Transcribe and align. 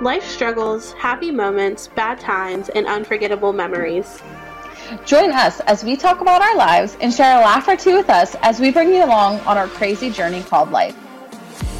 life 0.00 0.24
struggles, 0.24 0.92
happy 0.92 1.30
moments, 1.30 1.88
bad 1.88 2.20
times, 2.20 2.68
and 2.70 2.86
unforgettable 2.86 3.52
memories. 3.52 4.22
Join 5.04 5.32
us 5.32 5.60
as 5.60 5.84
we 5.84 5.96
talk 5.96 6.20
about 6.20 6.42
our 6.42 6.56
lives 6.56 6.96
and 7.00 7.12
share 7.12 7.38
a 7.38 7.40
laugh 7.40 7.66
or 7.66 7.76
two 7.76 7.96
with 7.96 8.10
us 8.10 8.36
as 8.42 8.60
we 8.60 8.70
bring 8.70 8.90
you 8.90 9.04
along 9.04 9.40
on 9.40 9.56
our 9.56 9.68
crazy 9.68 10.10
journey 10.10 10.42
called 10.42 10.70
life. 10.70 10.96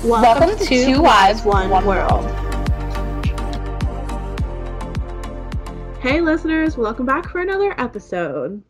Welcome, 0.02 0.48
Welcome 0.48 0.66
to, 0.66 0.84
Two 0.86 1.02
Wives, 1.02 1.44
One, 1.44 1.68
One 1.68 1.84
World. 1.84 2.24
Hey, 6.00 6.20
listeners, 6.20 6.76
welcome 6.76 7.06
back 7.06 7.28
for 7.28 7.40
another 7.40 7.74
episode. 7.78 8.62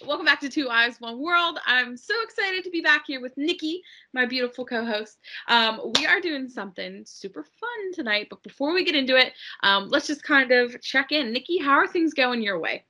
Welcome 0.00 0.24
back 0.24 0.40
to 0.40 0.48
Two 0.48 0.66
Wives, 0.66 1.00
One 1.00 1.20
World. 1.20 1.58
I'm 1.66 1.96
so 1.96 2.14
excited 2.22 2.64
to 2.64 2.70
be 2.70 2.80
back 2.80 3.04
here 3.06 3.20
with 3.20 3.36
Nikki, 3.36 3.82
my 4.12 4.26
beautiful 4.26 4.64
co-host. 4.64 5.18
Um, 5.48 5.92
we 5.96 6.06
are 6.06 6.20
doing 6.20 6.48
something 6.48 7.02
super 7.04 7.44
fun 7.44 7.92
tonight, 7.92 8.28
but 8.30 8.42
before 8.42 8.72
we 8.72 8.84
get 8.84 8.94
into 8.94 9.16
it, 9.16 9.32
um, 9.62 9.88
let's 9.88 10.06
just 10.06 10.22
kind 10.22 10.50
of 10.50 10.80
check 10.80 11.12
in. 11.12 11.32
Nikki, 11.32 11.58
how 11.58 11.72
are 11.72 11.86
things 11.86 12.14
going 12.14 12.42
your 12.42 12.58
way? 12.58 12.84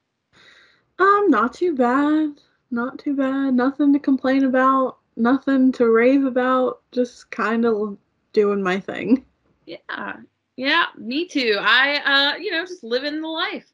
Um, 0.99 1.27
not 1.29 1.55
too 1.55 1.75
bad. 1.75 2.41
Not 2.71 2.99
too 2.99 3.17
bad. 3.17 3.55
Nothing 3.55 3.93
to 3.93 3.99
complain 3.99 4.45
about. 4.45 4.99
Nothing 5.17 5.73
to 5.73 5.91
rave 5.91 6.25
about. 6.25 6.81
Just 6.93 7.31
kind 7.31 7.67
of 7.67 7.99
doing 8.33 8.63
my 8.63 8.79
thing. 8.79 9.25
Yeah, 9.67 10.17
yeah, 10.57 10.87
me 10.97 11.27
too. 11.27 11.57
I, 11.61 11.97
uh, 12.35 12.37
you 12.39 12.51
know, 12.51 12.65
just 12.65 12.85
living 12.85 13.21
the 13.21 13.29
life. 13.29 13.72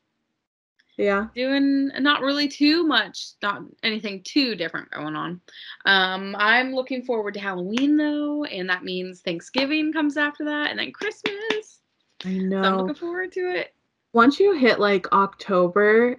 Yeah. 0.99 1.29
Doing 1.35 1.91
not 2.01 2.23
really 2.23 2.49
too 2.49 2.85
much, 2.85 3.29
not 3.41 3.63
anything 3.85 4.23
too 4.25 4.57
different 4.57 4.91
going 4.91 5.15
on. 5.15 5.41
Um, 5.87 6.35
I'm 6.37 6.75
looking 6.75 7.05
forward 7.05 7.35
to 7.35 7.41
Halloween 7.41 7.97
though, 7.97 8.45
and 8.45 8.69
that 8.69 8.83
means 8.83 9.21
Thanksgiving 9.21 9.93
comes 9.93 10.17
after 10.17 10.45
that, 10.47 10.71
and 10.71 10.79
then 10.79 10.91
Christmas. 10.91 11.81
I 12.25 12.31
know. 12.31 12.63
So 12.63 12.69
I'm 12.69 12.77
looking 12.79 12.95
forward 12.97 13.31
to 13.33 13.41
it. 13.41 13.75
Once 14.13 14.41
you 14.41 14.55
hit 14.55 14.81
like 14.81 15.11
October, 15.13 16.19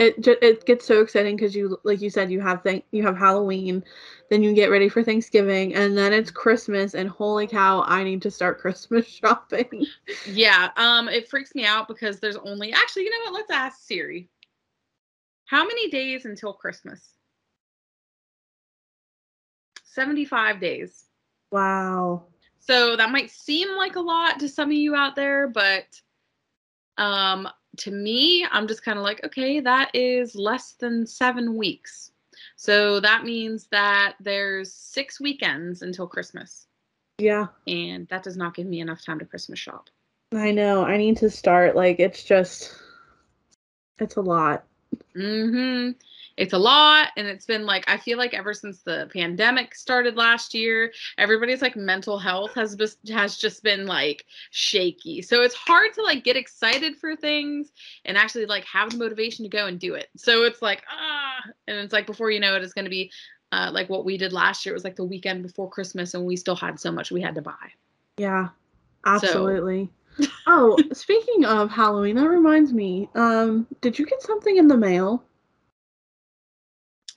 it 0.00 0.26
it 0.42 0.64
gets 0.64 0.86
so 0.86 1.02
exciting 1.02 1.36
because 1.36 1.54
you 1.54 1.78
like 1.84 2.00
you 2.00 2.08
said 2.10 2.30
you 2.30 2.40
have 2.40 2.62
th- 2.62 2.84
you 2.90 3.02
have 3.02 3.16
Halloween, 3.16 3.84
then 4.30 4.42
you 4.42 4.54
get 4.54 4.70
ready 4.70 4.88
for 4.88 5.02
Thanksgiving, 5.02 5.74
and 5.74 5.96
then 5.96 6.12
it's 6.12 6.30
Christmas, 6.30 6.94
and 6.94 7.08
holy 7.08 7.46
cow, 7.46 7.84
I 7.86 8.02
need 8.02 8.22
to 8.22 8.30
start 8.30 8.58
Christmas 8.60 9.06
shopping. 9.06 9.86
Yeah, 10.26 10.70
um, 10.76 11.08
it 11.08 11.28
freaks 11.28 11.54
me 11.54 11.66
out 11.66 11.86
because 11.86 12.18
there's 12.18 12.36
only 12.36 12.72
actually, 12.72 13.04
you 13.04 13.10
know 13.10 13.30
what? 13.30 13.34
Let's 13.34 13.50
ask 13.50 13.86
Siri. 13.86 14.28
How 15.44 15.64
many 15.64 15.90
days 15.90 16.24
until 16.24 16.52
Christmas? 16.54 17.14
75 19.84 20.60
days. 20.60 21.04
Wow. 21.50 22.24
So 22.60 22.96
that 22.96 23.10
might 23.10 23.30
seem 23.30 23.76
like 23.76 23.96
a 23.96 24.00
lot 24.00 24.38
to 24.40 24.48
some 24.48 24.70
of 24.70 24.76
you 24.76 24.94
out 24.94 25.16
there, 25.16 25.48
but 25.48 25.84
um 26.96 27.48
to 27.78 27.90
me, 27.90 28.46
I'm 28.50 28.66
just 28.66 28.84
kind 28.84 28.98
of 28.98 29.04
like, 29.04 29.24
okay, 29.24 29.60
that 29.60 29.90
is 29.94 30.34
less 30.34 30.72
than 30.72 31.06
seven 31.06 31.56
weeks. 31.56 32.12
So 32.56 33.00
that 33.00 33.24
means 33.24 33.68
that 33.70 34.16
there's 34.20 34.72
six 34.72 35.20
weekends 35.20 35.82
until 35.82 36.06
Christmas. 36.06 36.66
Yeah. 37.18 37.48
And 37.66 38.08
that 38.08 38.22
does 38.22 38.36
not 38.36 38.54
give 38.54 38.66
me 38.66 38.80
enough 38.80 39.04
time 39.04 39.18
to 39.18 39.24
Christmas 39.24 39.58
shop. 39.58 39.88
I 40.32 40.52
know. 40.52 40.84
I 40.84 40.96
need 40.96 41.18
to 41.18 41.30
start. 41.30 41.76
Like, 41.76 42.00
it's 42.00 42.22
just, 42.22 42.74
it's 43.98 44.16
a 44.16 44.20
lot. 44.20 44.64
Mm 45.14 45.50
hmm 45.50 45.90
it's 46.40 46.54
a 46.54 46.58
lot 46.58 47.08
and 47.16 47.26
it's 47.26 47.46
been 47.46 47.66
like 47.66 47.84
i 47.88 47.96
feel 47.96 48.18
like 48.18 48.34
ever 48.34 48.52
since 48.54 48.82
the 48.82 49.08
pandemic 49.12 49.74
started 49.74 50.16
last 50.16 50.54
year 50.54 50.92
everybody's 51.18 51.62
like 51.62 51.76
mental 51.76 52.18
health 52.18 52.54
has 52.54 52.74
just 52.74 53.08
has 53.08 53.36
just 53.36 53.62
been 53.62 53.86
like 53.86 54.24
shaky. 54.50 55.22
So 55.22 55.42
it's 55.42 55.54
hard 55.54 55.92
to 55.94 56.02
like 56.02 56.24
get 56.24 56.36
excited 56.36 56.96
for 56.96 57.16
things 57.16 57.72
and 58.04 58.16
actually 58.16 58.46
like 58.46 58.64
have 58.64 58.90
the 58.90 58.98
motivation 58.98 59.44
to 59.44 59.48
go 59.48 59.66
and 59.66 59.78
do 59.78 59.94
it. 59.94 60.08
So 60.16 60.44
it's 60.44 60.62
like 60.62 60.82
ah 60.90 61.40
and 61.66 61.78
it's 61.78 61.92
like 61.92 62.06
before 62.06 62.30
you 62.30 62.40
know 62.40 62.54
it 62.56 62.62
it's 62.62 62.72
going 62.72 62.84
to 62.84 62.90
be 62.90 63.10
uh, 63.52 63.70
like 63.72 63.88
what 63.88 64.04
we 64.04 64.16
did 64.16 64.32
last 64.32 64.64
year 64.64 64.72
it 64.72 64.76
was 64.76 64.84
like 64.84 64.94
the 64.94 65.04
weekend 65.04 65.42
before 65.42 65.68
christmas 65.68 66.14
and 66.14 66.24
we 66.24 66.36
still 66.36 66.54
had 66.54 66.78
so 66.78 66.92
much 66.92 67.10
we 67.10 67.20
had 67.20 67.34
to 67.34 67.42
buy. 67.42 67.52
Yeah 68.16 68.48
absolutely. 69.04 69.90
So. 70.20 70.28
oh 70.46 70.78
speaking 70.92 71.44
of 71.44 71.68
halloween 71.70 72.14
that 72.16 72.28
reminds 72.28 72.72
me 72.72 73.08
um 73.16 73.66
did 73.80 73.98
you 73.98 74.06
get 74.06 74.22
something 74.22 74.56
in 74.56 74.68
the 74.68 74.76
mail 74.76 75.24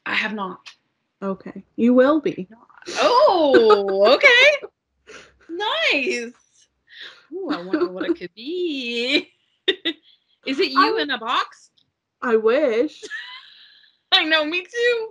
I 0.05 0.15
have 0.15 0.33
not. 0.33 0.59
Okay. 1.21 1.63
You 1.75 1.93
will 1.93 2.19
be. 2.19 2.47
Oh, 2.99 4.03
okay. 4.15 4.67
nice. 5.49 6.33
Ooh, 7.31 7.49
I 7.49 7.61
wonder 7.61 7.89
what 7.89 8.09
it 8.09 8.17
could 8.17 8.33
be. 8.35 9.31
Is 10.45 10.59
it 10.59 10.71
you 10.71 10.99
I, 10.99 11.01
in 11.01 11.09
a 11.09 11.17
box? 11.17 11.71
I 12.21 12.35
wish. 12.35 13.03
I 14.11 14.25
know, 14.25 14.45
me 14.45 14.63
too. 14.63 15.09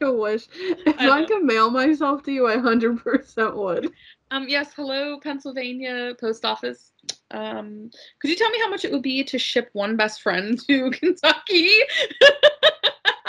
I 0.00 0.10
wish. 0.10 0.46
If 0.86 1.00
I, 1.00 1.22
I 1.22 1.24
could 1.24 1.44
mail 1.44 1.70
myself 1.70 2.22
to 2.24 2.32
you, 2.32 2.46
I 2.46 2.56
100% 2.56 3.54
would. 3.54 3.92
Um, 4.30 4.48
yes, 4.48 4.72
hello, 4.74 5.18
Pennsylvania 5.20 6.14
Post 6.20 6.44
Office. 6.44 6.92
Um, 7.30 7.90
could 8.20 8.30
you 8.30 8.36
tell 8.36 8.50
me 8.50 8.58
how 8.60 8.68
much 8.68 8.84
it 8.84 8.92
would 8.92 9.02
be 9.02 9.24
to 9.24 9.38
ship 9.38 9.70
one 9.72 9.96
best 9.96 10.22
friend 10.22 10.58
to 10.66 10.90
Kentucky? 10.90 11.70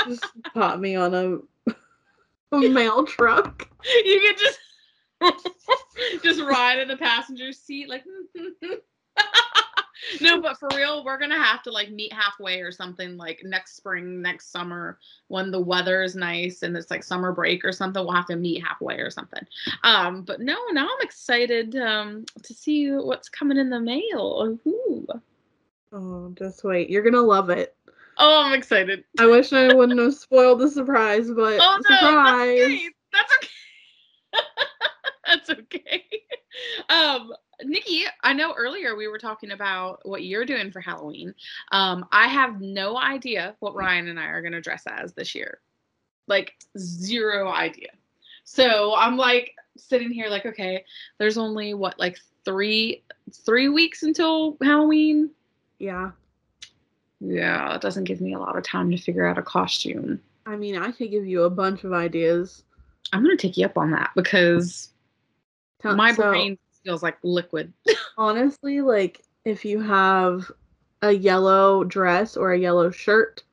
Just 0.07 0.25
pop 0.53 0.79
me 0.79 0.95
on 0.95 1.13
a, 1.13 1.73
a 2.55 2.59
mail 2.69 3.05
truck. 3.05 3.67
You 3.85 4.21
could 4.21 4.37
just 4.37 4.59
just 6.23 6.41
ride 6.41 6.79
in 6.79 6.87
the 6.87 6.97
passenger 6.97 7.51
seat 7.51 7.89
like 7.89 8.03
no 10.21 10.39
but 10.41 10.57
for 10.57 10.69
real 10.75 11.03
we're 11.03 11.17
gonna 11.17 11.41
have 11.41 11.63
to 11.63 11.71
like 11.71 11.89
meet 11.91 12.13
halfway 12.13 12.61
or 12.61 12.71
something 12.71 13.17
like 13.17 13.41
next 13.43 13.75
spring 13.75 14.21
next 14.21 14.51
summer 14.51 14.99
when 15.27 15.49
the 15.49 15.59
weather 15.59 16.03
is 16.03 16.15
nice 16.15 16.61
and 16.61 16.77
it's 16.77 16.91
like 16.91 17.03
summer 17.03 17.31
break 17.31 17.65
or 17.65 17.71
something 17.71 18.03
we'll 18.03 18.13
have 18.13 18.27
to 18.27 18.35
meet 18.35 18.63
halfway 18.63 18.97
or 18.97 19.09
something 19.09 19.45
um 19.83 20.21
but 20.21 20.39
no 20.39 20.55
now 20.71 20.85
i'm 20.85 21.01
excited 21.01 21.75
um 21.77 22.23
to 22.43 22.53
see 22.53 22.91
what's 22.91 23.29
coming 23.29 23.57
in 23.57 23.69
the 23.69 23.79
mail 23.79 24.57
Ooh. 24.67 25.07
oh 25.93 26.31
just 26.37 26.63
wait 26.63 26.89
you're 26.89 27.03
gonna 27.03 27.19
love 27.19 27.49
it 27.49 27.76
Oh, 28.19 28.43
I'm 28.43 28.53
excited. 28.53 29.03
I 29.19 29.27
wish 29.27 29.53
I 29.53 29.73
wouldn't 29.73 29.99
have 29.99 30.15
spoiled 30.15 30.59
the 30.59 30.69
surprise, 30.69 31.29
but 31.29 31.59
oh, 31.61 31.79
no, 31.89 31.95
surprise. 31.95 32.89
That's 33.13 33.33
okay. 33.33 33.49
That's 35.25 35.49
okay. 35.49 35.49
that's 35.49 35.49
okay. 35.49 36.05
Um, 36.89 37.33
Nikki, 37.63 38.05
I 38.23 38.33
know 38.33 38.53
earlier 38.53 38.95
we 38.95 39.07
were 39.07 39.17
talking 39.17 39.51
about 39.51 39.99
what 40.03 40.23
you're 40.23 40.45
doing 40.45 40.71
for 40.71 40.79
Halloween. 40.79 41.33
Um, 41.71 42.05
I 42.11 42.27
have 42.27 42.61
no 42.61 42.97
idea 42.97 43.55
what 43.59 43.75
Ryan 43.75 44.07
and 44.07 44.19
I 44.19 44.25
are 44.25 44.41
gonna 44.41 44.61
dress 44.61 44.83
as 44.87 45.13
this 45.13 45.35
year. 45.35 45.59
Like 46.27 46.55
zero 46.77 47.49
idea. 47.49 47.89
So 48.43 48.95
I'm 48.95 49.17
like 49.17 49.53
sitting 49.77 50.11
here 50.11 50.29
like, 50.29 50.45
okay, 50.45 50.83
there's 51.19 51.37
only 51.37 51.73
what 51.73 51.99
like 51.99 52.17
three 52.45 53.03
three 53.45 53.69
weeks 53.69 54.03
until 54.03 54.57
Halloween. 54.61 55.31
Yeah. 55.79 56.11
Yeah, 57.19 57.75
it 57.75 57.81
doesn't 57.81 58.03
give 58.03 58.21
me 58.21 58.33
a 58.33 58.39
lot 58.39 58.57
of 58.57 58.63
time 58.63 58.91
to 58.91 58.97
figure 58.97 59.25
out 59.25 59.37
a 59.37 59.41
costume. 59.41 60.19
I 60.45 60.55
mean, 60.55 60.77
I 60.77 60.91
could 60.91 61.11
give 61.11 61.25
you 61.25 61.43
a 61.43 61.49
bunch 61.49 61.83
of 61.83 61.93
ideas. 61.93 62.63
I'm 63.11 63.23
gonna 63.23 63.37
take 63.37 63.57
you 63.57 63.65
up 63.65 63.77
on 63.77 63.91
that 63.91 64.11
because 64.15 64.91
Tell, 65.79 65.95
my 65.95 66.13
so, 66.13 66.29
brain 66.29 66.57
feels 66.83 67.03
like 67.03 67.17
liquid. 67.23 67.73
honestly, 68.17 68.81
like 68.81 69.21
if 69.45 69.65
you 69.65 69.81
have 69.81 70.51
a 71.01 71.11
yellow 71.11 71.83
dress 71.83 72.37
or 72.37 72.53
a 72.53 72.59
yellow 72.59 72.91
shirt 72.91 73.43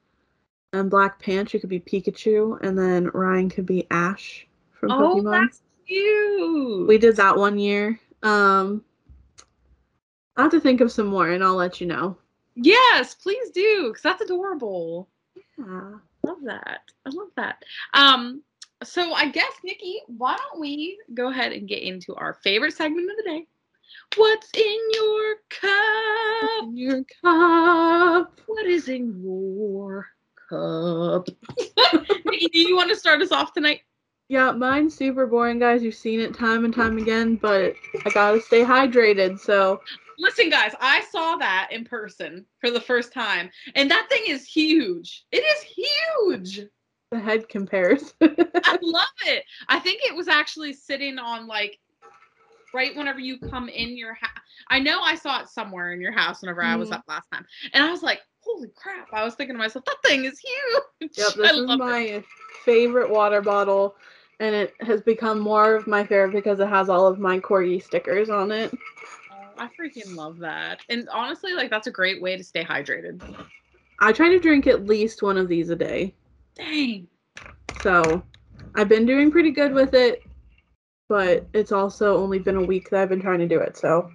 and 0.72 0.90
black 0.90 1.20
pants, 1.20 1.54
you 1.54 1.60
could 1.60 1.70
be 1.70 1.80
Pikachu, 1.80 2.58
and 2.62 2.78
then 2.78 3.10
Ryan 3.14 3.48
could 3.48 3.66
be 3.66 3.86
Ash 3.90 4.46
from 4.72 4.90
oh, 4.90 5.16
Pokemon. 5.16 5.42
That's 5.42 5.62
cute. 5.86 6.88
We 6.88 6.98
did 6.98 7.16
that 7.16 7.36
one 7.36 7.58
year. 7.58 7.98
Um, 8.22 8.84
I 10.36 10.42
have 10.42 10.50
to 10.50 10.60
think 10.60 10.80
of 10.80 10.90
some 10.90 11.06
more, 11.06 11.30
and 11.30 11.44
I'll 11.44 11.54
let 11.54 11.80
you 11.80 11.86
know. 11.86 12.16
Yes, 12.56 13.14
please 13.14 13.50
do, 13.50 13.88
because 13.88 14.02
that's 14.02 14.22
adorable. 14.22 15.08
Yeah, 15.58 15.94
love 16.22 16.38
that. 16.44 16.80
I 17.06 17.10
love 17.10 17.28
that. 17.36 17.64
Um, 17.94 18.42
so 18.82 19.12
I 19.12 19.28
guess 19.30 19.52
Nikki, 19.64 20.00
why 20.06 20.36
don't 20.36 20.60
we 20.60 20.98
go 21.14 21.30
ahead 21.30 21.52
and 21.52 21.68
get 21.68 21.82
into 21.82 22.14
our 22.14 22.34
favorite 22.34 22.74
segment 22.74 23.10
of 23.10 23.16
the 23.16 23.30
day? 23.30 23.46
What's 24.16 24.50
in 24.54 24.80
your 24.92 25.36
cup? 25.50 26.64
In 26.64 26.76
your 26.76 27.04
cup. 27.22 28.40
What 28.46 28.66
is 28.66 28.88
in 28.88 29.20
your 29.22 30.06
cup? 30.48 31.28
Nikki, 32.26 32.46
do 32.52 32.58
you 32.58 32.76
want 32.76 32.90
to 32.90 32.96
start 32.96 33.22
us 33.22 33.32
off 33.32 33.52
tonight? 33.52 33.80
Yeah, 34.28 34.52
mine's 34.52 34.94
super 34.96 35.26
boring, 35.26 35.58
guys. 35.58 35.82
You've 35.82 35.94
seen 35.94 36.20
it 36.20 36.34
time 36.34 36.64
and 36.64 36.74
time 36.74 36.98
again, 36.98 37.36
but 37.36 37.74
I 38.06 38.10
gotta 38.10 38.40
stay 38.40 38.62
hydrated. 38.62 39.38
So 39.38 39.80
Listen, 40.18 40.50
guys, 40.50 40.72
I 40.80 41.02
saw 41.10 41.36
that 41.36 41.68
in 41.70 41.84
person 41.84 42.46
for 42.60 42.70
the 42.70 42.80
first 42.80 43.12
time, 43.12 43.50
and 43.74 43.90
that 43.90 44.06
thing 44.10 44.22
is 44.28 44.46
huge. 44.46 45.24
It 45.32 45.38
is 45.44 45.62
huge. 45.62 46.68
The 47.10 47.18
head 47.20 47.48
compares. 47.48 48.14
I 48.22 48.78
love 48.82 49.06
it. 49.26 49.44
I 49.68 49.78
think 49.78 50.00
it 50.04 50.14
was 50.14 50.28
actually 50.28 50.72
sitting 50.72 51.18
on 51.18 51.46
like 51.46 51.78
right 52.72 52.94
whenever 52.96 53.20
you 53.20 53.38
come 53.38 53.68
in 53.68 53.96
your 53.96 54.14
house. 54.14 54.30
I 54.68 54.80
know 54.80 55.00
I 55.00 55.14
saw 55.14 55.40
it 55.40 55.48
somewhere 55.48 55.92
in 55.92 56.00
your 56.00 56.12
house 56.12 56.42
whenever 56.42 56.62
I 56.62 56.76
was 56.76 56.90
Mhm. 56.90 56.92
up 56.92 57.04
last 57.08 57.28
time, 57.32 57.44
and 57.72 57.84
I 57.84 57.90
was 57.90 58.02
like, 58.02 58.20
"Holy 58.40 58.68
crap!" 58.74 59.08
I 59.12 59.24
was 59.24 59.34
thinking 59.34 59.54
to 59.54 59.58
myself, 59.58 59.84
"That 59.84 60.02
thing 60.04 60.24
is 60.24 60.38
huge." 60.40 61.10
Yep, 61.16 61.34
I 61.44 61.52
this 61.52 61.56
is 61.56 61.68
love 61.68 61.80
it. 61.86 61.96
my 61.96 62.22
favorite 62.64 63.10
water 63.10 63.40
bottle, 63.40 63.96
and 64.40 64.54
it 64.54 64.74
has 64.80 65.00
become 65.02 65.38
more 65.40 65.74
of 65.74 65.86
my 65.86 66.04
favorite 66.04 66.32
because 66.32 66.60
it 66.60 66.68
has 66.68 66.88
all 66.88 67.06
of 67.06 67.18
my 67.18 67.38
corgi 67.38 67.82
stickers 67.82 68.30
on 68.30 68.50
it. 68.50 68.72
I 69.58 69.68
freaking 69.68 70.14
love 70.14 70.38
that. 70.38 70.80
And 70.88 71.08
honestly, 71.10 71.54
like 71.54 71.70
that's 71.70 71.86
a 71.86 71.90
great 71.90 72.20
way 72.20 72.36
to 72.36 72.44
stay 72.44 72.64
hydrated. 72.64 73.20
I 74.00 74.12
try 74.12 74.28
to 74.28 74.38
drink 74.38 74.66
at 74.66 74.86
least 74.86 75.22
one 75.22 75.38
of 75.38 75.48
these 75.48 75.70
a 75.70 75.76
day. 75.76 76.14
Dang. 76.54 77.06
So 77.80 78.22
I've 78.74 78.88
been 78.88 79.06
doing 79.06 79.30
pretty 79.30 79.50
good 79.50 79.72
with 79.72 79.94
it, 79.94 80.24
but 81.08 81.46
it's 81.52 81.72
also 81.72 82.16
only 82.16 82.38
been 82.38 82.56
a 82.56 82.62
week 82.62 82.90
that 82.90 83.00
I've 83.00 83.08
been 83.08 83.20
trying 83.20 83.38
to 83.40 83.48
do 83.48 83.60
it. 83.60 83.76
So 83.76 84.10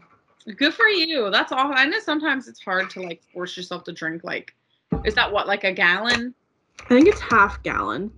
Good 0.57 0.73
for 0.73 0.87
you. 0.87 1.29
That's 1.29 1.51
all. 1.51 1.71
I 1.73 1.85
know 1.85 1.99
sometimes 1.99 2.47
it's 2.47 2.61
hard 2.61 2.89
to 2.91 3.01
like 3.01 3.21
force 3.33 3.55
yourself 3.55 3.83
to 3.85 3.91
drink 3.91 4.23
like 4.23 4.53
is 5.05 5.13
that 5.15 5.31
what 5.31 5.47
like 5.47 5.63
a 5.63 5.71
gallon? 5.71 6.33
I 6.85 6.89
think 6.89 7.07
it's 7.07 7.21
half 7.21 7.61
gallon. 7.63 8.11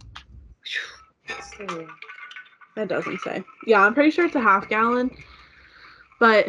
That 2.75 2.87
doesn't 2.87 3.19
say. 3.21 3.43
Yeah, 3.67 3.81
I'm 3.81 3.93
pretty 3.93 4.11
sure 4.11 4.25
it's 4.25 4.35
a 4.35 4.41
half 4.41 4.69
gallon. 4.69 5.11
But 6.19 6.47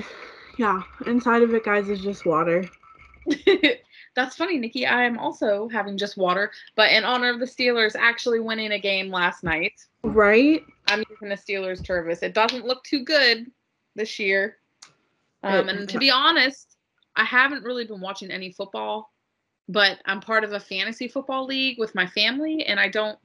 yeah, 0.56 0.82
inside 1.06 1.42
of 1.42 1.54
it, 1.54 1.64
guys, 1.64 1.88
is 1.88 2.00
just 2.00 2.26
water. 2.26 2.68
That's 4.14 4.36
funny, 4.36 4.58
Nikki. 4.58 4.86
I 4.86 5.04
am 5.04 5.18
also 5.18 5.68
having 5.68 5.96
just 5.96 6.16
water, 6.16 6.50
but 6.76 6.90
in 6.90 7.04
honor 7.04 7.30
of 7.30 7.40
the 7.40 7.46
Steelers 7.46 7.96
actually 7.98 8.40
winning 8.40 8.72
a 8.72 8.78
game 8.78 9.10
last 9.10 9.42
night, 9.42 9.72
Right? 10.02 10.64
I'm 10.88 11.04
using 11.08 11.28
the 11.28 11.36
Steelers 11.36 11.80
Tervis. 11.80 12.22
It 12.22 12.34
doesn't 12.34 12.66
look 12.66 12.82
too 12.84 13.04
good 13.04 13.50
this 13.94 14.18
year. 14.18 14.56
Um, 15.44 15.68
and 15.68 15.88
to 15.88 15.98
be 15.98 16.10
honest, 16.10 16.76
I 17.16 17.24
haven't 17.24 17.64
really 17.64 17.84
been 17.84 18.00
watching 18.00 18.30
any 18.30 18.52
football, 18.52 19.12
but 19.68 19.98
I'm 20.06 20.20
part 20.20 20.44
of 20.44 20.52
a 20.52 20.60
fantasy 20.60 21.08
football 21.08 21.46
league 21.46 21.78
with 21.78 21.94
my 21.94 22.06
family, 22.06 22.64
and 22.64 22.78
I 22.78 22.88
don't 22.88 23.18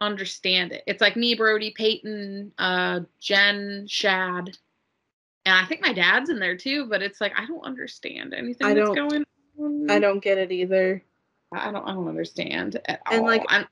understand 0.00 0.72
it. 0.72 0.82
It's 0.86 1.00
like 1.00 1.16
me, 1.16 1.34
Brody, 1.34 1.72
Peyton, 1.76 2.52
uh, 2.58 3.00
Jen, 3.20 3.86
Shad, 3.88 4.56
and 5.46 5.54
I 5.54 5.64
think 5.64 5.80
my 5.80 5.94
dad's 5.94 6.28
in 6.28 6.38
there 6.38 6.56
too. 6.56 6.86
But 6.86 7.00
it's 7.00 7.20
like 7.20 7.32
I 7.38 7.46
don't 7.46 7.64
understand 7.64 8.34
anything 8.34 8.66
I 8.66 8.74
that's 8.74 8.90
going 8.90 9.24
on. 9.58 9.90
I 9.90 9.98
don't 9.98 10.20
get 10.22 10.36
it 10.36 10.52
either. 10.52 11.02
I 11.52 11.70
don't. 11.70 11.88
I 11.88 11.92
don't 11.94 12.08
understand 12.08 12.78
at 12.86 13.00
And, 13.10 13.20
all. 13.20 13.26
like, 13.26 13.44
I'm, 13.48 13.66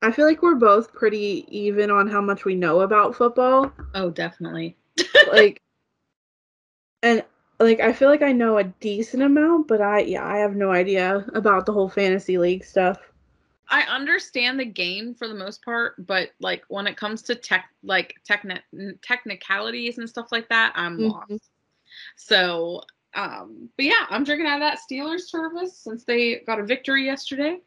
I 0.00 0.10
feel 0.12 0.26
like 0.26 0.42
we're 0.42 0.54
both 0.54 0.92
pretty 0.94 1.44
even 1.48 1.90
on 1.90 2.08
how 2.08 2.20
much 2.20 2.44
we 2.44 2.54
know 2.54 2.80
about 2.80 3.14
football. 3.16 3.72
oh, 3.94 4.10
definitely. 4.10 4.76
like 5.32 5.60
and 7.02 7.24
like 7.58 7.80
I 7.80 7.92
feel 7.92 8.08
like 8.08 8.22
I 8.22 8.32
know 8.32 8.58
a 8.58 8.64
decent 8.64 9.22
amount, 9.22 9.68
but 9.68 9.80
I 9.80 10.00
yeah, 10.00 10.24
I 10.24 10.38
have 10.38 10.54
no 10.56 10.70
idea 10.70 11.26
about 11.34 11.66
the 11.66 11.72
whole 11.72 11.88
fantasy 11.88 12.38
league 12.38 12.64
stuff. 12.64 12.98
I 13.68 13.82
understand 13.82 14.60
the 14.60 14.64
game 14.64 15.14
for 15.14 15.28
the 15.28 15.34
most 15.34 15.64
part, 15.64 15.94
but 16.06 16.30
like 16.40 16.64
when 16.68 16.86
it 16.86 16.96
comes 16.96 17.22
to 17.22 17.34
tech, 17.34 17.70
like 17.82 18.14
techni- 18.28 18.60
technicalities 19.02 19.98
and 19.98 20.08
stuff 20.08 20.28
like 20.32 20.48
that, 20.50 20.72
I'm 20.74 20.98
Mhm. 20.98 21.12
lost. 21.12 21.50
So, 22.16 22.82
um, 23.14 23.70
but 23.76 23.84
yeah, 23.86 24.06
I'm 24.10 24.24
drinking 24.24 24.46
out 24.46 24.56
of 24.56 24.60
that 24.60 24.78
Steelers 24.78 25.30
Tervis 25.32 25.70
since 25.70 26.04
they 26.04 26.40
got 26.40 26.58
a 26.58 26.64
victory 26.64 27.04
yesterday, 27.04 27.60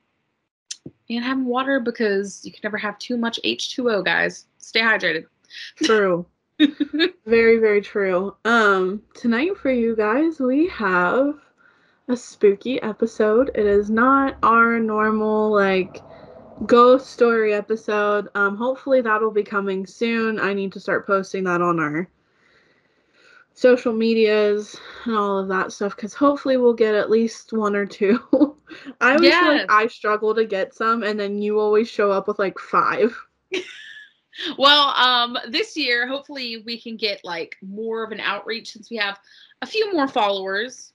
and 1.09 1.23
having 1.23 1.45
water 1.45 1.79
because 1.79 2.45
you 2.45 2.51
can 2.51 2.59
never 2.63 2.77
have 2.77 2.97
too 3.00 3.17
much 3.17 3.39
H2O, 3.43 4.03
guys. 4.03 4.45
Stay 4.57 4.81
hydrated. 4.81 5.25
True. 5.77 6.25
very, 7.25 7.57
very 7.57 7.81
true. 7.81 8.35
Um, 8.45 9.01
tonight 9.13 9.57
for 9.57 9.71
you 9.71 9.95
guys, 9.95 10.39
we 10.39 10.67
have 10.67 11.39
a 12.07 12.15
spooky 12.15 12.81
episode. 12.81 13.51
It 13.56 13.65
is 13.65 13.89
not 13.89 14.38
our 14.44 14.80
normal 14.80 15.51
like 15.51 16.01
ghost 16.65 17.12
story 17.12 17.54
episode. 17.54 18.30
Um, 18.36 18.56
hopefully 18.57 19.01
that'll 19.01 19.31
be 19.31 19.44
coming 19.44 19.86
soon. 19.86 20.39
I 20.39 20.54
need 20.54 20.71
to 20.74 20.80
start 20.80 21.06
posting 21.06 21.44
that 21.44 21.62
on 21.62 21.80
our 21.80 22.09
social 23.54 23.92
medias 23.92 24.80
and 25.06 25.15
all 25.15 25.39
of 25.39 25.48
that 25.48 25.71
stuff 25.71 25.95
because 25.95 26.13
hopefully 26.13 26.57
we'll 26.57 26.74
get 26.74 26.94
at 26.94 27.09
least 27.09 27.54
one 27.54 27.75
or 27.75 27.86
two. 27.86 28.19
I 29.01 29.15
always 29.15 29.33
feel 29.33 29.48
like 29.48 29.71
I 29.71 29.88
struggle 29.88 30.36
to 30.36 30.45
get 30.45 30.75
some, 30.75 31.03
and 31.03 31.19
then 31.19 31.42
you 31.42 31.60
always 31.60 31.89
show 31.89 32.12
up 32.12 32.27
with 32.27 32.39
like 32.39 32.60
five. 32.60 33.15
Well, 34.57 34.89
um, 34.89 35.36
this 35.50 35.75
year, 35.75 36.07
hopefully, 36.07 36.62
we 36.63 36.80
can 36.80 36.95
get 36.95 37.21
like 37.24 37.57
more 37.63 38.03
of 38.03 38.12
an 38.12 38.19
outreach 38.19 38.71
since 38.71 38.89
we 38.92 38.98
have 38.98 39.19
a 39.63 39.65
few 39.65 39.92
more 39.92 40.07
followers. 40.07 40.94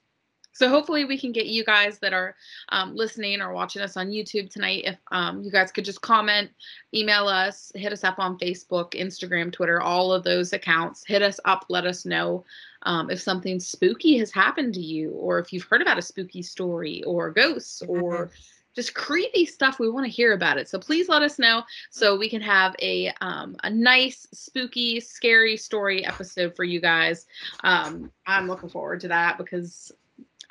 So 0.53 0.69
hopefully, 0.69 1.03
we 1.05 1.17
can 1.17 1.31
get 1.31 1.47
you 1.47 1.63
guys 1.63 1.99
that 1.99 2.13
are 2.13 2.35
um, 2.69 2.95
listening 2.95 3.41
or 3.41 3.53
watching 3.53 3.81
us 3.81 3.97
on 3.97 4.09
YouTube 4.09 4.49
tonight. 4.49 4.83
If 4.85 4.97
um, 5.11 5.41
you 5.41 5.51
guys 5.51 5.71
could 5.71 5.85
just 5.85 6.01
comment, 6.01 6.51
email 6.93 7.27
us, 7.27 7.71
hit 7.75 7.91
us 7.91 8.03
up 8.03 8.19
on 8.19 8.37
Facebook, 8.37 8.93
Instagram, 8.93 9.51
Twitter, 9.51 9.81
all 9.81 10.13
of 10.13 10.23
those 10.23 10.53
accounts. 10.53 11.03
Hit 11.05 11.21
us 11.21 11.39
up, 11.45 11.65
let 11.69 11.85
us 11.85 12.05
know 12.05 12.45
um, 12.83 13.09
if 13.09 13.19
something 13.19 13.59
spooky 13.59 14.17
has 14.19 14.31
happened 14.31 14.73
to 14.75 14.81
you, 14.81 15.11
or 15.11 15.39
if 15.39 15.51
you've 15.51 15.63
heard 15.63 15.81
about 15.81 15.97
a 15.97 16.03
spooky 16.03 16.41
story, 16.41 17.03
or 17.03 17.31
ghosts, 17.31 17.81
or 17.87 18.31
just 18.75 18.93
creepy 18.93 19.45
stuff. 19.45 19.79
We 19.79 19.89
want 19.89 20.05
to 20.05 20.11
hear 20.11 20.33
about 20.33 20.57
it. 20.57 20.67
So 20.67 20.79
please 20.79 21.09
let 21.09 21.21
us 21.21 21.39
know 21.39 21.63
so 21.89 22.17
we 22.17 22.29
can 22.29 22.41
have 22.41 22.75
a 22.81 23.11
um, 23.21 23.55
a 23.63 23.69
nice, 23.69 24.27
spooky, 24.33 24.99
scary 24.99 25.57
story 25.57 26.05
episode 26.05 26.55
for 26.55 26.63
you 26.63 26.81
guys. 26.81 27.25
Um, 27.63 28.11
I'm 28.25 28.47
looking 28.47 28.69
forward 28.69 28.99
to 29.01 29.07
that 29.09 29.37
because 29.37 29.91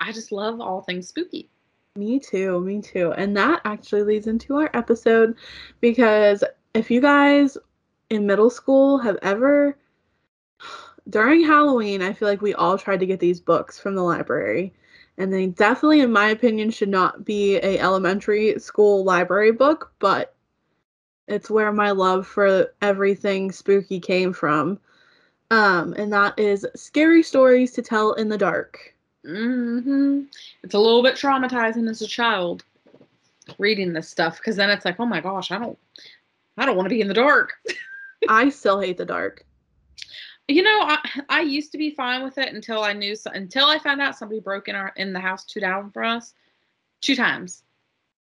I 0.02 0.10
just 0.10 0.32
love 0.32 0.60
all 0.60 0.82
things 0.82 1.08
spooky. 1.08 1.48
Me 1.94 2.18
too, 2.18 2.60
me 2.60 2.82
too. 2.82 3.12
And 3.12 3.36
that 3.36 3.60
actually 3.64 4.02
leads 4.02 4.26
into 4.26 4.56
our 4.56 4.70
episode 4.74 5.36
because 5.80 6.42
if 6.74 6.90
you 6.90 7.00
guys 7.00 7.56
in 8.10 8.26
middle 8.26 8.50
school 8.50 8.98
have 8.98 9.18
ever 9.22 9.76
during 11.08 11.44
Halloween, 11.44 12.02
I 12.02 12.14
feel 12.14 12.28
like 12.28 12.42
we 12.42 12.54
all 12.54 12.78
tried 12.78 13.00
to 13.00 13.06
get 13.06 13.20
these 13.20 13.40
books 13.40 13.78
from 13.78 13.94
the 13.94 14.02
library. 14.02 14.74
And 15.18 15.32
they 15.32 15.46
definitely 15.46 16.00
in 16.00 16.10
my 16.10 16.30
opinion 16.30 16.70
should 16.70 16.88
not 16.88 17.24
be 17.24 17.56
a 17.56 17.78
elementary 17.78 18.58
school 18.58 19.04
library 19.04 19.52
book, 19.52 19.92
but 20.00 20.34
it's 21.28 21.50
where 21.50 21.72
my 21.72 21.92
love 21.92 22.26
for 22.26 22.72
everything 22.80 23.52
spooky 23.52 24.00
came 24.00 24.32
from. 24.32 24.80
Um, 25.50 25.92
and 25.92 26.12
that 26.12 26.38
is 26.38 26.66
Scary 26.74 27.22
Stories 27.22 27.72
to 27.72 27.82
Tell 27.82 28.14
in 28.14 28.28
the 28.28 28.38
Dark. 28.38 28.91
Hmm 29.24 30.22
It's 30.62 30.74
a 30.74 30.78
little 30.78 31.02
bit 31.02 31.14
traumatizing 31.14 31.88
as 31.88 32.02
a 32.02 32.06
child 32.06 32.64
reading 33.58 33.92
this 33.92 34.08
stuff 34.08 34.36
because 34.38 34.56
then 34.56 34.70
it's 34.70 34.84
like, 34.84 34.98
oh 35.00 35.06
my 35.06 35.20
gosh, 35.20 35.50
I 35.50 35.58
don't, 35.58 35.78
I 36.56 36.66
don't 36.66 36.76
want 36.76 36.86
to 36.88 36.94
be 36.94 37.00
in 37.00 37.08
the 37.08 37.14
dark. 37.14 37.52
I 38.28 38.48
still 38.50 38.80
hate 38.80 38.98
the 38.98 39.04
dark. 39.04 39.44
You 40.48 40.62
know, 40.62 40.80
I, 40.82 40.98
I 41.28 41.40
used 41.40 41.72
to 41.72 41.78
be 41.78 41.90
fine 41.90 42.22
with 42.24 42.36
it 42.38 42.52
until 42.52 42.82
I 42.82 42.92
knew 42.92 43.16
until 43.32 43.66
I 43.66 43.78
found 43.78 44.00
out 44.00 44.18
somebody 44.18 44.40
broke 44.40 44.68
in 44.68 44.74
our 44.74 44.92
in 44.96 45.12
the 45.12 45.20
house 45.20 45.44
two 45.44 45.60
down 45.60 45.90
from 45.92 46.16
us, 46.18 46.34
two 47.00 47.14
times. 47.16 47.62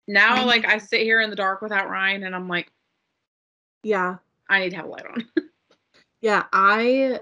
Now, 0.06 0.36
Mhm. 0.42 0.46
like 0.46 0.66
I 0.66 0.78
sit 0.78 1.00
here 1.00 1.20
in 1.20 1.30
the 1.30 1.36
dark 1.36 1.62
without 1.62 1.88
Ryan, 1.88 2.24
and 2.24 2.34
I'm 2.34 2.48
like, 2.48 2.70
Yeah. 3.82 4.16
I 4.48 4.60
need 4.60 4.70
to 4.70 4.76
have 4.76 4.86
a 4.86 4.88
light 4.88 5.06
on. 5.06 5.26
Yeah, 6.20 6.44
I 6.52 7.18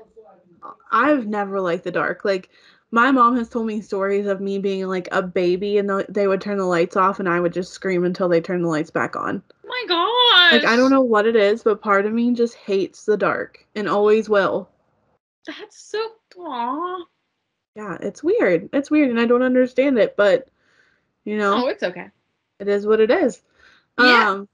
I've 0.91 1.27
never 1.29 1.61
liked 1.61 1.85
the 1.85 1.93
dark. 1.93 2.25
Like 2.25 2.51
my 2.91 3.11
mom 3.11 3.37
has 3.37 3.49
told 3.49 3.67
me 3.67 3.81
stories 3.81 4.27
of 4.27 4.41
me 4.41 4.59
being 4.59 4.87
like 4.87 5.09
a 5.13 5.23
baby 5.23 5.79
and 5.79 5.89
the, 5.89 6.07
they 6.09 6.27
would 6.27 6.41
turn 6.41 6.59
the 6.59 6.65
lights 6.65 6.97
off 6.97 7.21
and 7.21 7.29
I 7.29 7.39
would 7.41 7.53
just 7.53 7.73
scream 7.73 8.05
until 8.05 8.29
they 8.29 8.41
turned 8.41 8.65
the 8.65 8.69
lights 8.69 8.91
back 8.91 9.15
on. 9.17 9.43
oh 9.65 9.69
my 9.69 9.85
gosh! 9.87 10.53
Like 10.63 10.73
I 10.73 10.77
don't 10.77 10.91
know 10.91 11.03
what 11.03 11.27
it 11.27 11.37
is, 11.37 11.63
but 11.63 11.83
part 11.83 12.07
of 12.07 12.13
me 12.13 12.33
just 12.33 12.55
hates 12.55 13.05
the 13.05 13.17
dark 13.17 13.67
and 13.75 13.89
always 13.89 14.29
will. 14.29 14.69
That's 15.47 15.79
so. 15.81 15.99
Aw. 16.39 17.05
Yeah, 17.75 17.97
it's 18.01 18.23
weird. 18.23 18.69
It's 18.73 18.91
weird 18.91 19.11
and 19.11 19.21
I 19.21 19.27
don't 19.27 19.43
understand 19.43 19.99
it, 19.99 20.17
but 20.17 20.49
you 21.25 21.37
know, 21.37 21.65
Oh, 21.65 21.69
it's 21.69 21.83
okay. 21.83 22.09
it 22.59 22.69
is 22.69 22.87
what 22.87 23.01
it 23.01 23.11
is. 23.11 23.43
Yeah. 23.99 24.31
Um 24.31 24.49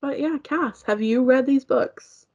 But 0.00 0.18
yeah, 0.18 0.38
Cass, 0.42 0.82
have 0.82 1.00
you 1.02 1.24
read 1.24 1.46
these 1.46 1.64
books? 1.64 2.26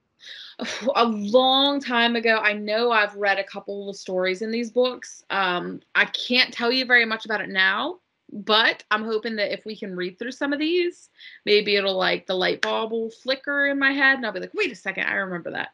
a 0.95 1.05
long 1.05 1.79
time 1.79 2.15
ago 2.15 2.37
i 2.37 2.53
know 2.53 2.91
i've 2.91 3.15
read 3.15 3.39
a 3.39 3.43
couple 3.43 3.81
of 3.89 3.93
the 3.93 3.97
stories 3.99 4.41
in 4.41 4.51
these 4.51 4.71
books 4.71 5.23
um 5.29 5.81
i 5.95 6.05
can't 6.05 6.53
tell 6.53 6.71
you 6.71 6.85
very 6.85 7.05
much 7.05 7.25
about 7.25 7.41
it 7.41 7.49
now 7.49 7.99
but 8.31 8.83
i'm 8.91 9.03
hoping 9.03 9.35
that 9.35 9.53
if 9.53 9.65
we 9.65 9.75
can 9.75 9.95
read 9.95 10.17
through 10.17 10.31
some 10.31 10.53
of 10.53 10.59
these 10.59 11.09
maybe 11.45 11.75
it'll 11.75 11.97
like 11.97 12.25
the 12.25 12.33
light 12.33 12.61
bulb 12.61 12.91
will 12.91 13.09
flicker 13.09 13.67
in 13.67 13.77
my 13.77 13.91
head 13.91 14.15
and 14.15 14.25
i'll 14.25 14.31
be 14.31 14.39
like 14.39 14.53
wait 14.53 14.71
a 14.71 14.75
second 14.75 15.05
i 15.05 15.13
remember 15.13 15.51
that 15.51 15.69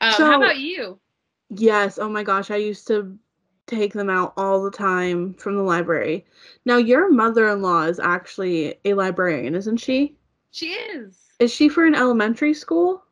um, 0.00 0.12
So- 0.12 0.26
how 0.26 0.42
about 0.42 0.58
you 0.58 0.98
Yes. 1.50 1.98
Oh 1.98 2.08
my 2.08 2.22
gosh, 2.22 2.50
I 2.50 2.56
used 2.56 2.86
to 2.88 3.16
take 3.66 3.92
them 3.92 4.10
out 4.10 4.32
all 4.36 4.62
the 4.62 4.70
time 4.70 5.34
from 5.34 5.56
the 5.56 5.62
library. 5.62 6.24
Now, 6.64 6.76
your 6.76 7.10
mother-in-law 7.10 7.82
is 7.82 7.98
actually 7.98 8.76
a 8.84 8.94
librarian, 8.94 9.54
isn't 9.54 9.78
she? 9.78 10.16
she 10.52 10.72
is 10.72 11.18
Is 11.38 11.52
she 11.52 11.68
for 11.68 11.84
an 11.84 11.94
elementary 11.94 12.54
school? 12.54 13.04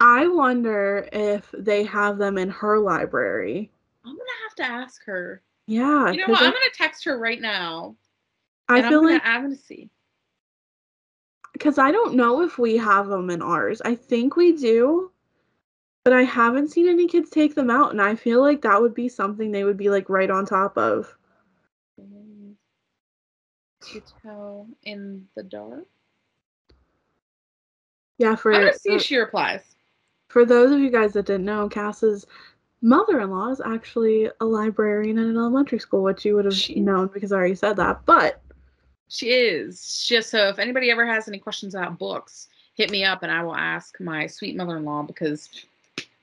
I 0.00 0.28
wonder 0.28 1.08
if 1.12 1.52
they 1.56 1.84
have 1.84 2.18
them 2.18 2.38
in 2.38 2.50
her 2.50 2.78
library. 2.78 3.70
I'm 4.04 4.12
gonna 4.12 4.30
have 4.48 4.54
to 4.56 4.64
ask 4.64 5.04
her. 5.06 5.42
Yeah, 5.66 6.12
You 6.12 6.18
know 6.18 6.32
what? 6.32 6.42
I- 6.42 6.46
I'm 6.46 6.52
gonna 6.52 6.64
text 6.74 7.04
her 7.04 7.18
right 7.18 7.40
now. 7.40 7.96
I 8.68 8.82
feel 8.82 8.98
I'm 8.98 9.04
gonna, 9.04 9.14
like 9.14 9.26
I'm 9.26 9.42
gonna 9.42 9.56
see. 9.56 9.90
because 11.52 11.78
I 11.78 11.90
don't 11.90 12.14
know 12.14 12.42
if 12.42 12.58
we 12.58 12.76
have 12.76 13.08
them 13.08 13.30
in 13.30 13.42
ours. 13.42 13.80
I 13.82 13.94
think 13.94 14.36
we 14.36 14.52
do, 14.52 15.10
but 16.04 16.12
I 16.12 16.22
haven't 16.22 16.68
seen 16.68 16.88
any 16.88 17.08
kids 17.08 17.30
take 17.30 17.54
them 17.54 17.70
out, 17.70 17.90
and 17.90 18.00
I 18.00 18.14
feel 18.14 18.40
like 18.40 18.62
that 18.62 18.80
would 18.80 18.94
be 18.94 19.08
something 19.08 19.50
they 19.50 19.64
would 19.64 19.76
be 19.76 19.90
like 19.90 20.08
right 20.08 20.30
on 20.30 20.46
top 20.46 20.76
of. 20.78 21.16
To 23.80 24.02
tell 24.22 24.68
in 24.84 25.28
the 25.34 25.42
dark. 25.42 25.86
Yeah, 28.18 28.34
for 28.34 28.52
I'm 28.52 28.60
gonna 28.62 28.72
see 28.74 28.92
uh, 28.92 28.96
if 28.96 29.02
she 29.02 29.16
replies. 29.16 29.76
For 30.28 30.44
those 30.44 30.70
of 30.70 30.78
you 30.80 30.90
guys 30.90 31.12
that 31.14 31.26
didn't 31.26 31.44
know, 31.46 31.68
Cass's 31.68 32.26
mother-in-law 32.82 33.50
is 33.50 33.60
actually 33.64 34.30
a 34.40 34.44
librarian 34.44 35.18
at 35.18 35.24
an 35.26 35.36
elementary 35.36 35.78
school, 35.78 36.02
which 36.02 36.24
you 36.24 36.34
would 36.36 36.44
have 36.44 36.54
She- 36.54 36.80
known 36.80 37.08
because 37.08 37.32
I 37.32 37.36
already 37.36 37.54
said 37.54 37.76
that. 37.76 38.04
But 38.06 38.40
She 39.08 39.30
is. 39.30 40.04
Just 40.06 40.28
so 40.30 40.48
if 40.48 40.58
anybody 40.58 40.90
ever 40.90 41.06
has 41.06 41.28
any 41.28 41.38
questions 41.38 41.74
about 41.74 41.98
books, 41.98 42.48
hit 42.74 42.90
me 42.90 43.04
up 43.04 43.22
and 43.22 43.32
I 43.32 43.42
will 43.42 43.56
ask 43.56 43.98
my 44.00 44.26
sweet 44.26 44.54
mother-in-law 44.54 45.04
because 45.04 45.48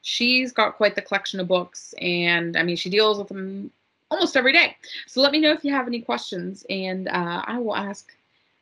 she's 0.03 0.51
got 0.51 0.75
quite 0.77 0.93
the 0.95 1.01
collection 1.01 1.39
of 1.39 1.47
books 1.47 1.95
and 1.99 2.55
I 2.55 2.61
mean 2.61 2.75
she 2.75 2.91
deals 2.91 3.17
with 3.17 3.27
them 3.27 3.71
almost 4.11 4.37
every 4.37 4.53
day. 4.53 4.77
So 5.07 5.19
let 5.19 5.31
me 5.31 5.39
know 5.39 5.51
if 5.51 5.65
you 5.65 5.71
have 5.73 5.87
any 5.87 5.99
questions 5.99 6.63
and 6.69 7.07
uh, 7.07 7.41
I 7.45 7.57
will 7.57 7.75
ask 7.75 8.15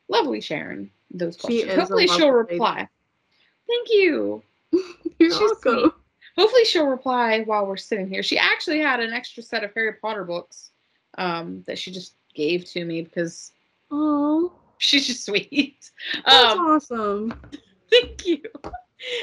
lovely 0.08 0.40
Sharon 0.40 0.90
those 1.10 1.34
She 1.36 1.40
questions. 1.42 1.72
a 1.72 1.76
Hopefully 1.80 2.06
she'll 2.08 2.26
lovely 2.28 2.42
lady. 2.44 2.52
reply. 2.54 2.88
Thank 3.68 3.88
you. 3.90 4.42
you're 5.18 5.30
She's 5.30 5.38
welcome. 5.40 5.78
sweet. 5.80 5.92
Hopefully 6.36 6.64
she'll 6.64 6.86
reply 6.86 7.42
while 7.42 7.66
we're 7.66 7.76
sitting 7.76 8.08
here. 8.08 8.22
She 8.22 8.38
actually 8.38 8.80
had 8.80 9.00
an 9.00 9.12
extra 9.12 9.42
set 9.42 9.62
of 9.62 9.72
Harry 9.74 9.92
Potter 9.94 10.24
books 10.24 10.70
um, 11.18 11.62
that 11.66 11.78
she 11.78 11.92
just 11.92 12.16
gave 12.34 12.64
to 12.66 12.84
me 12.84 13.02
because 13.02 13.52
Oh, 13.90 14.52
she's 14.78 15.06
just 15.06 15.24
sweet. 15.26 15.90
that's 16.26 16.54
Um, 16.54 16.58
awesome. 16.60 17.40
Thank 17.90 18.26
you. 18.26 18.40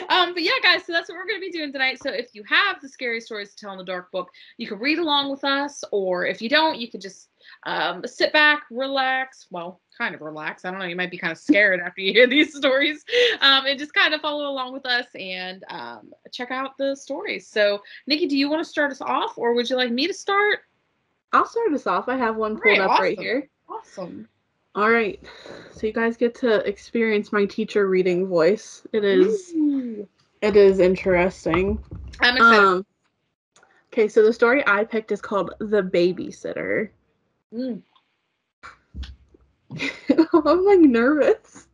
Um, 0.09 0.33
but 0.33 0.43
yeah, 0.43 0.51
guys, 0.61 0.85
so 0.85 0.93
that's 0.93 1.09
what 1.09 1.17
we're 1.17 1.25
going 1.25 1.41
to 1.41 1.45
be 1.45 1.51
doing 1.51 1.71
tonight. 1.71 1.97
So 2.01 2.11
if 2.11 2.29
you 2.33 2.43
have 2.47 2.79
the 2.81 2.87
scary 2.87 3.19
stories 3.19 3.49
to 3.49 3.55
tell 3.57 3.71
in 3.71 3.77
the 3.79 3.83
dark 3.83 4.11
book, 4.11 4.29
you 4.57 4.67
can 4.67 4.77
read 4.79 4.99
along 4.99 5.31
with 5.31 5.43
us, 5.43 5.83
or 5.91 6.25
if 6.25 6.41
you 6.41 6.47
don't, 6.49 6.79
you 6.79 6.89
could 6.89 7.01
just 7.01 7.29
um, 7.63 8.03
sit 8.05 8.33
back, 8.33 8.63
relax. 8.71 9.47
Well, 9.51 9.81
kind 9.97 10.15
of 10.15 10.21
relax. 10.21 10.65
I 10.65 10.71
don't 10.71 10.79
know. 10.79 10.85
You 10.85 10.95
might 10.95 11.11
be 11.11 11.17
kind 11.17 11.31
of 11.31 11.37
scared 11.37 11.79
after 11.79 12.01
you 12.01 12.13
hear 12.13 12.27
these 12.27 12.53
stories, 12.57 13.03
um, 13.41 13.65
and 13.65 13.77
just 13.77 13.93
kind 13.93 14.13
of 14.13 14.21
follow 14.21 14.49
along 14.49 14.73
with 14.73 14.85
us 14.85 15.07
and 15.15 15.63
um, 15.69 16.11
check 16.31 16.51
out 16.51 16.77
the 16.77 16.95
stories. 16.95 17.47
So, 17.47 17.81
Nikki, 18.07 18.27
do 18.27 18.37
you 18.37 18.49
want 18.49 18.63
to 18.63 18.69
start 18.69 18.91
us 18.91 19.01
off, 19.01 19.37
or 19.37 19.53
would 19.53 19.69
you 19.69 19.75
like 19.75 19.91
me 19.91 20.07
to 20.07 20.13
start? 20.13 20.59
I'll 21.33 21.45
start 21.45 21.73
us 21.73 21.87
off. 21.87 22.09
I 22.09 22.17
have 22.17 22.35
one 22.35 22.59
pulled 22.59 22.79
Alright, 22.79 22.91
up 22.91 22.99
right 22.99 23.19
here. 23.19 23.49
Awesome. 23.69 24.27
All 24.75 24.89
right. 24.89 25.19
So 25.73 25.87
you 25.87 25.93
guys 25.93 26.17
get 26.17 26.35
to 26.35 26.57
experience 26.67 27.31
my 27.31 27.45
teacher 27.45 27.87
reading 27.87 28.27
voice. 28.27 28.85
It 28.93 29.03
is 29.03 29.51
Ooh. 29.55 30.07
it 30.41 30.55
is 30.55 30.79
interesting. 30.79 31.81
I'm 32.19 32.37
excited. 32.37 32.59
Um 32.59 32.85
Okay, 33.93 34.07
so 34.07 34.23
the 34.23 34.31
story 34.31 34.63
I 34.65 34.85
picked 34.85 35.11
is 35.11 35.21
called 35.21 35.53
The 35.59 35.81
Babysitter. 35.81 36.89
Mm. 37.53 37.81
I'm 40.45 40.65
like 40.65 40.79
nervous. 40.79 41.67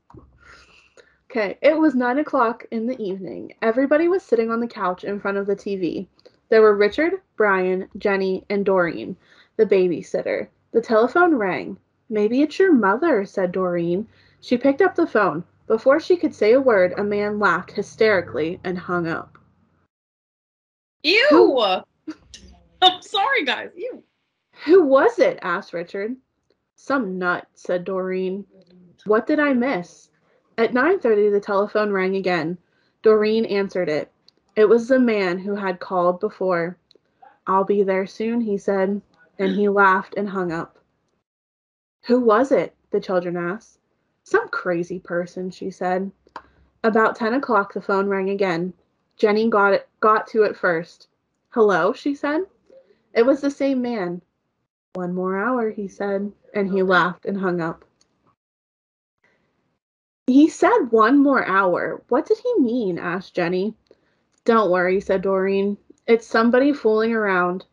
Okay, 1.29 1.57
it 1.61 1.77
was 1.77 1.93
nine 1.93 2.19
o'clock 2.19 2.65
in 2.71 2.87
the 2.87 2.99
evening. 3.01 3.53
Everybody 3.61 4.07
was 4.07 4.23
sitting 4.23 4.49
on 4.49 4.59
the 4.59 4.67
couch 4.67 5.03
in 5.03 5.19
front 5.19 5.37
of 5.37 5.45
the 5.45 5.55
TV. 5.55 6.07
There 6.49 6.61
were 6.61 6.75
Richard, 6.75 7.21
Brian, 7.35 7.89
Jenny, 7.97 8.45
and 8.49 8.65
Doreen, 8.65 9.17
the 9.57 9.65
babysitter. 9.65 10.47
The 10.71 10.81
telephone 10.81 11.35
rang. 11.35 11.77
Maybe 12.09 12.41
it's 12.41 12.57
your 12.57 12.73
mother, 12.73 13.25
said 13.25 13.51
Doreen. 13.51 14.07
She 14.39 14.57
picked 14.57 14.81
up 14.81 14.95
the 14.95 15.05
phone. 15.05 15.43
Before 15.67 15.99
she 15.99 16.15
could 16.15 16.33
say 16.33 16.53
a 16.53 16.61
word, 16.61 16.93
a 16.97 17.03
man 17.03 17.39
laughed 17.39 17.71
hysterically 17.71 18.59
and 18.63 18.77
hung 18.77 19.07
up. 19.07 19.37
Ew. 21.03 21.81
I'm 22.81 23.01
sorry, 23.01 23.43
guys. 23.43 23.71
Ew. 23.75 24.01
Who 24.65 24.83
was 24.83 25.19
it? 25.19 25.39
asked 25.41 25.73
Richard. 25.73 26.15
Some 26.75 27.17
nut, 27.17 27.47
said 27.53 27.83
Doreen. 27.83 28.45
What 29.05 29.27
did 29.27 29.39
I 29.39 29.53
miss? 29.53 30.09
At 30.57 30.73
9:30 30.73 31.31
the 31.31 31.39
telephone 31.39 31.91
rang 31.91 32.15
again. 32.15 32.57
Doreen 33.03 33.45
answered 33.45 33.89
it. 33.89 34.11
It 34.55 34.65
was 34.65 34.87
the 34.87 34.99
man 34.99 35.37
who 35.37 35.55
had 35.55 35.79
called 35.79 36.19
before. 36.19 36.77
I'll 37.45 37.63
be 37.63 37.83
there 37.83 38.07
soon, 38.07 38.41
he 38.41 38.57
said, 38.57 39.01
and 39.37 39.55
he 39.55 39.69
laughed 39.69 40.15
and 40.17 40.29
hung 40.29 40.51
up. 40.51 40.79
Who 42.07 42.19
was 42.19 42.51
it? 42.51 42.75
the 42.89 42.99
children 42.99 43.37
asked. 43.37 43.79
Some 44.23 44.49
crazy 44.49 44.99
person, 44.99 45.51
she 45.51 45.69
said. 45.69 46.11
About 46.83 47.15
10 47.15 47.35
o'clock 47.35 47.73
the 47.73 47.81
phone 47.81 48.07
rang 48.07 48.29
again. 48.29 48.73
Jenny 49.15 49.49
got 49.49 49.73
it 49.73 49.87
got 49.99 50.27
to 50.27 50.43
it 50.43 50.57
first. 50.57 51.07
Hello, 51.49 51.93
she 51.93 52.15
said. 52.15 52.41
It 53.13 53.25
was 53.25 53.41
the 53.41 53.51
same 53.51 53.81
man. 53.81 54.21
One 54.93 55.13
more 55.13 55.37
hour, 55.37 55.69
he 55.69 55.87
said, 55.87 56.31
and 56.53 56.71
he 56.71 56.81
laughed 56.81 57.25
and 57.25 57.39
hung 57.39 57.61
up. 57.61 57.85
He 60.27 60.49
said 60.49 60.91
one 60.91 61.23
more 61.23 61.45
hour. 61.45 62.03
What 62.09 62.25
did 62.25 62.39
he 62.39 62.59
mean? 62.59 62.97
asked 62.97 63.33
Jenny. 63.33 63.75
Don't 64.43 64.71
worry, 64.71 64.99
said 64.99 65.21
Doreen. 65.21 65.77
It's 66.05 66.25
somebody 66.25 66.73
fooling 66.73 67.13
around. 67.13 67.65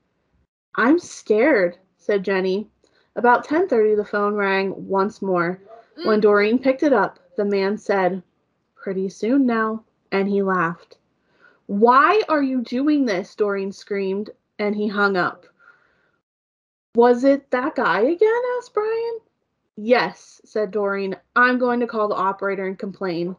I'm 0.75 0.99
scared, 0.99 1.79
said 1.99 2.25
Jenny. 2.25 2.69
About 3.17 3.47
10:30 3.47 3.97
the 3.97 4.05
phone 4.05 4.35
rang 4.35 4.89
once 4.89 5.23
more. 5.23 5.61
When 6.05 6.19
mm. 6.19 6.23
Doreen 6.23 6.59
picked 6.59 6.83
it 6.83 6.93
up, 6.93 7.21
the 7.37 7.45
man 7.45 7.79
said, 7.79 8.23
"Pretty 8.75 9.09
soon 9.09 9.47
now," 9.47 9.85
and 10.11 10.29
he 10.29 10.43
laughed. 10.43 10.99
"Why 11.67 12.23
are 12.29 12.43
you 12.43 12.61
doing 12.61 13.05
this?" 13.05 13.37
Doreen 13.37 13.71
screamed, 13.71 14.31
and 14.59 14.75
he 14.75 14.89
hung 14.89 15.17
up. 15.17 15.47
Was 16.95 17.25
it 17.25 17.51
that 17.51 17.75
guy 17.75 18.03
again? 18.03 18.43
asked 18.57 18.73
Brian. 18.73 19.19
Yes, 19.77 20.41
said 20.45 20.71
Doreen. 20.71 21.17
I'm 21.35 21.59
going 21.59 21.81
to 21.81 21.89
call 21.89 22.07
the 22.07 22.15
operator 22.15 22.67
and 22.67 22.79
complain. 22.79 23.35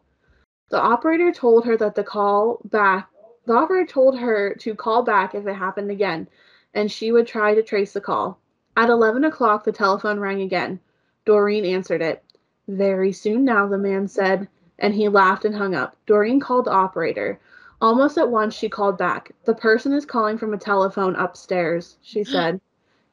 The 0.69 0.81
operator 0.81 1.31
told 1.31 1.65
her 1.65 1.77
that 1.77 1.95
the 1.95 2.03
call 2.03 2.59
back 2.65 3.09
the 3.45 3.53
operator 3.53 3.85
told 3.85 4.17
her 4.19 4.55
to 4.55 4.75
call 4.75 5.03
back 5.03 5.35
if 5.35 5.45
it 5.45 5.53
happened 5.53 5.91
again, 5.91 6.27
and 6.73 6.91
she 6.91 7.11
would 7.11 7.27
try 7.27 7.53
to 7.53 7.61
trace 7.61 7.93
the 7.93 8.01
call. 8.01 8.39
At 8.75 8.89
eleven 8.89 9.23
o'clock 9.23 9.63
the 9.63 9.71
telephone 9.71 10.19
rang 10.19 10.41
again. 10.41 10.79
Doreen 11.25 11.63
answered 11.63 12.01
it. 12.01 12.23
Very 12.67 13.13
soon 13.13 13.45
now, 13.45 13.67
the 13.67 13.77
man 13.77 14.07
said, 14.07 14.49
and 14.79 14.93
he 14.95 15.07
laughed 15.07 15.45
and 15.45 15.55
hung 15.55 15.75
up. 15.75 15.95
Doreen 16.07 16.39
called 16.39 16.65
the 16.65 16.71
operator. 16.71 17.39
Almost 17.79 18.17
at 18.17 18.31
once 18.31 18.55
she 18.55 18.67
called 18.67 18.97
back. 18.97 19.31
The 19.45 19.53
person 19.53 19.93
is 19.93 20.05
calling 20.05 20.37
from 20.37 20.53
a 20.53 20.57
telephone 20.57 21.15
upstairs, 21.15 21.97
she 22.01 22.23
said. 22.23 22.59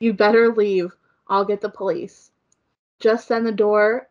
You 0.03 0.13
better 0.13 0.53
leave. 0.53 0.97
I'll 1.29 1.45
get 1.45 1.61
the 1.61 1.69
police. 1.69 2.33
Just 2.99 3.29
then 3.29 3.45
the 3.45 3.53
door 3.53 4.09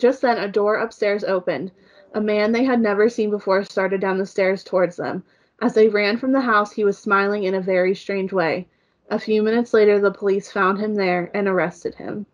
just 0.00 0.20
then 0.20 0.36
a 0.36 0.48
door 0.48 0.78
upstairs 0.78 1.22
opened. 1.22 1.70
A 2.12 2.20
man 2.20 2.50
they 2.50 2.64
had 2.64 2.80
never 2.80 3.08
seen 3.08 3.30
before 3.30 3.62
started 3.62 4.00
down 4.00 4.18
the 4.18 4.26
stairs 4.26 4.64
towards 4.64 4.96
them. 4.96 5.22
As 5.62 5.74
they 5.74 5.88
ran 5.88 6.16
from 6.16 6.32
the 6.32 6.40
house, 6.40 6.72
he 6.72 6.82
was 6.82 6.98
smiling 6.98 7.44
in 7.44 7.54
a 7.54 7.60
very 7.60 7.94
strange 7.94 8.32
way. 8.32 8.66
A 9.08 9.20
few 9.20 9.44
minutes 9.44 9.72
later, 9.72 10.00
the 10.00 10.10
police 10.10 10.50
found 10.50 10.80
him 10.80 10.96
there 10.96 11.30
and 11.32 11.46
arrested 11.46 11.94
him. 11.94 12.26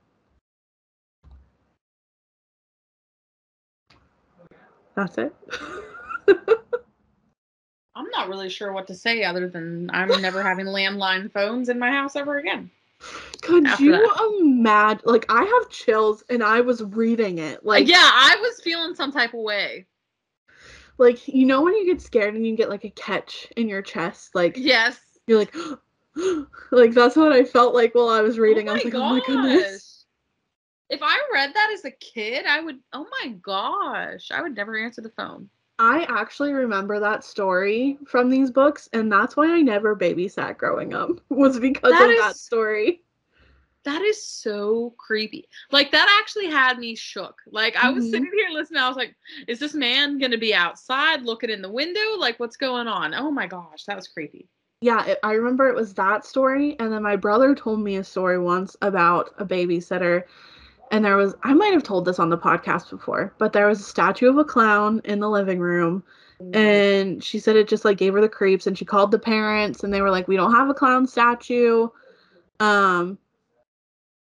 That's 4.94 5.18
it. 5.18 5.34
I'm 7.94 8.08
not 8.10 8.28
really 8.28 8.48
sure 8.48 8.72
what 8.72 8.86
to 8.88 8.94
say 8.94 9.24
other 9.24 9.48
than 9.48 9.90
I'm 9.92 10.08
never 10.22 10.42
having 10.42 10.66
landline 10.78 11.30
phones 11.32 11.68
in 11.68 11.78
my 11.78 11.90
house 11.90 12.16
ever 12.16 12.38
again. 12.38 12.70
Could 13.42 13.66
After 13.66 13.84
you 13.84 13.92
that. 13.92 14.36
imagine? 14.40 15.02
Like, 15.04 15.26
I 15.28 15.44
have 15.44 15.68
chills, 15.70 16.22
and 16.30 16.42
I 16.42 16.60
was 16.60 16.82
reading 16.82 17.38
it. 17.38 17.58
Uh, 17.58 17.60
like, 17.64 17.88
yeah, 17.88 17.96
I 17.98 18.36
was 18.40 18.60
feeling 18.62 18.94
some 18.94 19.10
type 19.12 19.34
of 19.34 19.40
way. 19.40 19.86
like 20.98 21.26
you 21.26 21.46
know 21.46 21.62
when 21.62 21.74
you 21.74 21.86
get 21.86 22.00
scared 22.00 22.34
and 22.34 22.46
you 22.46 22.54
get 22.56 22.68
like 22.70 22.84
a 22.84 22.90
catch 22.90 23.48
in 23.56 23.68
your 23.68 23.82
chest, 23.82 24.34
like 24.34 24.56
Yes. 24.56 25.00
you're 25.26 25.38
like, 25.38 25.54
like 26.70 26.92
that's 26.92 27.16
what 27.16 27.32
I 27.32 27.44
felt 27.44 27.74
like 27.74 27.94
while 27.94 28.08
I 28.08 28.20
was 28.20 28.38
oh 28.38 28.42
reading. 28.42 28.68
oh 28.68 28.72
I 28.72 28.74
was 28.74 28.84
like, 28.84 28.92
gosh. 28.92 29.02
oh 29.02 29.08
my 29.08 29.20
goodness. 29.26 30.06
If 30.88 31.00
I 31.02 31.18
read 31.32 31.54
that 31.54 31.70
as 31.72 31.84
a 31.84 31.90
kid, 31.90 32.46
I 32.46 32.60
would. 32.60 32.78
Oh 32.92 33.06
my 33.22 33.28
gosh, 33.30 34.30
I 34.30 34.42
would 34.42 34.54
never 34.54 34.76
answer 34.78 35.00
the 35.00 35.08
phone. 35.10 35.48
I 35.82 36.06
actually 36.08 36.52
remember 36.52 37.00
that 37.00 37.24
story 37.24 37.98
from 38.06 38.30
these 38.30 38.50
books, 38.50 38.88
and 38.92 39.10
that's 39.10 39.36
why 39.36 39.52
I 39.52 39.62
never 39.62 39.96
babysat 39.96 40.56
growing 40.56 40.94
up. 40.94 41.20
Was 41.28 41.58
because 41.58 41.90
That 41.90 42.08
of 42.08 42.16
that 42.16 42.36
story. 42.36 43.02
That 43.84 44.02
is 44.02 44.24
so 44.24 44.94
creepy. 44.98 45.48
Like 45.72 45.90
that 45.92 46.18
actually 46.20 46.46
had 46.48 46.78
me 46.78 46.94
shook. 46.94 47.40
Like 47.50 47.76
I 47.76 47.90
was 47.90 48.04
Mhm. 48.04 48.10
sitting 48.10 48.30
here 48.36 48.50
listening. 48.50 48.80
I 48.80 48.88
was 48.88 48.96
like, 48.96 49.16
is 49.48 49.58
this 49.58 49.74
man 49.74 50.18
gonna 50.18 50.38
be 50.38 50.54
outside 50.54 51.22
looking 51.22 51.50
in 51.50 51.62
the 51.62 51.70
window? 51.72 52.16
Like 52.18 52.38
what's 52.38 52.56
going 52.56 52.86
on? 52.86 53.14
Oh 53.14 53.30
my 53.30 53.46
gosh, 53.48 53.84
that 53.86 53.96
was 53.96 54.06
creepy. 54.08 54.48
Yeah, 54.80 55.04
it, 55.06 55.18
I 55.22 55.32
remember 55.34 55.68
it 55.68 55.74
was 55.74 55.94
that 55.94 56.24
story, 56.26 56.76
and 56.78 56.92
then 56.92 57.02
my 57.02 57.16
brother 57.16 57.54
told 57.54 57.80
me 57.80 57.96
a 57.96 58.04
story 58.04 58.38
once 58.38 58.76
about 58.82 59.30
a 59.38 59.44
babysitter, 59.44 60.24
and 60.92 61.04
there 61.04 61.16
was 61.16 61.34
I 61.42 61.54
might 61.54 61.72
have 61.72 61.82
told 61.82 62.04
this 62.04 62.18
on 62.20 62.28
the 62.28 62.38
podcast 62.38 62.90
before, 62.90 63.34
but 63.38 63.52
there 63.52 63.66
was 63.66 63.80
a 63.80 63.84
statue 63.84 64.28
of 64.28 64.38
a 64.38 64.44
clown 64.44 65.00
in 65.04 65.18
the 65.18 65.28
living 65.28 65.58
room, 65.58 66.04
and 66.54 67.24
she 67.24 67.38
said 67.38 67.56
it 67.56 67.66
just 67.66 67.84
like 67.84 67.98
gave 67.98 68.12
her 68.12 68.20
the 68.20 68.28
creeps, 68.28 68.66
and 68.66 68.76
she 68.78 68.84
called 68.84 69.10
the 69.10 69.18
parents, 69.18 69.82
and 69.82 69.92
they 69.92 70.02
were 70.02 70.10
like, 70.10 70.28
"We 70.28 70.36
don't 70.36 70.54
have 70.54 70.68
a 70.68 70.74
clown 70.74 71.06
statue," 71.06 71.88
um, 72.60 73.18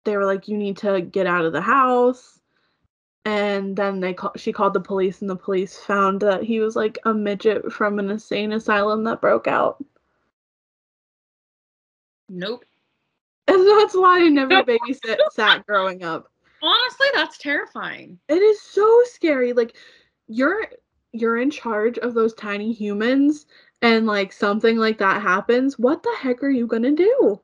they 0.05 0.15
were 0.15 0.25
like, 0.25 0.47
"You 0.47 0.57
need 0.57 0.77
to 0.77 1.01
get 1.01 1.27
out 1.27 1.45
of 1.45 1.53
the 1.53 1.61
house." 1.61 2.39
And 3.25 3.75
then 3.75 3.99
they 3.99 4.13
call- 4.13 4.33
she 4.37 4.53
called 4.53 4.73
the 4.73 4.79
police, 4.79 5.21
and 5.21 5.29
the 5.29 5.35
police 5.35 5.77
found 5.77 6.21
that 6.21 6.43
he 6.43 6.59
was 6.59 6.75
like 6.75 6.99
a 7.05 7.13
midget 7.13 7.71
from 7.73 7.99
an 7.99 8.09
insane 8.11 8.53
asylum 8.53 9.03
that 9.05 9.19
broke 9.19 9.47
out. 9.47 9.83
Nope. 12.29 12.63
And 13.47 13.67
that's 13.67 13.95
why 13.95 14.21
I 14.23 14.29
never 14.29 14.63
babysit 14.63 15.17
sat 15.31 15.65
growing 15.65 16.03
up. 16.03 16.31
Honestly, 16.65 17.07
that's 17.13 17.37
terrifying. 17.37 18.19
It 18.27 18.41
is 18.41 18.59
so 18.59 19.03
scary. 19.05 19.53
Like 19.53 19.75
you're 20.27 20.65
you're 21.11 21.37
in 21.37 21.51
charge 21.51 21.99
of 21.99 22.13
those 22.13 22.33
tiny 22.33 22.73
humans 22.73 23.45
and 23.81 24.07
like 24.07 24.33
something 24.33 24.77
like 24.77 24.97
that 24.97 25.21
happens. 25.21 25.77
What 25.77 26.01
the 26.01 26.15
heck 26.19 26.43
are 26.43 26.49
you 26.49 26.65
gonna 26.65 26.91
do? 26.91 27.39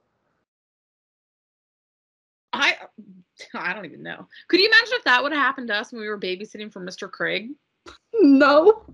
I 2.51 2.75
uh, 2.81 2.87
I 3.53 3.73
don't 3.73 3.85
even 3.85 4.01
know. 4.01 4.27
Could 4.47 4.59
you 4.59 4.67
imagine 4.67 4.93
if 4.93 5.03
that 5.03 5.21
would 5.21 5.31
have 5.31 5.41
happened 5.41 5.67
to 5.67 5.75
us 5.75 5.91
when 5.91 6.01
we 6.01 6.07
were 6.07 6.19
babysitting 6.19 6.73
for 6.73 6.81
Mr. 6.83 7.09
Craig? 7.09 7.51
No. 8.13 8.85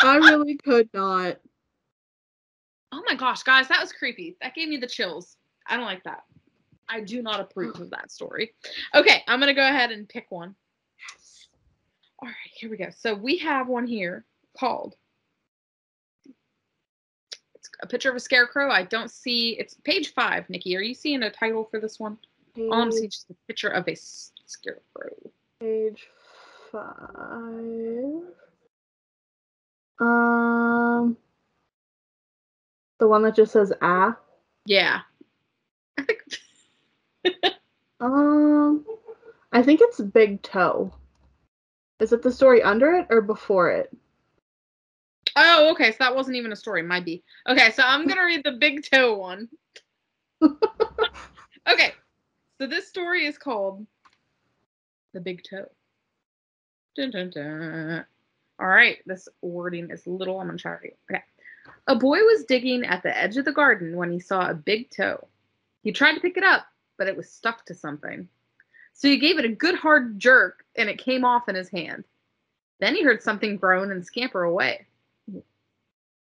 I 0.00 0.16
really 0.16 0.56
could 0.56 0.88
not. 0.92 1.38
Oh 2.92 3.02
my 3.06 3.14
gosh, 3.14 3.42
guys, 3.42 3.68
that 3.68 3.80
was 3.80 3.92
creepy. 3.92 4.36
That 4.40 4.54
gave 4.54 4.68
me 4.68 4.76
the 4.76 4.86
chills. 4.86 5.36
I 5.66 5.76
don't 5.76 5.86
like 5.86 6.04
that. 6.04 6.24
I 6.88 7.00
do 7.00 7.22
not 7.22 7.40
approve 7.40 7.80
of 7.80 7.90
that 7.90 8.10
story. 8.10 8.54
Okay, 8.94 9.22
I'm 9.28 9.40
gonna 9.40 9.54
go 9.54 9.66
ahead 9.66 9.90
and 9.90 10.08
pick 10.08 10.26
one. 10.30 10.54
Yes. 10.98 11.48
All 12.20 12.28
right, 12.28 12.34
here 12.54 12.70
we 12.70 12.76
go. 12.76 12.88
So 12.96 13.14
we 13.14 13.38
have 13.38 13.68
one 13.68 13.86
here 13.86 14.24
called. 14.58 14.96
It's 17.54 17.70
a 17.82 17.86
picture 17.86 18.10
of 18.10 18.16
a 18.16 18.20
scarecrow. 18.20 18.70
I 18.70 18.84
don't 18.84 19.10
see. 19.10 19.58
It's 19.58 19.74
page 19.84 20.14
five. 20.14 20.48
Nikki, 20.48 20.76
are 20.76 20.82
you 20.82 20.94
seeing 20.94 21.22
a 21.22 21.30
title 21.30 21.64
for 21.70 21.80
this 21.80 22.00
one? 22.00 22.18
All 22.56 22.82
I'm 22.82 22.90
seeing 22.90 23.10
just 23.10 23.30
a 23.30 23.34
picture 23.46 23.68
of 23.68 23.86
a 23.88 23.94
scarecrow. 23.94 25.14
Page 25.60 26.08
five. 26.72 28.22
Um 30.00 31.16
the 32.98 33.08
one 33.08 33.22
that 33.22 33.36
just 33.36 33.52
says 33.52 33.72
ah. 33.80 34.16
Yeah. 34.64 35.00
I 35.98 36.02
think 36.02 36.20
Um, 38.00 38.84
I 39.52 39.62
think 39.62 39.80
it's 39.82 40.00
Big 40.00 40.42
Toe. 40.42 40.92
Is 42.00 42.12
it 42.12 42.22
the 42.22 42.32
story 42.32 42.62
under 42.62 42.92
it 42.92 43.06
or 43.10 43.20
before 43.20 43.70
it? 43.70 43.90
Oh, 45.34 45.70
okay. 45.72 45.90
So 45.92 45.96
that 46.00 46.14
wasn't 46.14 46.36
even 46.36 46.52
a 46.52 46.56
story. 46.56 46.82
Might 46.82 47.04
be. 47.04 47.22
Okay, 47.48 47.70
so 47.72 47.82
I'm 47.84 48.06
gonna 48.06 48.24
read 48.24 48.44
the 48.44 48.52
big 48.52 48.84
toe 48.88 49.16
one. 49.16 49.48
okay. 50.42 51.92
So 52.60 52.66
this 52.66 52.88
story 52.88 53.26
is 53.26 53.38
called 53.38 53.86
The 55.12 55.20
Big 55.20 55.42
Toe. 55.48 55.70
Dun, 56.96 57.10
dun, 57.10 57.30
dun. 57.30 58.04
All 58.60 58.66
right. 58.66 58.98
This 59.06 59.28
wording 59.42 59.90
is 59.90 60.06
little. 60.06 60.40
I'm 60.40 60.46
gonna 60.46 60.58
try 60.58 60.72
to 60.72 60.78
read. 60.82 60.94
Okay. 61.10 61.22
A 61.88 61.96
boy 61.96 62.18
was 62.18 62.44
digging 62.44 62.84
at 62.84 63.02
the 63.02 63.16
edge 63.16 63.36
of 63.36 63.44
the 63.44 63.52
garden 63.52 63.96
when 63.96 64.10
he 64.10 64.20
saw 64.20 64.48
a 64.48 64.54
big 64.54 64.90
toe. 64.90 65.26
He 65.82 65.92
tried 65.92 66.14
to 66.14 66.20
pick 66.20 66.36
it 66.36 66.44
up, 66.44 66.66
but 66.98 67.08
it 67.08 67.16
was 67.16 67.30
stuck 67.30 67.64
to 67.66 67.74
something. 67.74 68.28
So 68.92 69.08
he 69.08 69.16
gave 69.16 69.38
it 69.38 69.44
a 69.44 69.48
good 69.48 69.76
hard 69.76 70.18
jerk 70.18 70.64
and 70.76 70.88
it 70.88 70.98
came 70.98 71.24
off 71.24 71.48
in 71.48 71.54
his 71.54 71.68
hand. 71.68 72.04
Then 72.80 72.94
he 72.94 73.02
heard 73.02 73.22
something 73.22 73.56
groan 73.56 73.90
and 73.90 74.04
scamper 74.04 74.42
away. 74.42 74.86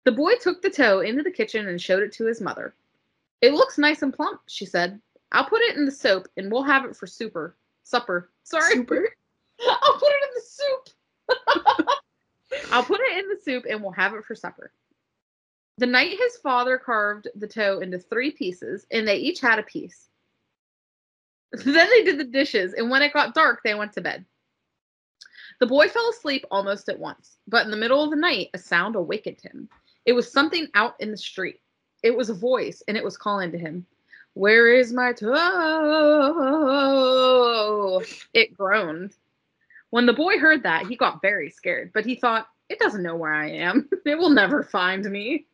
The 0.04 0.12
boy 0.12 0.34
took 0.40 0.62
the 0.62 0.70
toe 0.70 1.00
into 1.00 1.22
the 1.22 1.30
kitchen 1.30 1.68
and 1.68 1.80
showed 1.80 2.02
it 2.02 2.12
to 2.12 2.24
his 2.24 2.40
mother. 2.40 2.74
It 3.40 3.52
looks 3.52 3.78
nice 3.78 4.02
and 4.02 4.14
plump, 4.14 4.40
she 4.46 4.64
said. 4.64 5.00
I'll 5.32 5.44
put 5.44 5.62
it 5.62 5.76
in 5.76 5.84
the 5.84 5.92
soap 5.92 6.28
and 6.36 6.50
we'll 6.50 6.62
have 6.62 6.84
it 6.84 6.96
for 6.96 7.06
super. 7.06 7.56
Supper. 7.84 8.30
Sorry. 8.44 8.72
Super. 8.72 9.08
I'll 9.68 9.98
put 9.98 10.08
it 10.08 10.22
in 10.28 10.34
the 10.34 10.42
soup. 10.46 11.88
I'll 12.72 12.84
put 12.84 13.00
it 13.00 13.18
in 13.18 13.28
the 13.28 13.40
soup 13.42 13.64
and 13.68 13.82
we'll 13.82 13.92
have 13.92 14.14
it 14.14 14.24
for 14.24 14.34
supper. 14.34 14.72
The 15.78 15.86
night 15.86 16.18
his 16.18 16.36
father 16.36 16.78
carved 16.78 17.28
the 17.34 17.48
toe 17.48 17.80
into 17.80 17.98
three 17.98 18.30
pieces 18.30 18.86
and 18.90 19.06
they 19.06 19.16
each 19.16 19.40
had 19.40 19.58
a 19.58 19.64
piece. 19.64 20.08
then 21.64 21.88
they 21.90 22.04
did 22.04 22.18
the 22.18 22.24
dishes 22.24 22.72
and 22.74 22.90
when 22.90 23.02
it 23.02 23.12
got 23.12 23.34
dark, 23.34 23.60
they 23.62 23.74
went 23.74 23.92
to 23.94 24.00
bed. 24.00 24.24
The 25.60 25.66
boy 25.66 25.88
fell 25.88 26.08
asleep 26.10 26.44
almost 26.50 26.88
at 26.88 26.98
once, 26.98 27.36
but 27.46 27.64
in 27.64 27.70
the 27.70 27.76
middle 27.76 28.02
of 28.02 28.10
the 28.10 28.16
night, 28.16 28.48
a 28.54 28.58
sound 28.58 28.96
awakened 28.96 29.40
him. 29.40 29.68
It 30.04 30.12
was 30.12 30.32
something 30.32 30.66
out 30.74 30.94
in 30.98 31.10
the 31.10 31.16
street. 31.16 31.60
It 32.02 32.16
was 32.16 32.30
a 32.30 32.34
voice 32.34 32.82
and 32.88 32.96
it 32.96 33.04
was 33.04 33.16
calling 33.16 33.52
to 33.52 33.58
him. 33.58 33.86
Where 34.34 34.74
is 34.74 34.92
my 34.92 35.12
toe? 35.12 35.32
It 38.32 38.56
groaned. 38.56 39.14
When 39.90 40.06
the 40.06 40.14
boy 40.14 40.38
heard 40.38 40.62
that, 40.62 40.86
he 40.86 40.96
got 40.96 41.20
very 41.20 41.50
scared, 41.50 41.92
but 41.92 42.06
he 42.06 42.14
thought, 42.14 42.48
it 42.70 42.78
doesn't 42.78 43.02
know 43.02 43.16
where 43.16 43.34
I 43.34 43.50
am. 43.50 43.88
It 44.06 44.18
will 44.18 44.30
never 44.30 44.64
find 44.64 45.04
me. 45.04 45.46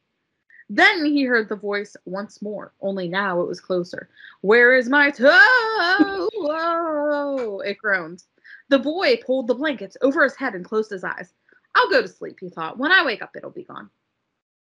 Then 0.71 1.07
he 1.07 1.25
heard 1.25 1.49
the 1.49 1.57
voice 1.57 1.97
once 2.05 2.43
more, 2.43 2.73
only 2.81 3.09
now 3.09 3.41
it 3.41 3.49
was 3.49 3.61
closer. 3.61 4.11
Where 4.43 4.77
is 4.77 4.89
my 4.89 5.11
toe? 5.11 6.29
Whoa! 6.35 7.61
It 7.65 7.79
groaned. 7.79 8.23
The 8.69 8.79
boy 8.79 9.19
pulled 9.25 9.47
the 9.47 9.55
blankets 9.55 9.97
over 10.03 10.23
his 10.23 10.37
head 10.37 10.55
and 10.55 10.65
closed 10.65 10.91
his 10.91 11.05
eyes. 11.05 11.33
I'll 11.75 11.91
go 11.91 12.03
to 12.03 12.09
sleep, 12.09 12.39
he 12.41 12.51
thought. 12.51 12.79
When 12.79 12.93
I 12.93 13.05
wake 13.05 13.23
up, 13.23 13.35
it'll 13.35 13.51
be 13.51 13.65
gone. 13.65 13.91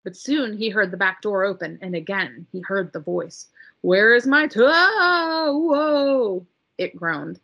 But 0.02 0.16
soon 0.16 0.56
he 0.56 0.68
heard 0.68 0.90
the 0.90 0.96
back 0.96 1.22
door 1.22 1.44
open, 1.44 1.78
and 1.80 1.94
again 1.94 2.46
he 2.52 2.60
heard 2.60 2.92
the 2.92 3.00
voice. 3.00 3.48
Where 3.80 4.14
is 4.14 4.26
my 4.26 4.46
toe? 4.46 5.58
Whoa! 5.58 6.46
It 6.76 6.96
groaned. 6.96 7.40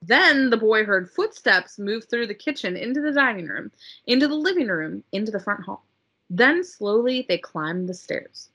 Then 0.00 0.50
the 0.50 0.56
boy 0.56 0.84
heard 0.84 1.10
footsteps 1.10 1.78
move 1.78 2.04
through 2.04 2.28
the 2.28 2.34
kitchen 2.34 2.76
into 2.76 3.00
the 3.00 3.12
dining 3.12 3.46
room, 3.46 3.70
into 4.06 4.28
the 4.28 4.34
living 4.34 4.68
room, 4.68 5.04
into 5.12 5.30
the 5.30 5.40
front 5.40 5.64
hall. 5.64 5.84
Then 6.30 6.62
slowly 6.64 7.24
they 7.28 7.38
climbed 7.38 7.88
the 7.88 7.94
stairs. 7.94 8.50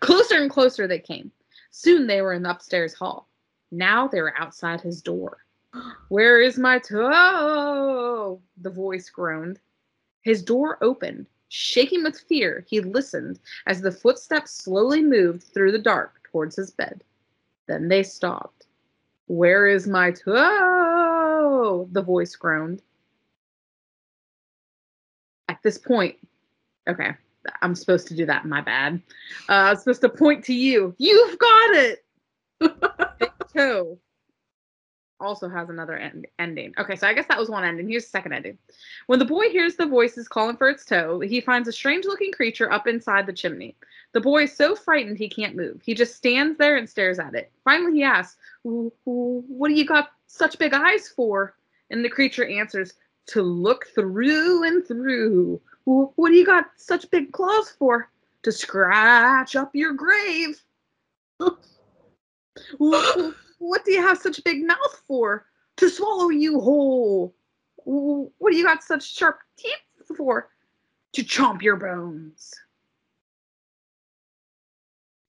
Closer 0.00 0.36
and 0.36 0.50
closer 0.50 0.86
they 0.86 0.98
came. 0.98 1.30
Soon 1.70 2.06
they 2.06 2.22
were 2.22 2.32
in 2.32 2.42
the 2.42 2.50
upstairs 2.50 2.94
hall. 2.94 3.28
Now 3.70 4.08
they 4.08 4.20
were 4.20 4.38
outside 4.38 4.80
his 4.80 5.02
door. 5.02 5.38
Where 6.08 6.40
is 6.40 6.58
my 6.58 6.78
toe? 6.78 8.40
The 8.56 8.70
voice 8.70 9.10
groaned. 9.10 9.60
His 10.22 10.42
door 10.42 10.78
opened. 10.82 11.26
Shaking 11.48 12.02
with 12.02 12.18
fear, 12.18 12.64
he 12.68 12.80
listened 12.80 13.38
as 13.66 13.80
the 13.80 13.92
footsteps 13.92 14.50
slowly 14.50 15.02
moved 15.02 15.44
through 15.44 15.72
the 15.72 15.78
dark 15.78 16.20
towards 16.24 16.56
his 16.56 16.70
bed. 16.70 17.04
Then 17.68 17.88
they 17.88 18.02
stopped. 18.02 18.66
Where 19.26 19.66
is 19.68 19.86
my 19.86 20.10
toe? 20.10 21.88
The 21.92 22.02
voice 22.02 22.34
groaned. 22.34 22.82
At 25.56 25.62
this 25.62 25.78
point, 25.78 26.16
okay, 26.86 27.12
I'm 27.62 27.74
supposed 27.74 28.06
to 28.08 28.14
do 28.14 28.26
that. 28.26 28.44
My 28.44 28.60
bad. 28.60 29.00
Uh, 29.48 29.52
I 29.52 29.70
was 29.70 29.78
supposed 29.80 30.02
to 30.02 30.10
point 30.10 30.44
to 30.44 30.52
you. 30.54 30.94
You've 30.98 31.38
got 31.38 31.70
it. 31.76 32.04
Toe 33.56 33.98
also 35.18 35.48
has 35.48 35.70
another 35.70 35.96
end- 35.96 36.26
ending. 36.38 36.74
Okay, 36.78 36.94
so 36.94 37.06
I 37.06 37.14
guess 37.14 37.24
that 37.28 37.38
was 37.38 37.48
one 37.48 37.64
ending. 37.64 37.88
Here's 37.88 38.04
the 38.04 38.10
second 38.10 38.34
ending. 38.34 38.58
When 39.06 39.18
the 39.18 39.24
boy 39.24 39.48
hears 39.48 39.76
the 39.76 39.86
voices 39.86 40.28
calling 40.28 40.58
for 40.58 40.68
its 40.68 40.84
toe, 40.84 41.20
he 41.20 41.40
finds 41.40 41.66
a 41.68 41.72
strange 41.72 42.04
looking 42.04 42.32
creature 42.32 42.70
up 42.70 42.86
inside 42.86 43.24
the 43.24 43.32
chimney. 43.32 43.76
The 44.12 44.20
boy 44.20 44.42
is 44.42 44.52
so 44.54 44.76
frightened 44.76 45.16
he 45.16 45.30
can't 45.30 45.56
move. 45.56 45.80
He 45.82 45.94
just 45.94 46.16
stands 46.16 46.58
there 46.58 46.76
and 46.76 46.86
stares 46.86 47.18
at 47.18 47.34
it. 47.34 47.50
Finally, 47.64 47.94
he 47.94 48.02
asks, 48.02 48.36
"Wh- 48.62 48.92
wh- 49.04 49.48
What 49.48 49.68
do 49.68 49.74
you 49.74 49.86
got 49.86 50.10
such 50.26 50.58
big 50.58 50.74
eyes 50.74 51.08
for? 51.08 51.56
And 51.88 52.04
the 52.04 52.10
creature 52.10 52.44
answers, 52.46 52.92
To 53.28 53.42
look 53.42 53.88
through 53.94 54.64
and 54.64 54.86
through. 54.86 55.60
What 55.84 56.30
do 56.30 56.34
you 56.34 56.46
got 56.46 56.66
such 56.76 57.10
big 57.10 57.32
claws 57.32 57.70
for? 57.70 58.10
To 58.42 58.52
scratch 58.52 59.56
up 59.56 59.74
your 59.74 59.92
grave. 59.92 60.62
Wh- 61.40 63.32
what 63.58 63.84
do 63.84 63.92
you 63.92 64.02
have 64.02 64.18
such 64.18 64.38
a 64.38 64.42
big 64.42 64.66
mouth 64.66 65.02
for? 65.06 65.46
To 65.76 65.88
swallow 65.90 66.30
you 66.30 66.60
whole. 66.60 67.34
What 67.84 68.50
do 68.50 68.56
you 68.56 68.64
got 68.64 68.82
such 68.82 69.14
sharp 69.14 69.38
teeth 69.56 70.16
for? 70.16 70.48
To 71.14 71.22
chomp 71.22 71.62
your 71.62 71.76
bones. 71.76 72.52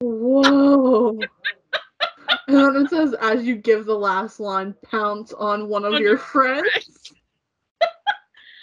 Whoa. 0.01 1.19
and 2.47 2.57
then 2.57 2.75
it 2.75 2.89
says, 2.89 3.13
as 3.21 3.43
you 3.43 3.55
give 3.55 3.85
the 3.85 3.97
last 3.97 4.39
line, 4.39 4.75
pounce 4.83 5.33
on 5.33 5.69
one 5.69 5.85
of 5.85 5.99
your 5.99 6.17
friends. 6.17 7.06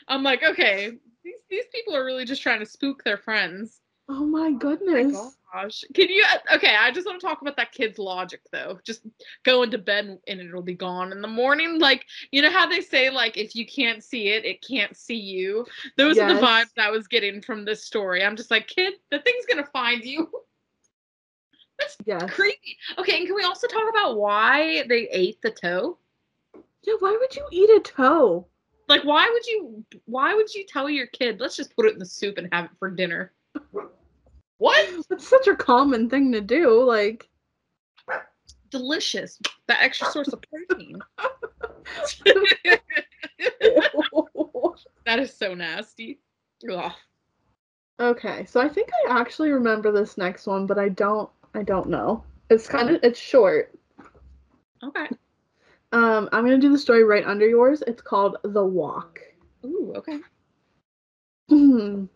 I'm 0.08 0.22
like, 0.22 0.42
okay, 0.42 0.90
these 1.24 1.34
these 1.50 1.64
people 1.72 1.96
are 1.96 2.04
really 2.04 2.24
just 2.24 2.42
trying 2.42 2.60
to 2.60 2.66
spook 2.66 3.04
their 3.04 3.16
friends. 3.18 3.80
Oh 4.08 4.24
my 4.24 4.50
Oh 4.86 5.02
my 5.02 5.02
goodness. 5.02 5.38
gosh. 5.52 5.84
Can 5.94 6.08
you 6.08 6.24
okay, 6.54 6.74
I 6.76 6.90
just 6.90 7.06
want 7.06 7.20
to 7.20 7.26
talk 7.26 7.40
about 7.40 7.56
that 7.56 7.72
kid's 7.72 7.98
logic 7.98 8.40
though. 8.52 8.78
Just 8.84 9.06
go 9.44 9.62
into 9.62 9.78
bed 9.78 10.18
and 10.26 10.40
it'll 10.40 10.62
be 10.62 10.74
gone 10.74 11.12
in 11.12 11.20
the 11.22 11.28
morning. 11.28 11.78
Like, 11.78 12.06
you 12.32 12.42
know 12.42 12.50
how 12.50 12.66
they 12.66 12.80
say 12.80 13.10
like 13.10 13.36
if 13.36 13.54
you 13.54 13.66
can't 13.66 14.02
see 14.02 14.28
it, 14.28 14.44
it 14.44 14.66
can't 14.66 14.96
see 14.96 15.16
you. 15.16 15.64
Those 15.96 16.20
are 16.20 16.26
the 16.26 16.34
vibes 16.34 16.76
I 16.78 16.90
was 16.90 17.06
getting 17.08 17.40
from 17.40 17.64
this 17.64 17.84
story. 17.84 18.22
I'm 18.24 18.36
just 18.36 18.50
like, 18.50 18.66
kid, 18.68 18.94
the 19.10 19.20
thing's 19.20 19.46
gonna 19.46 19.66
find 19.72 20.04
you. 20.04 20.30
Yes. 22.06 22.30
Creepy. 22.30 22.76
Okay, 22.98 23.18
and 23.18 23.26
can 23.26 23.34
we 23.34 23.42
also 23.42 23.66
talk 23.66 23.88
about 23.88 24.16
why 24.16 24.84
they 24.88 25.08
ate 25.10 25.40
the 25.42 25.50
toe? 25.50 25.98
Yeah, 26.82 26.94
why 27.00 27.16
would 27.18 27.34
you 27.36 27.46
eat 27.50 27.70
a 27.70 27.80
toe? 27.80 28.46
Like 28.88 29.04
why 29.04 29.28
would 29.32 29.46
you 29.46 29.84
why 30.06 30.34
would 30.34 30.52
you 30.54 30.64
tell 30.66 30.90
your 30.90 31.06
kid, 31.06 31.40
let's 31.40 31.56
just 31.56 31.74
put 31.74 31.86
it 31.86 31.94
in 31.94 31.98
the 31.98 32.06
soup 32.06 32.38
and 32.38 32.48
have 32.52 32.66
it 32.66 32.70
for 32.78 32.90
dinner? 32.90 33.32
What? 34.58 34.88
It's 35.10 35.28
such 35.28 35.46
a 35.46 35.56
common 35.56 36.08
thing 36.08 36.32
to 36.32 36.40
do. 36.40 36.82
Like, 36.82 37.28
Delicious. 38.70 39.38
That 39.66 39.82
extra 39.82 40.08
source 40.08 40.28
of 40.28 40.42
protein. 40.42 40.98
that 45.06 45.18
is 45.18 45.32
so 45.32 45.54
nasty. 45.54 46.18
Ugh. 46.70 46.92
okay, 48.00 48.44
so 48.46 48.60
I 48.60 48.68
think 48.68 48.88
I 49.06 49.20
actually 49.20 49.50
remember 49.50 49.92
this 49.92 50.18
next 50.18 50.46
one, 50.46 50.66
but 50.66 50.78
I 50.78 50.88
don't. 50.88 51.30
I 51.54 51.62
don't 51.62 51.88
know. 51.88 52.24
It's 52.50 52.66
kind 52.66 52.90
of 52.90 53.00
it's 53.04 53.20
short. 53.20 53.72
Okay. 54.82 55.08
Um, 55.94 56.28
I'm 56.32 56.42
gonna 56.42 56.58
do 56.58 56.72
the 56.72 56.78
story 56.78 57.04
right 57.04 57.24
under 57.24 57.46
yours. 57.46 57.84
It's 57.86 58.02
called 58.02 58.38
The 58.42 58.64
Walk. 58.64 59.20
Ooh, 59.64 59.94
okay. 59.94 60.18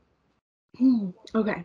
okay. 1.32 1.64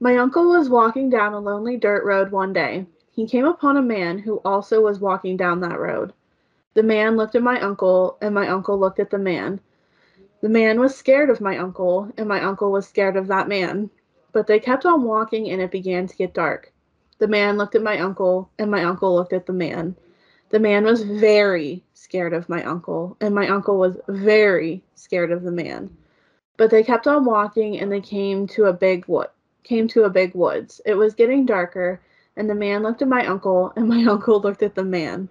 My 0.00 0.18
uncle 0.18 0.50
was 0.50 0.68
walking 0.68 1.08
down 1.08 1.32
a 1.32 1.40
lonely 1.40 1.78
dirt 1.78 2.04
road 2.04 2.30
one 2.30 2.52
day. 2.52 2.84
He 3.10 3.26
came 3.26 3.46
upon 3.46 3.78
a 3.78 3.82
man 3.82 4.18
who 4.18 4.36
also 4.44 4.82
was 4.82 5.00
walking 5.00 5.38
down 5.38 5.60
that 5.60 5.80
road. 5.80 6.12
The 6.74 6.82
man 6.82 7.16
looked 7.16 7.34
at 7.34 7.42
my 7.42 7.58
uncle, 7.58 8.18
and 8.20 8.34
my 8.34 8.46
uncle 8.46 8.78
looked 8.78 9.00
at 9.00 9.08
the 9.08 9.16
man. 9.16 9.60
The 10.42 10.50
man 10.50 10.78
was 10.78 10.94
scared 10.94 11.30
of 11.30 11.40
my 11.40 11.56
uncle, 11.56 12.12
and 12.18 12.28
my 12.28 12.42
uncle 12.42 12.70
was 12.70 12.86
scared 12.86 13.16
of 13.16 13.28
that 13.28 13.48
man. 13.48 13.88
But 14.32 14.46
they 14.46 14.60
kept 14.60 14.84
on 14.84 15.04
walking, 15.04 15.48
and 15.48 15.62
it 15.62 15.70
began 15.70 16.06
to 16.06 16.16
get 16.16 16.34
dark. 16.34 16.70
The 17.16 17.28
man 17.28 17.56
looked 17.56 17.76
at 17.76 17.82
my 17.82 17.98
uncle, 17.98 18.50
and 18.58 18.70
my 18.70 18.84
uncle 18.84 19.14
looked 19.14 19.32
at 19.32 19.46
the 19.46 19.54
man. 19.54 19.96
The 20.50 20.58
man 20.58 20.84
was 20.84 21.02
very 21.02 21.84
scared 21.92 22.32
of 22.32 22.48
my 22.48 22.64
uncle, 22.64 23.16
and 23.20 23.34
my 23.34 23.48
uncle 23.48 23.78
was 23.78 23.98
very 24.08 24.82
scared 24.94 25.30
of 25.30 25.42
the 25.42 25.52
man. 25.52 25.94
But 26.56 26.70
they 26.70 26.82
kept 26.82 27.06
on 27.06 27.26
walking, 27.26 27.78
and 27.78 27.92
they 27.92 28.00
came 28.00 28.46
to 28.48 28.64
a 28.64 28.72
big 28.72 29.06
wood. 29.06 29.28
Came 29.62 29.86
to 29.88 30.04
a 30.04 30.10
big 30.10 30.34
woods. 30.34 30.80
It 30.86 30.94
was 30.94 31.14
getting 31.14 31.44
darker, 31.44 32.00
and 32.36 32.48
the 32.48 32.54
man 32.54 32.82
looked 32.82 33.02
at 33.02 33.08
my 33.08 33.26
uncle, 33.26 33.72
and 33.76 33.88
my 33.88 34.04
uncle 34.10 34.40
looked 34.40 34.62
at 34.62 34.74
the 34.74 34.84
man. 34.84 35.28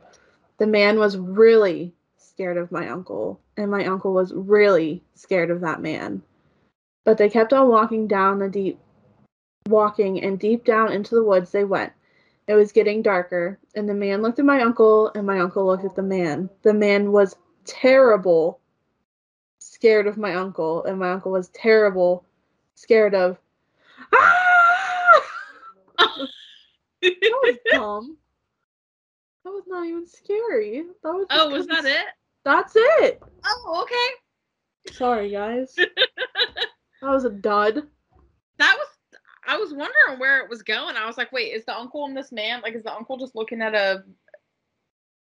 The 0.59 0.67
man 0.67 0.99
was 0.99 1.17
really 1.17 1.93
scared 2.17 2.57
of 2.57 2.71
my 2.71 2.87
uncle, 2.87 3.39
and 3.57 3.71
my 3.71 3.85
uncle 3.85 4.13
was 4.13 4.33
really 4.33 5.03
scared 5.15 5.49
of 5.49 5.61
that 5.61 5.81
man. 5.81 6.21
But 7.05 7.17
they 7.17 7.29
kept 7.29 7.53
on 7.53 7.69
walking 7.69 8.07
down 8.07 8.37
the 8.37 8.49
deep, 8.49 8.79
walking, 9.67 10.21
and 10.21 10.37
deep 10.37 10.63
down 10.63 10.91
into 10.91 11.15
the 11.15 11.23
woods 11.23 11.51
they 11.51 11.63
went. 11.63 11.93
It 12.47 12.55
was 12.55 12.71
getting 12.71 13.01
darker, 13.01 13.59
and 13.75 13.89
the 13.89 13.93
man 13.93 14.21
looked 14.21 14.39
at 14.39 14.45
my 14.45 14.61
uncle, 14.61 15.11
and 15.13 15.27
my 15.27 15.39
uncle 15.39 15.65
looked 15.65 15.83
at 15.83 15.95
the 15.95 16.01
man. 16.01 16.49
The 16.63 16.73
man 16.73 17.11
was 17.11 17.35
terrible, 17.65 18.61
scared 19.59 20.07
of 20.07 20.17
my 20.17 20.35
uncle, 20.35 20.85
and 20.85 20.97
my 20.97 21.11
uncle 21.11 21.33
was 21.33 21.49
terrible, 21.49 22.25
scared 22.75 23.13
of. 23.15 23.37
Ah! 24.13 25.21
That 27.01 27.39
was 27.43 27.57
dumb. 27.71 28.17
That 29.43 29.51
was 29.51 29.63
not 29.67 29.85
even 29.85 30.07
scary. 30.07 30.83
That 31.03 31.13
was. 31.13 31.27
oh, 31.29 31.49
was 31.49 31.67
that 31.67 31.85
it? 31.85 32.07
That's 32.43 32.73
it. 32.75 33.21
Oh, 33.45 33.83
okay. 33.83 34.93
Sorry, 34.93 35.31
guys. 35.31 35.73
that 35.75 35.87
was 37.01 37.25
a 37.25 37.29
dud. 37.29 37.83
That 38.57 38.75
was 38.77 38.87
I 39.47 39.57
was 39.57 39.71
wondering 39.73 40.19
where 40.19 40.41
it 40.41 40.49
was 40.49 40.61
going. 40.61 40.97
I 40.97 41.05
was 41.05 41.17
like, 41.17 41.31
wait, 41.31 41.53
is 41.53 41.65
the 41.65 41.75
uncle 41.75 42.05
and 42.05 42.15
this 42.15 42.31
man 42.31 42.61
like 42.61 42.75
is 42.75 42.83
the 42.83 42.93
uncle 42.93 43.17
just 43.17 43.35
looking 43.35 43.61
at 43.61 43.73
a 43.73 44.03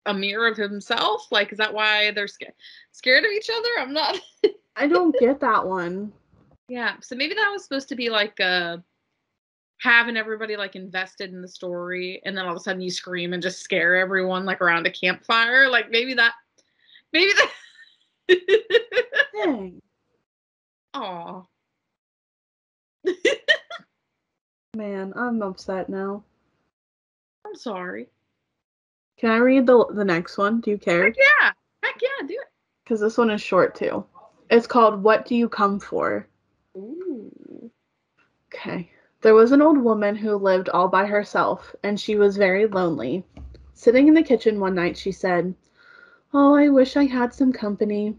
a 0.06 0.14
mirror 0.14 0.48
of 0.48 0.58
himself? 0.58 1.28
Like 1.32 1.52
is 1.52 1.58
that 1.58 1.74
why 1.74 2.12
they're 2.12 2.28
scared 2.28 2.54
scared 2.92 3.26
of 3.26 3.32
each 3.32 3.50
other? 3.56 3.70
I'm 3.80 3.94
not 3.94 4.20
I 4.76 4.88
don't 4.88 5.18
get 5.20 5.40
that 5.42 5.68
one. 5.68 6.12
Yeah, 6.70 6.96
so 7.02 7.16
maybe 7.16 7.36
that 7.36 7.50
was 7.52 7.64
supposed 7.64 7.90
to 7.90 7.96
be 7.96 8.10
like 8.10 8.40
uh 8.40 8.78
having 9.82 10.16
everybody 10.16 10.56
like 10.56 10.78
invested 10.78 11.34
in 11.34 11.42
the 11.42 11.48
story 11.48 12.22
and 12.24 12.38
then 12.38 12.46
all 12.46 12.52
of 12.52 12.58
a 12.58 12.60
sudden 12.62 12.82
you 12.82 12.90
scream 12.90 13.34
and 13.34 13.44
just 13.44 13.60
scare 13.60 13.98
everyone 13.98 14.46
like 14.46 14.62
around 14.62 14.88
a 14.88 14.92
campfire. 14.92 15.70
Like 15.70 15.92
maybe 15.92 16.14
that 16.14 16.34
maybe 17.12 17.32
that 17.34 17.52
Dang. 19.36 19.82
Aw. 20.94 21.44
Man, 24.76 25.14
I'm 25.16 25.40
upset 25.44 25.88
now. 25.88 26.24
I'm 27.46 27.56
sorry. 27.56 28.10
Can 29.18 29.30
I 29.30 29.38
read 29.38 29.68
the 29.68 29.86
the 29.94 30.04
next 30.04 30.36
one? 30.40 30.62
Do 30.62 30.72
you 30.72 30.80
care? 30.80 31.04
Heck 31.04 31.16
yeah. 31.16 31.52
Heck 31.84 32.02
yeah, 32.02 32.28
do 32.28 32.34
it. 32.34 32.52
Because 32.84 33.00
this 33.00 33.18
one 33.18 33.30
is 33.30 33.40
short 33.40 33.76
too. 33.76 34.04
It's 34.50 34.66
called 34.66 35.04
What 35.04 35.28
Do 35.28 35.36
You 35.36 35.48
Come 35.48 35.80
For? 35.80 36.28
Ooh. 36.76 37.72
Okay. 38.52 38.90
There 39.22 39.36
was 39.36 39.52
an 39.52 39.62
old 39.62 39.78
woman 39.78 40.16
who 40.16 40.36
lived 40.36 40.70
all 40.70 40.88
by 40.88 41.06
herself, 41.06 41.76
and 41.84 42.00
she 42.00 42.16
was 42.16 42.36
very 42.36 42.66
lonely. 42.66 43.24
Sitting 43.76 44.08
in 44.08 44.16
the 44.16 44.24
kitchen 44.24 44.60
one 44.60 44.74
night, 44.74 44.98
she 44.98 45.12
said, 45.12 45.54
Oh, 46.34 46.56
I 46.56 46.70
wish 46.70 46.98
I 46.98 47.06
had 47.06 47.32
some 47.32 47.54
company. 47.54 48.18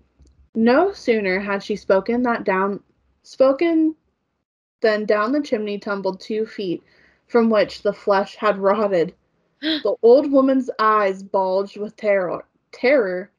No 0.54 0.92
sooner 0.92 1.40
had 1.40 1.64
she 1.64 1.74
spoken 1.74 2.22
that 2.22 2.44
down 2.44 2.80
spoken 3.24 3.96
than 4.84 5.06
down 5.06 5.32
the 5.32 5.40
chimney 5.40 5.78
tumbled 5.78 6.20
two 6.20 6.44
feet, 6.44 6.82
from 7.26 7.48
which 7.48 7.80
the 7.80 7.92
flesh 7.92 8.36
had 8.36 8.58
rotted. 8.58 9.14
The 9.62 9.96
old 10.02 10.30
woman's 10.30 10.68
eyes 10.78 11.22
bulged 11.22 11.78
with 11.78 11.96
terror. 11.96 12.44
Terror. 12.70 13.30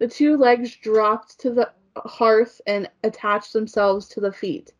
The 0.00 0.08
two 0.08 0.36
legs 0.36 0.74
dropped 0.74 1.38
to 1.40 1.50
the 1.52 1.70
hearth 1.94 2.60
and 2.66 2.90
attached 3.04 3.52
themselves 3.52 4.08
to 4.08 4.20
the 4.20 4.32
feet. 4.32 4.72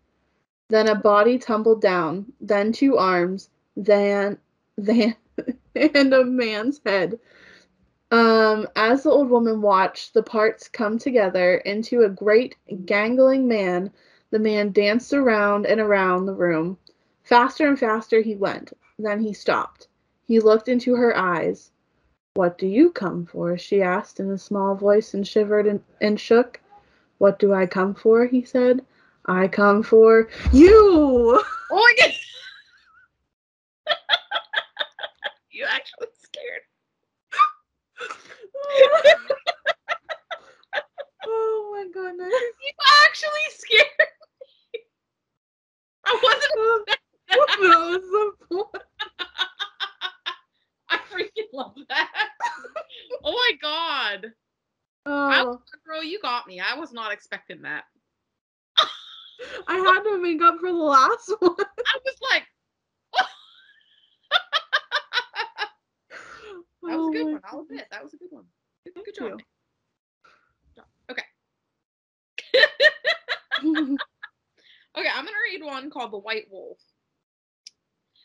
Then 0.68 0.88
a 0.88 0.96
body 0.96 1.38
tumbled 1.38 1.80
down, 1.80 2.32
then 2.40 2.72
two 2.72 2.96
arms, 2.96 3.50
then 3.76 4.38
then 4.76 5.14
and 5.76 6.12
a 6.12 6.24
man's 6.24 6.80
head. 6.84 7.20
Um, 8.10 8.66
as 8.74 9.04
the 9.04 9.10
old 9.10 9.30
woman 9.30 9.62
watched 9.62 10.14
the 10.14 10.24
parts 10.24 10.66
come 10.66 10.98
together 10.98 11.58
into 11.58 12.02
a 12.02 12.08
great 12.08 12.56
gangling 12.84 13.46
man, 13.46 13.92
the 14.30 14.38
man 14.38 14.70
danced 14.70 15.12
around 15.12 15.66
and 15.66 15.80
around 15.80 16.26
the 16.26 16.34
room. 16.34 16.78
Faster 17.24 17.68
and 17.68 17.78
faster 17.78 18.20
he 18.20 18.36
went. 18.36 18.72
Then 18.98 19.20
he 19.20 19.32
stopped. 19.32 19.88
He 20.26 20.40
looked 20.40 20.68
into 20.68 20.94
her 20.94 21.16
eyes. 21.16 21.70
What 22.34 22.58
do 22.58 22.66
you 22.66 22.90
come 22.92 23.26
for? 23.26 23.58
she 23.58 23.82
asked 23.82 24.20
in 24.20 24.30
a 24.30 24.38
small 24.38 24.76
voice 24.76 25.14
and 25.14 25.26
shivered 25.26 25.66
and, 25.66 25.82
and 26.00 26.18
shook. 26.18 26.60
What 27.18 27.38
do 27.38 27.52
I 27.52 27.66
come 27.66 27.94
for? 27.94 28.26
he 28.26 28.44
said. 28.44 28.84
I 29.26 29.48
come 29.48 29.82
for 29.82 30.28
you. 30.52 31.42
Oh 31.72 31.76
my 31.76 31.94
god. 32.00 32.12
you 35.52 35.64
actually 35.68 36.08
scared. 36.20 36.62
oh 41.26 41.70
my 41.72 41.86
goodness. 41.92 42.32
You 42.32 42.72
actually 43.04 43.48
scared. 43.50 44.08
I 46.10 46.18
wasn't 46.22 46.86
that 47.28 47.48
was 47.48 48.34
point. 48.50 48.82
I 50.88 50.98
freaking 51.10 51.52
love 51.52 51.76
that. 51.88 52.10
oh 53.24 53.32
my 53.32 53.52
god. 53.62 54.32
Oh, 55.06 55.28
like, 55.28 55.84
girl, 55.86 56.02
you 56.02 56.18
got 56.20 56.48
me. 56.48 56.60
I 56.60 56.78
was 56.78 56.92
not 56.92 57.12
expecting 57.12 57.62
that. 57.62 57.84
I 59.68 59.76
had 59.76 60.02
to 60.02 60.18
make 60.20 60.42
up 60.42 60.58
for 60.60 60.70
the 60.70 60.78
last 60.78 61.32
one. 61.38 61.54
I 61.58 61.98
was 62.04 62.16
like, 62.30 62.44
that 66.82 66.82
was 66.82 66.92
a 66.92 66.96
oh 66.96 67.12
good 67.12 67.22
Oh 67.22 67.26
my 67.26 67.32
one. 67.32 67.42
I'll 67.44 67.60
admit 67.60 67.86
that 67.90 68.02
was 68.02 68.14
a 68.14 68.16
good 68.16 68.30
one. 68.30 68.44
Good, 68.84 69.04
good 69.04 69.14
job. 69.14 69.40
Good 70.74 70.76
job. 70.76 70.86
Okay. 71.10 71.22
Okay, 74.98 75.08
I'm 75.08 75.24
gonna 75.24 75.36
read 75.52 75.64
one 75.64 75.90
called 75.90 76.12
The 76.12 76.18
White 76.18 76.48
Wolf. 76.50 76.78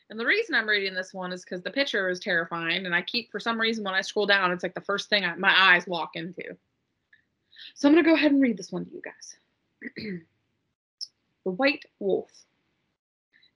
And 0.09 0.19
the 0.19 0.25
reason 0.25 0.53
I'm 0.53 0.69
reading 0.69 0.93
this 0.93 1.13
one 1.13 1.31
is 1.31 1.43
because 1.43 1.63
the 1.63 1.71
picture 1.71 2.09
is 2.09 2.19
terrifying, 2.19 2.85
and 2.85 2.93
I 2.93 3.01
keep, 3.01 3.31
for 3.31 3.39
some 3.39 3.59
reason, 3.59 3.83
when 3.83 3.95
I 3.95 4.01
scroll 4.01 4.27
down, 4.27 4.51
it's 4.51 4.61
like 4.61 4.75
the 4.75 4.81
first 4.81 5.09
thing 5.09 5.25
I, 5.25 5.35
my 5.35 5.53
eyes 5.57 5.87
walk 5.87 6.11
into. 6.13 6.43
So 7.73 7.87
I'm 7.87 7.93
going 7.95 8.03
to 8.03 8.09
go 8.09 8.15
ahead 8.15 8.31
and 8.31 8.41
read 8.41 8.57
this 8.57 8.71
one 8.71 8.85
to 8.85 8.91
you 8.91 9.01
guys. 9.01 9.35
the 11.45 11.51
White 11.51 11.85
Wolf. 11.99 12.29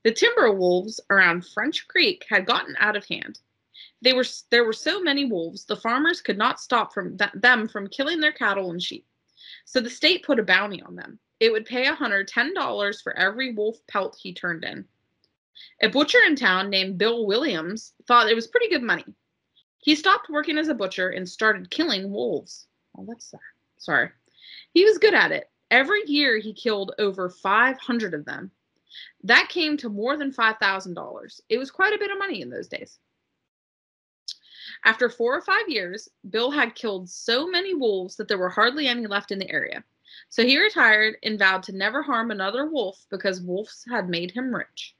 The 0.03 0.11
timber 0.11 0.51
wolves 0.51 0.99
around 1.09 1.45
French 1.45 1.87
Creek 1.87 2.25
had 2.29 2.45
gotten 2.45 2.75
out 2.79 2.95
of 2.95 3.05
hand. 3.05 3.39
They 4.01 4.13
were 4.13 4.25
there 4.49 4.63
were 4.63 4.73
so 4.73 5.01
many 5.01 5.25
wolves, 5.25 5.65
the 5.65 5.75
farmers 5.75 6.21
could 6.21 6.37
not 6.37 6.61
stop 6.61 6.93
from 6.93 7.17
th- 7.17 7.31
them 7.33 7.67
from 7.67 7.87
killing 7.87 8.21
their 8.21 8.31
cattle 8.31 8.71
and 8.71 8.81
sheep. 8.81 9.05
So 9.65 9.81
the 9.81 9.89
state 9.89 10.23
put 10.23 10.39
a 10.39 10.43
bounty 10.43 10.81
on 10.81 10.95
them. 10.95 11.19
It 11.39 11.51
would 11.51 11.65
pay 11.65 11.87
a 11.87 11.95
hunter 11.95 12.23
ten 12.23 12.53
dollars 12.53 13.01
for 13.01 13.17
every 13.17 13.53
wolf 13.53 13.77
pelt 13.87 14.17
he 14.21 14.33
turned 14.33 14.63
in. 14.63 14.87
A 15.81 15.87
butcher 15.89 16.19
in 16.25 16.35
town 16.35 16.69
named 16.69 16.97
Bill 16.97 17.25
Williams 17.25 17.93
thought 18.07 18.29
it 18.29 18.35
was 18.35 18.47
pretty 18.47 18.69
good 18.69 18.83
money. 18.83 19.05
He 19.81 19.95
stopped 19.95 20.29
working 20.29 20.57
as 20.57 20.67
a 20.67 20.73
butcher 20.73 21.09
and 21.09 21.27
started 21.27 21.71
killing 21.71 22.11
wolves. 22.11 22.67
Oh, 22.97 23.05
that's 23.07 23.31
sad. 23.31 23.39
Sorry. 23.77 24.09
He 24.73 24.83
was 24.83 24.97
good 24.97 25.13
at 25.13 25.31
it. 25.31 25.49
Every 25.71 26.01
year 26.05 26.37
he 26.37 26.53
killed 26.53 26.93
over 26.99 27.29
500 27.29 28.13
of 28.13 28.25
them. 28.25 28.51
That 29.23 29.49
came 29.49 29.77
to 29.77 29.89
more 29.89 30.17
than 30.17 30.31
$5,000. 30.31 31.41
It 31.49 31.57
was 31.57 31.71
quite 31.71 31.93
a 31.93 31.99
bit 31.99 32.11
of 32.11 32.17
money 32.17 32.41
in 32.41 32.49
those 32.49 32.67
days. 32.67 32.99
After 34.85 35.09
four 35.09 35.35
or 35.35 35.41
five 35.41 35.67
years, 35.67 36.09
Bill 36.29 36.51
had 36.51 36.75
killed 36.75 37.09
so 37.09 37.47
many 37.47 37.73
wolves 37.73 38.15
that 38.15 38.27
there 38.27 38.37
were 38.37 38.49
hardly 38.49 38.87
any 38.87 39.07
left 39.07 39.31
in 39.31 39.39
the 39.39 39.51
area. 39.51 39.83
So 40.29 40.43
he 40.43 40.59
retired 40.59 41.17
and 41.23 41.39
vowed 41.39 41.63
to 41.63 41.71
never 41.71 42.01
harm 42.01 42.31
another 42.31 42.69
wolf 42.69 43.05
because 43.09 43.41
wolves 43.41 43.85
had 43.89 44.09
made 44.09 44.31
him 44.31 44.53
rich. 44.53 44.95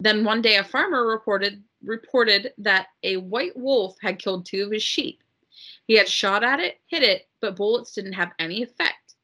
Then 0.00 0.24
one 0.24 0.40
day 0.40 0.56
a 0.56 0.64
farmer 0.64 1.06
reported 1.06 1.62
reported 1.82 2.52
that 2.58 2.88
a 3.02 3.16
white 3.18 3.56
wolf 3.56 3.96
had 4.00 4.18
killed 4.18 4.46
two 4.46 4.64
of 4.64 4.72
his 4.72 4.82
sheep. 4.82 5.22
He 5.86 5.94
had 5.94 6.08
shot 6.08 6.42
at 6.42 6.60
it, 6.60 6.80
hit 6.86 7.02
it, 7.02 7.28
but 7.40 7.56
bullets 7.56 7.92
didn't 7.92 8.12
have 8.14 8.32
any 8.38 8.62
effect. 8.62 9.14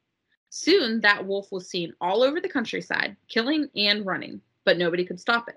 Soon 0.50 1.00
that 1.00 1.26
wolf 1.26 1.52
was 1.52 1.68
seen 1.68 1.92
all 2.00 2.22
over 2.22 2.40
the 2.40 2.48
countryside, 2.48 3.16
killing 3.28 3.68
and 3.76 4.06
running, 4.06 4.40
but 4.64 4.78
nobody 4.78 5.04
could 5.04 5.20
stop 5.20 5.48
it. 5.48 5.56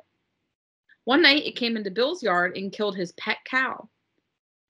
One 1.06 1.22
night 1.22 1.46
it 1.46 1.56
came 1.56 1.76
into 1.76 1.90
Bill's 1.90 2.22
yard 2.22 2.56
and 2.58 2.72
killed 2.72 2.96
his 2.96 3.14
pet 3.14 3.38
cow. 3.46 3.90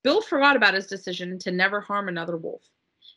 Bill 0.03 0.21
forgot 0.21 0.55
about 0.55 0.73
his 0.73 0.87
decision 0.87 1.37
to 1.39 1.51
never 1.51 1.81
harm 1.81 2.07
another 2.07 2.37
wolf. 2.37 2.63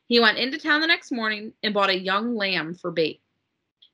He 0.08 0.20
went 0.20 0.38
into 0.38 0.58
town 0.58 0.80
the 0.80 0.86
next 0.86 1.10
morning 1.10 1.52
and 1.62 1.72
bought 1.72 1.90
a 1.90 1.98
young 1.98 2.34
lamb 2.36 2.74
for 2.74 2.90
bait. 2.90 3.22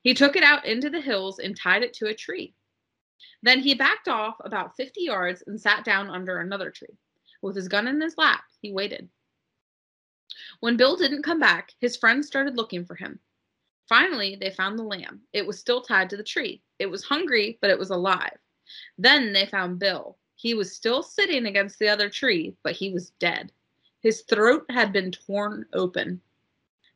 He 0.02 0.14
took 0.14 0.36
it 0.36 0.42
out 0.42 0.64
into 0.64 0.90
the 0.90 1.00
hills 1.00 1.38
and 1.38 1.56
tied 1.56 1.82
it 1.82 1.92
to 1.94 2.06
a 2.06 2.14
tree. 2.14 2.54
Then 3.42 3.60
he 3.60 3.74
backed 3.74 4.08
off 4.08 4.36
about 4.40 4.76
50 4.76 5.02
yards 5.02 5.42
and 5.46 5.60
sat 5.60 5.84
down 5.84 6.10
under 6.10 6.38
another 6.38 6.70
tree. 6.70 6.96
With 7.42 7.54
his 7.54 7.68
gun 7.68 7.86
in 7.86 8.00
his 8.00 8.18
lap, 8.18 8.44
he 8.60 8.72
waited. 8.72 9.08
When 10.60 10.76
Bill 10.76 10.96
didn't 10.96 11.22
come 11.22 11.38
back, 11.38 11.72
his 11.80 11.96
friends 11.96 12.26
started 12.26 12.56
looking 12.56 12.84
for 12.84 12.94
him. 12.94 13.20
Finally, 13.88 14.36
they 14.36 14.50
found 14.50 14.78
the 14.78 14.82
lamb. 14.82 15.22
It 15.32 15.46
was 15.46 15.58
still 15.58 15.80
tied 15.80 16.10
to 16.10 16.16
the 16.16 16.22
tree. 16.22 16.62
It 16.78 16.86
was 16.86 17.04
hungry, 17.04 17.58
but 17.60 17.70
it 17.70 17.78
was 17.78 17.90
alive. 17.90 18.38
Then 18.98 19.32
they 19.32 19.46
found 19.46 19.78
Bill. 19.78 20.18
He 20.34 20.54
was 20.54 20.74
still 20.74 21.02
sitting 21.02 21.46
against 21.46 21.78
the 21.78 21.88
other 21.88 22.10
tree, 22.10 22.56
but 22.62 22.76
he 22.76 22.92
was 22.92 23.10
dead. 23.18 23.52
His 24.08 24.22
throat 24.22 24.64
had 24.70 24.90
been 24.90 25.12
torn 25.12 25.66
open. 25.74 26.22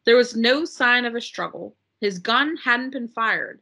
There 0.07 0.17
was 0.17 0.35
no 0.35 0.65
sign 0.65 1.05
of 1.05 1.15
a 1.15 1.21
struggle. 1.21 1.77
His 2.01 2.19
gun 2.19 2.57
hadn't 2.57 2.93
been 2.93 3.07
fired. 3.07 3.61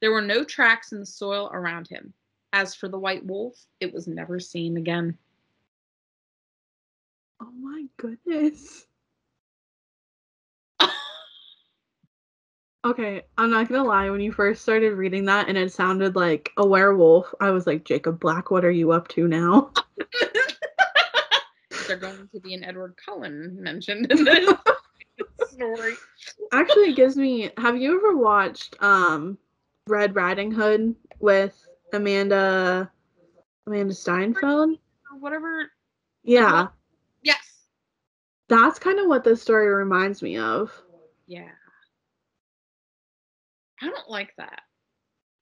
There 0.00 0.12
were 0.12 0.22
no 0.22 0.44
tracks 0.44 0.92
in 0.92 1.00
the 1.00 1.04
soil 1.04 1.50
around 1.52 1.88
him. 1.88 2.14
As 2.52 2.72
for 2.72 2.86
the 2.88 2.96
white 2.96 3.26
wolf, 3.26 3.60
it 3.80 3.92
was 3.92 4.06
never 4.06 4.38
seen 4.38 4.76
again. 4.76 5.18
Oh 7.42 7.50
my 7.50 7.86
goodness. 7.96 8.86
Okay, 12.84 13.22
I'm 13.38 13.50
not 13.50 13.70
gonna 13.70 13.82
lie. 13.82 14.10
When 14.10 14.20
you 14.20 14.30
first 14.30 14.60
started 14.60 14.92
reading 14.92 15.24
that 15.24 15.48
and 15.48 15.56
it 15.56 15.72
sounded 15.72 16.14
like 16.14 16.52
a 16.58 16.66
werewolf, 16.66 17.34
I 17.40 17.50
was 17.50 17.66
like, 17.66 17.84
Jacob 17.84 18.20
Black, 18.20 18.50
what 18.50 18.62
are 18.62 18.70
you 18.70 18.92
up 18.92 19.08
to 19.08 19.26
now? 19.26 19.72
They're 21.86 21.96
going 21.96 22.28
to 22.32 22.40
be 22.40 22.54
an 22.54 22.64
Edward 22.64 22.94
Cullen 23.04 23.56
mentioned 23.60 24.10
in 24.10 24.24
this 24.24 24.54
story. 25.50 25.94
Actually, 26.52 26.90
it 26.90 26.96
gives 26.96 27.16
me. 27.16 27.50
Have 27.58 27.76
you 27.76 27.96
ever 27.96 28.16
watched 28.16 28.76
um, 28.82 29.38
Red 29.86 30.14
Riding 30.14 30.50
Hood 30.50 30.94
with 31.20 31.66
Amanda 31.92 32.90
Amanda 33.66 33.94
Steinfeld? 33.94 34.70
Or 35.12 35.18
whatever. 35.18 35.70
Yeah, 36.22 36.68
Yes. 37.22 37.66
that's 38.48 38.78
kind 38.78 38.98
of 38.98 39.06
what 39.08 39.24
this 39.24 39.42
story 39.42 39.68
reminds 39.68 40.22
me 40.22 40.38
of. 40.38 40.72
Yeah. 41.26 41.50
I 43.82 43.86
don't 43.90 44.08
like 44.08 44.30
that. 44.38 44.60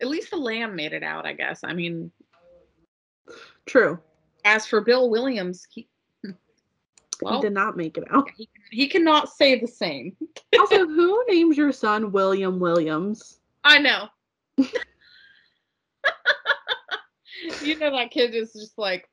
At 0.01 0.09
least 0.09 0.31
the 0.31 0.37
lamb 0.37 0.75
made 0.75 0.93
it 0.93 1.05
out, 1.05 1.25
I 1.27 1.33
guess. 1.35 1.61
I 1.63 1.73
mean, 1.73 2.11
True. 3.67 4.01
as 4.45 4.67
for 4.67 4.81
Bill 4.81 5.09
Williams, 5.09 5.65
he 5.71 5.87
well, 7.25 7.37
he 7.37 7.41
did 7.41 7.53
not 7.53 7.77
make 7.77 7.97
it 7.99 8.05
out. 8.11 8.31
he, 8.37 8.49
he 8.71 8.89
cannot 8.89 9.29
say 9.29 9.59
the 9.59 9.67
same. 9.67 10.17
also, 10.59 10.87
who 10.87 11.25
names 11.29 11.57
your 11.57 11.73
son 11.73 12.13
William 12.13 12.59
Williams? 12.59 13.39
I 13.65 13.79
know. 13.79 14.09
you 17.63 17.79
know 17.79 17.91
that 17.91 18.11
kid 18.11 18.35
is 18.35 18.53
just 18.53 18.77
like 18.77 19.09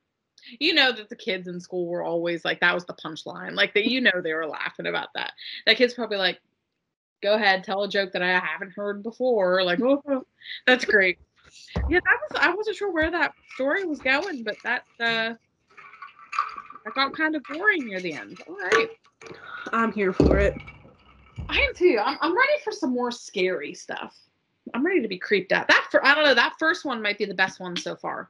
you 0.60 0.74
know 0.74 0.92
that 0.92 1.10
the 1.10 1.16
kids 1.16 1.48
in 1.48 1.60
school 1.60 1.88
were 1.88 2.04
always 2.04 2.44
like 2.44 2.60
that 2.62 2.74
was 2.74 2.86
the 2.86 2.94
punchline. 2.94 3.54
Like 3.54 3.74
that 3.74 3.86
you 3.86 4.02
know 4.02 4.22
they 4.22 4.34
were 4.34 4.48
laughing 4.48 4.88
about 4.88 5.10
that. 5.16 5.34
That 5.66 5.78
kid's 5.78 5.94
probably 5.94 6.18
like, 6.18 6.40
go 7.22 7.36
ahead, 7.36 7.64
tell 7.64 7.84
a 7.84 7.90
joke 7.90 8.12
that 8.14 8.22
I 8.22 8.40
haven't 8.40 8.74
heard 8.76 9.04
before. 9.04 9.64
Like, 9.64 9.80
oh, 9.82 10.24
that's 10.66 10.86
great. 10.86 11.20
Yeah, 11.90 12.00
that 12.00 12.18
was 12.30 12.40
I 12.42 12.54
wasn't 12.54 12.78
sure 12.78 12.92
where 12.92 13.12
that 13.12 13.34
story 13.54 13.86
was 13.86 14.00
going, 14.00 14.44
but 14.44 14.56
that 14.64 14.84
uh 15.00 15.34
that 16.90 16.96
got 16.96 17.16
kind 17.16 17.36
of 17.36 17.44
boring 17.44 17.86
near 17.86 18.00
the 18.00 18.14
end. 18.14 18.42
All 18.48 18.56
right. 18.56 18.90
I'm 19.72 19.92
here 19.92 20.14
for 20.14 20.38
it. 20.38 20.56
I 21.48 21.58
am 21.60 21.74
too. 21.76 22.00
I'm, 22.04 22.18
I'm 22.22 22.36
ready 22.36 22.54
for 22.64 22.72
some 22.72 22.94
more 22.94 23.12
scary 23.12 23.74
stuff. 23.74 24.18
I'm 24.74 24.86
ready 24.86 25.02
to 25.02 25.08
be 25.08 25.18
creeped 25.18 25.52
out. 25.52 25.68
That 25.68 25.88
for 25.90 26.06
I 26.06 26.14
don't 26.14 26.26
know. 26.26 26.34
That 26.34 26.56
first 26.60 26.86
one 26.86 27.02
might 27.02 27.18
be 27.18 27.26
the 27.26 27.34
best 27.34 27.60
one 27.60 27.76
so 27.76 27.96
far. 27.96 28.30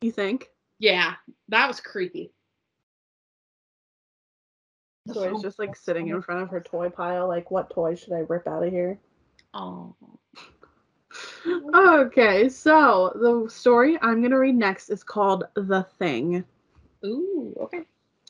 You 0.00 0.12
think? 0.12 0.48
Yeah, 0.78 1.14
that 1.48 1.66
was 1.66 1.80
creepy. 1.80 2.32
Joy's 5.12 5.42
just 5.42 5.58
like 5.58 5.74
sitting 5.74 6.08
in 6.08 6.20
front 6.20 6.42
of 6.42 6.50
her 6.50 6.60
toy 6.60 6.90
pile, 6.90 7.26
like, 7.26 7.50
what 7.50 7.70
toy 7.70 7.94
should 7.94 8.12
I 8.12 8.24
rip 8.28 8.46
out 8.46 8.62
of 8.62 8.70
here? 8.70 8.98
Oh, 9.54 9.94
Okay, 11.74 12.48
so 12.50 13.12
the 13.14 13.50
story 13.50 13.98
I'm 14.02 14.20
gonna 14.22 14.38
read 14.38 14.54
next 14.54 14.90
is 14.90 15.02
called 15.02 15.44
The 15.54 15.86
Thing. 15.98 16.44
Ooh, 17.04 17.54
okay. 17.60 17.82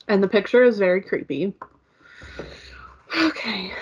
and 0.08 0.22
the 0.22 0.28
picture 0.28 0.62
is 0.62 0.78
very 0.78 1.00
creepy. 1.00 1.54
Okay. 3.16 3.72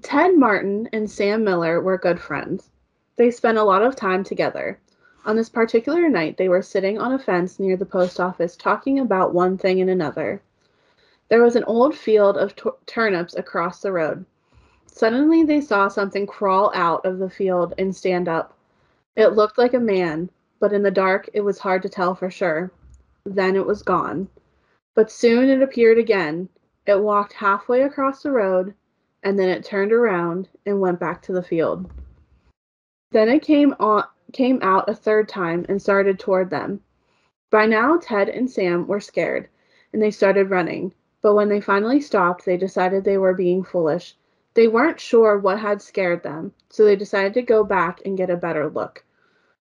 Ted 0.00 0.36
Martin 0.36 0.88
and 0.92 1.10
Sam 1.10 1.44
Miller 1.44 1.80
were 1.80 1.98
good 1.98 2.20
friends. 2.20 2.70
They 3.16 3.30
spent 3.30 3.58
a 3.58 3.64
lot 3.64 3.82
of 3.82 3.94
time 3.94 4.24
together. 4.24 4.78
On 5.24 5.36
this 5.36 5.48
particular 5.48 6.08
night, 6.08 6.36
they 6.36 6.48
were 6.48 6.62
sitting 6.62 6.98
on 6.98 7.12
a 7.12 7.18
fence 7.18 7.60
near 7.60 7.76
the 7.76 7.86
post 7.86 8.18
office 8.18 8.56
talking 8.56 8.98
about 8.98 9.34
one 9.34 9.56
thing 9.56 9.80
and 9.80 9.90
another. 9.90 10.42
There 11.28 11.42
was 11.42 11.54
an 11.54 11.64
old 11.64 11.94
field 11.94 12.36
of 12.36 12.56
tu- 12.56 12.74
turnips 12.86 13.34
across 13.36 13.80
the 13.80 13.92
road. 13.92 14.24
Suddenly, 14.86 15.44
they 15.44 15.60
saw 15.60 15.88
something 15.88 16.26
crawl 16.26 16.72
out 16.74 17.06
of 17.06 17.18
the 17.18 17.30
field 17.30 17.74
and 17.78 17.94
stand 17.94 18.28
up. 18.28 18.56
It 19.14 19.28
looked 19.28 19.58
like 19.58 19.74
a 19.74 19.80
man, 19.80 20.28
but 20.58 20.72
in 20.72 20.82
the 20.82 20.90
dark, 20.90 21.28
it 21.32 21.42
was 21.42 21.58
hard 21.58 21.82
to 21.82 21.88
tell 21.88 22.14
for 22.14 22.30
sure. 22.30 22.72
Then 23.24 23.56
it 23.56 23.66
was 23.66 23.82
gone. 23.82 24.28
But 24.94 25.10
soon 25.10 25.48
it 25.48 25.62
appeared 25.62 25.98
again. 25.98 26.48
It 26.86 27.00
walked 27.00 27.32
halfway 27.32 27.82
across 27.82 28.22
the 28.22 28.32
road, 28.32 28.74
and 29.22 29.38
then 29.38 29.48
it 29.48 29.64
turned 29.64 29.92
around 29.92 30.48
and 30.66 30.80
went 30.80 31.00
back 31.00 31.22
to 31.22 31.32
the 31.32 31.42
field. 31.42 31.90
Then 33.12 33.28
it 33.28 33.42
came 33.42 33.74
on 33.78 34.04
came 34.32 34.58
out 34.62 34.88
a 34.88 34.94
third 34.94 35.28
time 35.28 35.66
and 35.68 35.80
started 35.80 36.18
toward 36.18 36.48
them. 36.48 36.80
By 37.50 37.66
now 37.66 37.98
Ted 37.98 38.30
and 38.30 38.50
Sam 38.50 38.86
were 38.86 39.00
scared, 39.00 39.48
and 39.92 40.00
they 40.00 40.10
started 40.10 40.50
running. 40.50 40.94
But 41.20 41.34
when 41.34 41.48
they 41.48 41.60
finally 41.60 42.00
stopped, 42.00 42.44
they 42.44 42.56
decided 42.56 43.04
they 43.04 43.18
were 43.18 43.34
being 43.34 43.62
foolish. 43.62 44.16
They 44.54 44.68
weren't 44.68 44.98
sure 44.98 45.38
what 45.38 45.60
had 45.60 45.80
scared 45.80 46.22
them, 46.22 46.52
so 46.70 46.84
they 46.84 46.96
decided 46.96 47.34
to 47.34 47.42
go 47.42 47.62
back 47.62 48.00
and 48.04 48.16
get 48.16 48.30
a 48.30 48.36
better 48.36 48.68
look. 48.68 49.04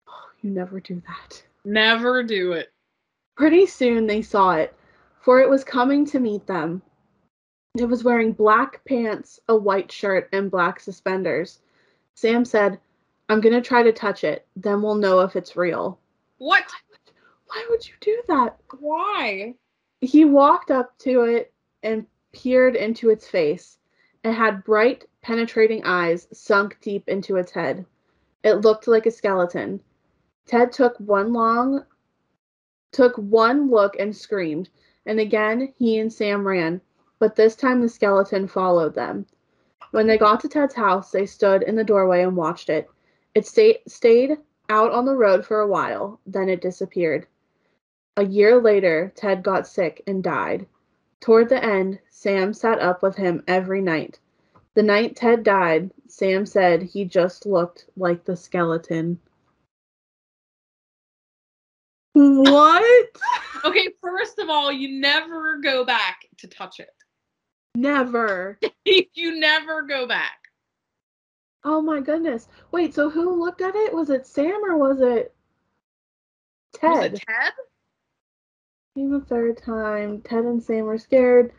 Oh, 0.08 0.29
you 0.41 0.49
never 0.49 0.79
do 0.79 1.01
that. 1.08 1.43
Never 1.63 2.23
do 2.23 2.53
it. 2.53 2.71
Pretty 3.36 3.65
soon 3.65 4.08
they 4.08 4.21
saw 4.21 4.56
it, 4.56 4.74
for 5.19 5.39
it 5.39 5.50
was 5.50 5.63
coming 5.63 6.06
to 6.06 6.19
meet 6.19 6.48
them. 6.48 6.82
It 7.78 7.86
was 7.86 8.04
wearing 8.04 8.32
black 8.32 8.84
pants, 8.86 9.39
a 9.50 9.56
white 9.56 9.91
shirt, 9.91 10.30
and 10.32 10.50
black 10.50 10.80
suspenders. 10.80 11.60
Sam 12.13 12.45
said, 12.45 12.80
I'm 13.28 13.41
going 13.41 13.56
to 13.56 13.62
try 13.62 13.84
to 13.84 13.91
touch 13.91 14.24
it, 14.24 14.48
then 14.56 14.82
we'll 14.82 14.95
know 14.95 15.19
if 15.19 15.36
it's 15.36 15.58
real. 15.58 16.00
What? 16.38 16.63
Why 17.48 17.65
would 17.69 17.86
you 17.86 17.93
do 18.00 18.21
that? 18.28 18.58
Why? 18.80 19.56
He 20.00 20.24
walked 20.24 20.71
up 20.71 20.98
to 21.00 21.24
it 21.24 21.54
and 21.84 22.06
peered 22.32 22.76
into 22.76 23.10
its 23.10 23.28
face. 23.28 23.78
It 24.24 24.34
had 24.34 24.63
bright, 24.63 25.06
penetrating 25.21 25.84
eyes 25.84 26.28
sunk 26.32 26.78
deep 26.82 27.10
into 27.10 27.36
its 27.36 27.52
head. 27.52 27.86
It 28.43 28.62
looked 28.62 28.88
like 28.88 29.06
a 29.06 29.12
skeleton. 29.12 29.82
Ted 30.45 30.71
took 30.71 30.95
one 31.00 31.34
long 31.34 31.86
took 32.95 33.17
one 33.17 33.69
look 33.69 33.93
and 33.99 34.15
screamed, 34.15 34.69
and 35.05 35.19
again 35.19 35.73
he 35.77 35.99
and 35.99 36.13
Sam 36.13 36.47
ran, 36.47 36.79
but 37.19 37.36
this 37.36 37.53
time 37.53 37.81
the 37.81 37.89
skeleton 37.89 38.47
followed 38.47 38.95
them. 38.95 39.25
When 39.91 40.08
they 40.08 40.17
got 40.17 40.39
to 40.39 40.47
Ted's 40.47 40.75
house, 40.75 41.12
they 41.12 41.25
stood 41.25 41.62
in 41.62 41.75
the 41.75 41.84
doorway 41.84 42.23
and 42.23 42.38
watched 42.38 42.69
it. 42.69 42.89
It 43.34 43.45
stayed 43.45 43.79
stayed 43.86 44.38
out 44.69 44.93
on 44.93 45.03
the 45.03 45.17
road 45.17 45.45
for 45.45 45.60
a 45.60 45.67
while, 45.67 46.21
then 46.25 46.47
it 46.47 46.62
disappeared. 46.62 47.27
A 48.15 48.23
year 48.23 48.62
later, 48.62 49.12
Ted 49.13 49.43
got 49.43 49.67
sick 49.67 50.01
and 50.08 50.23
died. 50.23 50.65
Toward 51.19 51.49
the 51.49 51.62
end, 51.62 51.99
Sam 52.10 52.53
sat 52.53 52.79
up 52.79 53.03
with 53.03 53.17
him 53.17 53.43
every 53.45 53.81
night. 53.81 54.19
The 54.73 54.84
night 54.84 55.17
Ted 55.17 55.43
died, 55.43 55.91
Sam 56.08 56.45
said 56.45 56.81
he 56.81 57.03
just 57.03 57.45
looked 57.45 57.88
like 57.97 58.23
the 58.23 58.38
skeleton. 58.38 59.19
What? 62.15 63.10
Okay, 63.65 63.89
first 64.01 64.39
of 64.39 64.49
all, 64.49 64.71
you 64.71 65.01
never 65.01 65.60
go 65.60 65.84
back 65.84 66.25
to 66.38 66.47
touch 66.47 66.80
it. 66.80 66.89
Never. 67.75 68.58
you 68.86 69.38
never 69.38 69.82
go 69.82 70.08
back. 70.08 70.38
Oh 71.65 71.82
my 71.82 71.99
goodness. 71.99 72.47
Wait, 72.71 72.93
so 72.93 73.10
who 73.10 73.43
looked 73.43 73.60
at 73.60 73.75
it? 73.75 73.93
Was 73.93 74.10
it 74.10 74.25
Sam 74.25 74.62
or 74.63 74.78
was 74.78 75.01
it 75.01 75.36
Ted? 76.73 76.89
Was 76.89 77.06
it 77.06 77.23
Ted? 77.28 77.54
Came 78.95 79.12
the 79.12 79.19
third 79.19 79.62
time. 79.62 80.21
Ted 80.21 80.45
and 80.45 80.63
Sam 80.63 80.86
were 80.86 80.97
scared. 80.97 81.51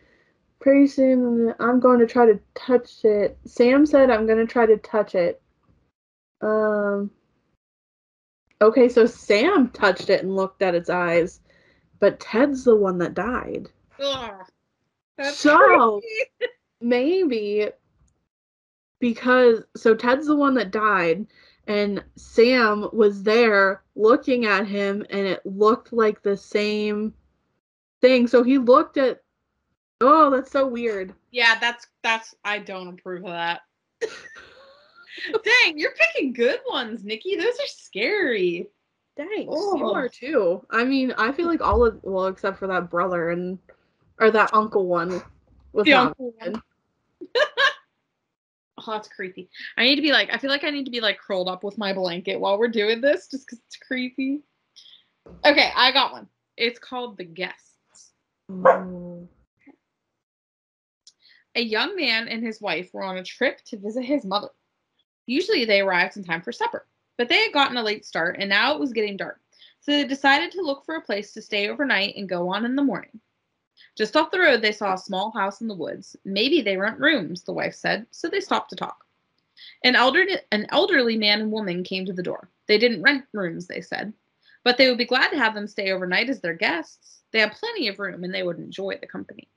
Pretty 0.59 0.87
soon, 0.87 1.55
I'm 1.61 1.81
going 1.81 1.99
to 1.99 2.07
try 2.07 2.25
to 2.25 2.41
touch 2.55 3.05
it. 3.05 3.37
Sam 3.45 3.85
said, 3.85 4.11
I'm 4.11 4.25
going 4.25 4.39
to 4.39 4.51
try 4.51 4.65
to 4.65 4.79
touch 4.79 5.15
it. 5.15 5.43
Um. 6.41 7.11
Okay, 8.61 8.89
so 8.89 9.07
Sam 9.07 9.69
touched 9.71 10.09
it 10.11 10.23
and 10.23 10.35
looked 10.35 10.63
at 10.63 10.75
its 10.75 10.89
eyes, 10.89 11.41
but 12.01 12.21
Ted's 12.21 12.65
the 12.65 12.77
one 12.77 12.99
that 12.99 13.15
died. 13.15 13.69
That's 15.17 15.39
So- 15.39 16.01
creepy. 16.01 16.53
Maybe 16.81 17.69
because 19.01 19.63
so 19.77 19.95
Ted's 19.95 20.27
the 20.27 20.37
one 20.37 20.55
that 20.55 20.71
died 20.71 21.27
and 21.67 22.05
Sam 22.17 22.89
was 22.93 23.23
there 23.23 23.83
looking 23.95 24.45
at 24.45 24.67
him 24.67 25.05
and 25.09 25.27
it 25.27 25.45
looked 25.47 25.93
like 25.95 26.23
the 26.23 26.37
same 26.37 27.15
thing. 28.03 28.27
So 28.27 28.43
he 28.43 28.59
looked 28.59 28.99
at 28.99 29.23
Oh, 30.03 30.29
that's 30.29 30.51
so 30.53 30.67
weird. 30.67 31.15
Yeah, 31.31 31.59
that's 31.59 31.87
that's 32.03 32.35
I 32.45 32.59
don't 32.59 32.89
approve 32.89 33.25
of 33.25 33.31
that. 33.31 33.63
Dang, 35.33 35.79
you're 35.79 35.95
picking 35.95 36.33
good 36.33 36.61
ones, 36.69 37.05
Nikki. 37.05 37.37
Those 37.37 37.55
are 37.55 37.67
scary. 37.67 38.69
Thanks. 39.17 39.35
You 39.45 39.51
Oh. 39.51 39.95
are 39.95 40.09
too. 40.09 40.65
I 40.71 40.85
mean, 40.85 41.13
I 41.17 41.33
feel 41.33 41.47
like 41.47 41.61
all 41.63 41.85
of 41.85 41.99
well, 42.03 42.27
except 42.27 42.59
for 42.59 42.67
that 42.67 42.91
brother 42.91 43.31
and 43.31 43.59
or 44.21 44.31
that 44.31 44.53
uncle 44.53 44.87
one 44.87 45.23
was 45.73 45.85
The 45.85 45.95
uncle 45.95 46.35
one. 46.39 46.63
Oh, 48.79 48.93
that's 48.93 49.09
creepy. 49.09 49.49
I 49.79 49.85
need 49.85 49.97
to 49.97 50.03
be 50.03 50.13
like, 50.13 50.29
I 50.33 50.37
feel 50.37 50.51
like 50.51 50.63
I 50.63 50.71
need 50.71 50.85
to 50.85 50.91
be 50.91 51.01
like 51.01 51.19
curled 51.19 51.49
up 51.49 51.65
with 51.65 51.79
my 51.79 51.95
blanket 51.95 52.39
while 52.39 52.59
we're 52.59 52.69
doing 52.69 53.01
this 53.01 53.27
just 53.27 53.47
because 53.47 53.59
it's 53.67 53.77
creepy. 53.77 54.43
Okay, 55.45 55.71
I 55.75 55.93
got 55.93 56.13
one. 56.13 56.29
It's 56.59 56.79
called 56.79 57.17
The 57.17 57.25
Guests. 57.25 58.13
Oh. 58.51 59.27
A 61.55 61.61
young 61.63 61.97
man 61.97 62.29
and 62.29 62.45
his 62.45 62.61
wife 62.61 62.91
were 62.93 63.03
on 63.03 63.17
a 63.17 63.25
trip 63.25 63.61
to 63.69 63.79
visit 63.79 64.05
his 64.05 64.27
mother. 64.27 64.49
Usually 65.27 65.65
they 65.65 65.81
arrived 65.81 66.17
in 66.17 66.25
time 66.25 66.43
for 66.43 66.53
supper, 66.53 66.87
but 67.19 67.29
they 67.29 67.43
had 67.43 67.53
gotten 67.53 67.77
a 67.77 67.83
late 67.83 68.05
start 68.05 68.37
and 68.39 68.49
now 68.49 68.75
it 68.75 68.81
was 68.81 68.93
getting 68.93 69.17
dark. 69.17 69.41
So 69.81 69.93
they 69.93 70.05
decided 70.05 70.51
to 70.53 70.63
look 70.63 70.85
for 70.85 70.97
a 70.97 71.03
place 71.03 71.33
to 71.33 71.43
stay 71.43 71.69
overnight 71.69 72.17
and 72.17 72.29
go 72.29 72.49
on 72.49 72.65
in 72.65 72.77
the 72.77 72.83
morning. 72.83 73.21
Just 73.97 74.17
off 74.17 74.31
the 74.31 74.41
road, 74.41 74.63
they 74.63 74.73
saw 74.73 74.95
a 74.95 74.99
small 74.99 75.31
house 75.33 75.61
in 75.61 75.69
the 75.69 75.75
woods. 75.75 76.17
Maybe 76.25 76.61
they 76.61 76.77
rent 76.77 76.99
rooms, 76.99 77.43
the 77.43 77.53
wife 77.53 77.75
said, 77.75 78.07
so 78.11 78.29
they 78.29 78.41
stopped 78.41 78.71
to 78.71 78.77
talk. 78.77 79.05
An 79.85 79.97
elderly, 79.97 80.37
an 80.53 80.67
elderly 80.71 81.17
man 81.17 81.41
and 81.41 81.53
woman 81.53 81.83
came 81.83 82.05
to 82.07 82.13
the 82.13 82.23
door. 82.23 82.51
They 82.67 82.79
didn't 82.79 83.03
rent 83.03 83.25
rooms, 83.33 83.67
they 83.67 83.81
said, 83.81 84.13
but 84.65 84.77
they 84.77 84.89
would 84.89 84.99
be 84.99 85.05
glad 85.05 85.29
to 85.29 85.39
have 85.39 85.55
them 85.55 85.67
stay 85.67 85.93
overnight 85.93 86.29
as 86.29 86.41
their 86.41 86.55
guests. 86.55 87.23
They 87.33 87.41
had 87.41 87.53
plenty 87.53 87.89
of 87.89 87.99
room 87.99 88.25
and 88.25 88.35
they 88.35 88.43
would 88.43 88.59
enjoy 88.59 88.99
the 89.01 89.07
company. 89.07 89.49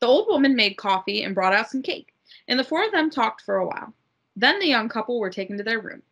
The 0.00 0.06
old 0.06 0.28
woman 0.28 0.54
made 0.54 0.76
coffee 0.76 1.22
and 1.22 1.34
brought 1.34 1.54
out 1.54 1.70
some 1.70 1.82
cake, 1.82 2.12
and 2.48 2.58
the 2.58 2.64
four 2.64 2.84
of 2.84 2.92
them 2.92 3.10
talked 3.10 3.40
for 3.42 3.56
a 3.56 3.66
while. 3.66 3.94
Then 4.36 4.58
the 4.58 4.68
young 4.68 4.88
couple 4.88 5.18
were 5.18 5.30
taken 5.30 5.56
to 5.58 5.62
their 5.62 5.80
room. 5.80 6.02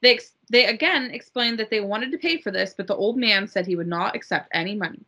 They, 0.00 0.14
ex- 0.14 0.32
they 0.48 0.66
again 0.66 1.10
explained 1.10 1.58
that 1.58 1.70
they 1.70 1.80
wanted 1.80 2.10
to 2.12 2.18
pay 2.18 2.38
for 2.38 2.50
this, 2.50 2.74
but 2.74 2.86
the 2.86 2.96
old 2.96 3.16
man 3.16 3.46
said 3.46 3.66
he 3.66 3.76
would 3.76 3.86
not 3.86 4.16
accept 4.16 4.48
any 4.52 4.74
money. 4.74 5.04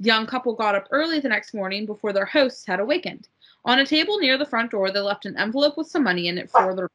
The 0.00 0.06
young 0.06 0.26
couple 0.26 0.54
got 0.54 0.76
up 0.76 0.86
early 0.90 1.18
the 1.18 1.28
next 1.28 1.54
morning 1.54 1.84
before 1.84 2.12
their 2.12 2.24
hosts 2.24 2.64
had 2.64 2.78
awakened. 2.78 3.28
On 3.64 3.80
a 3.80 3.86
table 3.86 4.18
near 4.18 4.38
the 4.38 4.46
front 4.46 4.70
door, 4.70 4.90
they 4.90 5.00
left 5.00 5.26
an 5.26 5.36
envelope 5.36 5.76
with 5.76 5.88
some 5.88 6.04
money 6.04 6.28
in 6.28 6.38
it 6.38 6.48
for 6.48 6.74
the. 6.74 6.88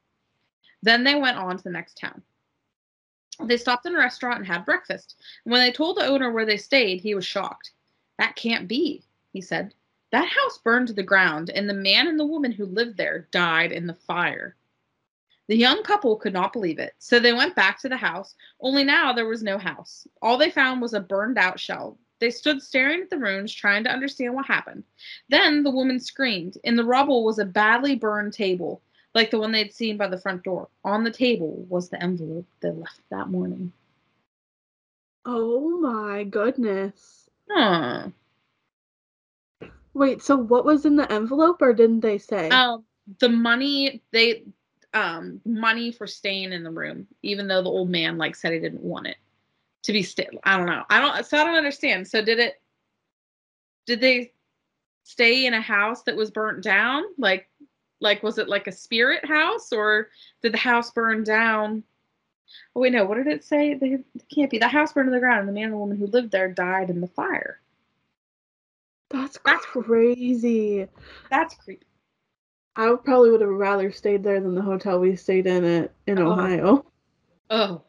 Then 0.82 1.04
they 1.04 1.14
went 1.14 1.36
on 1.36 1.58
to 1.58 1.62
the 1.62 1.70
next 1.70 1.98
town. 1.98 2.22
They 3.40 3.56
stopped 3.58 3.84
in 3.84 3.94
a 3.94 3.98
restaurant 3.98 4.38
and 4.38 4.46
had 4.46 4.64
breakfast. 4.64 5.16
When 5.44 5.60
they 5.60 5.72
told 5.72 5.96
the 5.96 6.06
owner 6.06 6.30
where 6.30 6.46
they 6.46 6.56
stayed, 6.56 7.00
he 7.00 7.14
was 7.14 7.26
shocked. 7.26 7.72
That 8.18 8.36
can't 8.36 8.68
be, 8.68 9.02
he 9.32 9.40
said. 9.40 9.74
That 10.10 10.28
house 10.28 10.58
burned 10.58 10.88
to 10.88 10.94
the 10.94 11.02
ground, 11.02 11.50
and 11.50 11.68
the 11.68 11.74
man 11.74 12.06
and 12.06 12.18
the 12.18 12.24
woman 12.24 12.52
who 12.52 12.64
lived 12.64 12.96
there 12.96 13.26
died 13.32 13.72
in 13.72 13.86
the 13.86 13.94
fire. 13.94 14.54
The 15.48 15.56
young 15.56 15.82
couple 15.82 16.16
could 16.16 16.32
not 16.32 16.52
believe 16.54 16.78
it, 16.78 16.94
so 16.98 17.18
they 17.18 17.34
went 17.34 17.54
back 17.54 17.78
to 17.80 17.88
the 17.88 17.96
house, 17.96 18.34
only 18.60 18.82
now 18.82 19.12
there 19.12 19.26
was 19.26 19.42
no 19.42 19.58
house. 19.58 20.06
All 20.22 20.38
they 20.38 20.50
found 20.50 20.80
was 20.80 20.94
a 20.94 21.00
burned 21.00 21.36
out 21.36 21.60
shell. 21.60 21.98
They 22.18 22.30
stood 22.30 22.62
staring 22.62 23.02
at 23.02 23.10
the 23.10 23.18
ruins, 23.18 23.52
trying 23.52 23.84
to 23.84 23.90
understand 23.90 24.34
what 24.34 24.46
happened. 24.46 24.84
Then 25.28 25.62
the 25.62 25.70
woman 25.70 26.00
screamed. 26.00 26.56
In 26.64 26.76
the 26.76 26.84
rubble 26.84 27.24
was 27.24 27.38
a 27.38 27.44
badly 27.44 27.96
burned 27.96 28.32
table, 28.32 28.80
like 29.14 29.30
the 29.30 29.38
one 29.38 29.52
they'd 29.52 29.74
seen 29.74 29.98
by 29.98 30.08
the 30.08 30.18
front 30.18 30.42
door. 30.44 30.68
On 30.84 31.04
the 31.04 31.10
table 31.10 31.66
was 31.68 31.90
the 31.90 32.02
envelope 32.02 32.46
they 32.60 32.70
left 32.70 33.00
that 33.10 33.28
morning. 33.28 33.72
Oh 35.26 35.78
my 35.80 36.24
goodness. 36.24 37.28
Huh. 37.50 38.08
Wait, 39.92 40.22
so 40.22 40.36
what 40.36 40.64
was 40.64 40.86
in 40.86 40.96
the 40.96 41.10
envelope 41.12 41.60
or 41.60 41.72
didn't 41.72 42.00
they 42.00 42.18
say? 42.18 42.48
Um, 42.48 42.84
the 43.20 43.28
money 43.28 44.02
they 44.10 44.44
um 44.94 45.40
money 45.44 45.92
for 45.92 46.06
staying 46.06 46.52
in 46.52 46.62
the 46.62 46.70
room, 46.70 47.06
even 47.22 47.48
though 47.48 47.62
the 47.62 47.68
old 47.68 47.90
man 47.90 48.16
like 48.16 48.36
said 48.36 48.52
he 48.52 48.60
didn't 48.60 48.82
want 48.82 49.08
it 49.08 49.16
to 49.82 49.92
be 49.92 50.02
still. 50.02 50.26
I 50.44 50.56
don't 50.56 50.66
know. 50.66 50.84
I 50.88 51.00
don't. 51.00 51.26
So 51.26 51.38
I 51.38 51.44
don't 51.44 51.56
understand. 51.56 52.08
So 52.08 52.24
did 52.24 52.38
it? 52.38 52.60
Did 53.86 54.00
they 54.00 54.32
stay 55.02 55.46
in 55.46 55.54
a 55.54 55.60
house 55.60 56.02
that 56.04 56.16
was 56.16 56.30
burnt 56.30 56.62
down? 56.62 57.04
Like, 57.18 57.48
like 58.00 58.22
was 58.22 58.38
it 58.38 58.48
like 58.48 58.66
a 58.66 58.72
spirit 58.72 59.24
house, 59.26 59.72
or 59.72 60.08
did 60.42 60.52
the 60.52 60.58
house 60.58 60.90
burn 60.90 61.24
down? 61.24 61.82
Oh 62.74 62.80
wait, 62.80 62.92
no. 62.92 63.04
What 63.04 63.16
did 63.16 63.26
it 63.26 63.44
say? 63.44 63.74
They, 63.74 63.98
it 64.14 64.28
can't 64.34 64.50
be. 64.50 64.58
The 64.58 64.68
house 64.68 64.92
burned 64.92 65.08
to 65.08 65.12
the 65.12 65.20
ground, 65.20 65.40
and 65.40 65.48
the 65.48 65.52
man 65.52 65.64
and 65.64 65.74
the 65.74 65.78
woman 65.78 65.98
who 65.98 66.06
lived 66.06 66.30
there 66.30 66.48
died 66.48 66.88
in 66.90 67.00
the 67.00 67.08
fire. 67.08 67.60
That's 69.10 69.38
that's- 69.44 69.64
crazy. 69.66 70.88
That's 71.30 71.54
creepy. 71.56 71.86
I 72.76 72.94
probably 73.04 73.30
would 73.30 73.40
have 73.40 73.50
rather 73.50 73.92
stayed 73.92 74.24
there 74.24 74.40
than 74.40 74.54
the 74.54 74.62
hotel 74.62 74.98
we 74.98 75.16
stayed 75.16 75.46
in 75.46 75.64
at 75.64 75.92
in 76.06 76.18
Oh. 76.18 76.32
Ohio. 76.32 76.86
Oh. 77.50 77.82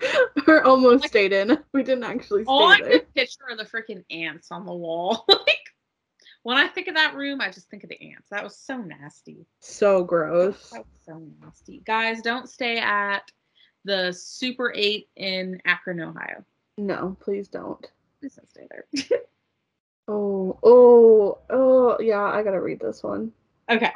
or 0.46 0.64
almost 0.64 1.02
Like- 1.02 1.10
stayed 1.10 1.32
in. 1.32 1.58
We 1.72 1.82
didn't 1.82 2.04
actually 2.04 2.44
stay 2.44 2.50
All 2.52 2.64
I 2.68 2.80
there. 2.80 2.90
could 3.00 3.14
picture 3.14 3.44
are 3.50 3.56
the 3.56 3.64
freaking 3.64 4.04
ants 4.10 4.50
on 4.50 4.64
the 4.66 4.72
wall. 4.74 5.24
like 5.28 5.58
when 6.42 6.56
I 6.56 6.68
think 6.68 6.88
of 6.88 6.94
that 6.94 7.14
room, 7.14 7.40
I 7.40 7.50
just 7.50 7.68
think 7.70 7.84
of 7.84 7.90
the 7.90 8.00
ants. 8.00 8.28
That 8.30 8.42
was 8.44 8.56
so 8.56 8.78
nasty. 8.78 9.46
So 9.60 10.04
gross. 10.04 10.70
That 10.70 10.80
was 10.80 11.04
so 11.06 11.22
nasty. 11.42 11.82
Guys, 11.86 12.20
don't 12.22 12.48
stay 12.48 12.78
at 12.78 13.30
the 13.84 14.12
Super 14.12 14.72
8 14.74 15.08
in 15.16 15.60
Akron, 15.66 16.00
Ohio. 16.00 16.44
No, 16.78 17.16
please 17.20 17.48
don't. 17.48 17.86
Please 18.20 18.34
don't 18.34 18.50
stay 18.50 18.66
there. 18.70 19.20
Oh, 20.06 20.58
oh, 20.62 21.38
oh, 21.48 21.96
yeah, 21.98 22.22
I 22.24 22.42
gotta 22.42 22.60
read 22.60 22.78
this 22.78 23.02
one. 23.02 23.32
Okay. 23.70 23.92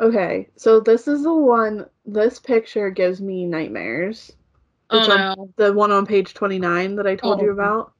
Okay, 0.00 0.48
so 0.56 0.80
this 0.80 1.06
is 1.08 1.22
the 1.24 1.34
one, 1.34 1.86
this 2.06 2.38
picture 2.38 2.88
gives 2.90 3.20
me 3.20 3.44
nightmares. 3.46 4.32
Oh 4.88 4.98
It's 4.98 5.08
on- 5.08 5.36
no. 5.36 5.52
The 5.56 5.72
one 5.72 5.92
on 5.92 6.06
page 6.06 6.32
29 6.34 6.96
that 6.96 7.06
I 7.06 7.16
told 7.16 7.40
you 7.40 7.48
Oh. 7.50 7.52
about. 7.52 7.92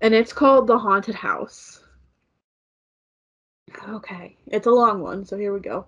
And 0.00 0.14
it's 0.14 0.32
called 0.32 0.66
The 0.66 0.78
Haunted 0.78 1.14
House. 1.14 1.82
Okay, 3.88 4.36
it's 4.46 4.66
a 4.66 4.70
long 4.70 5.00
one, 5.00 5.24
so 5.24 5.36
here 5.36 5.52
we 5.52 5.60
go. 5.60 5.86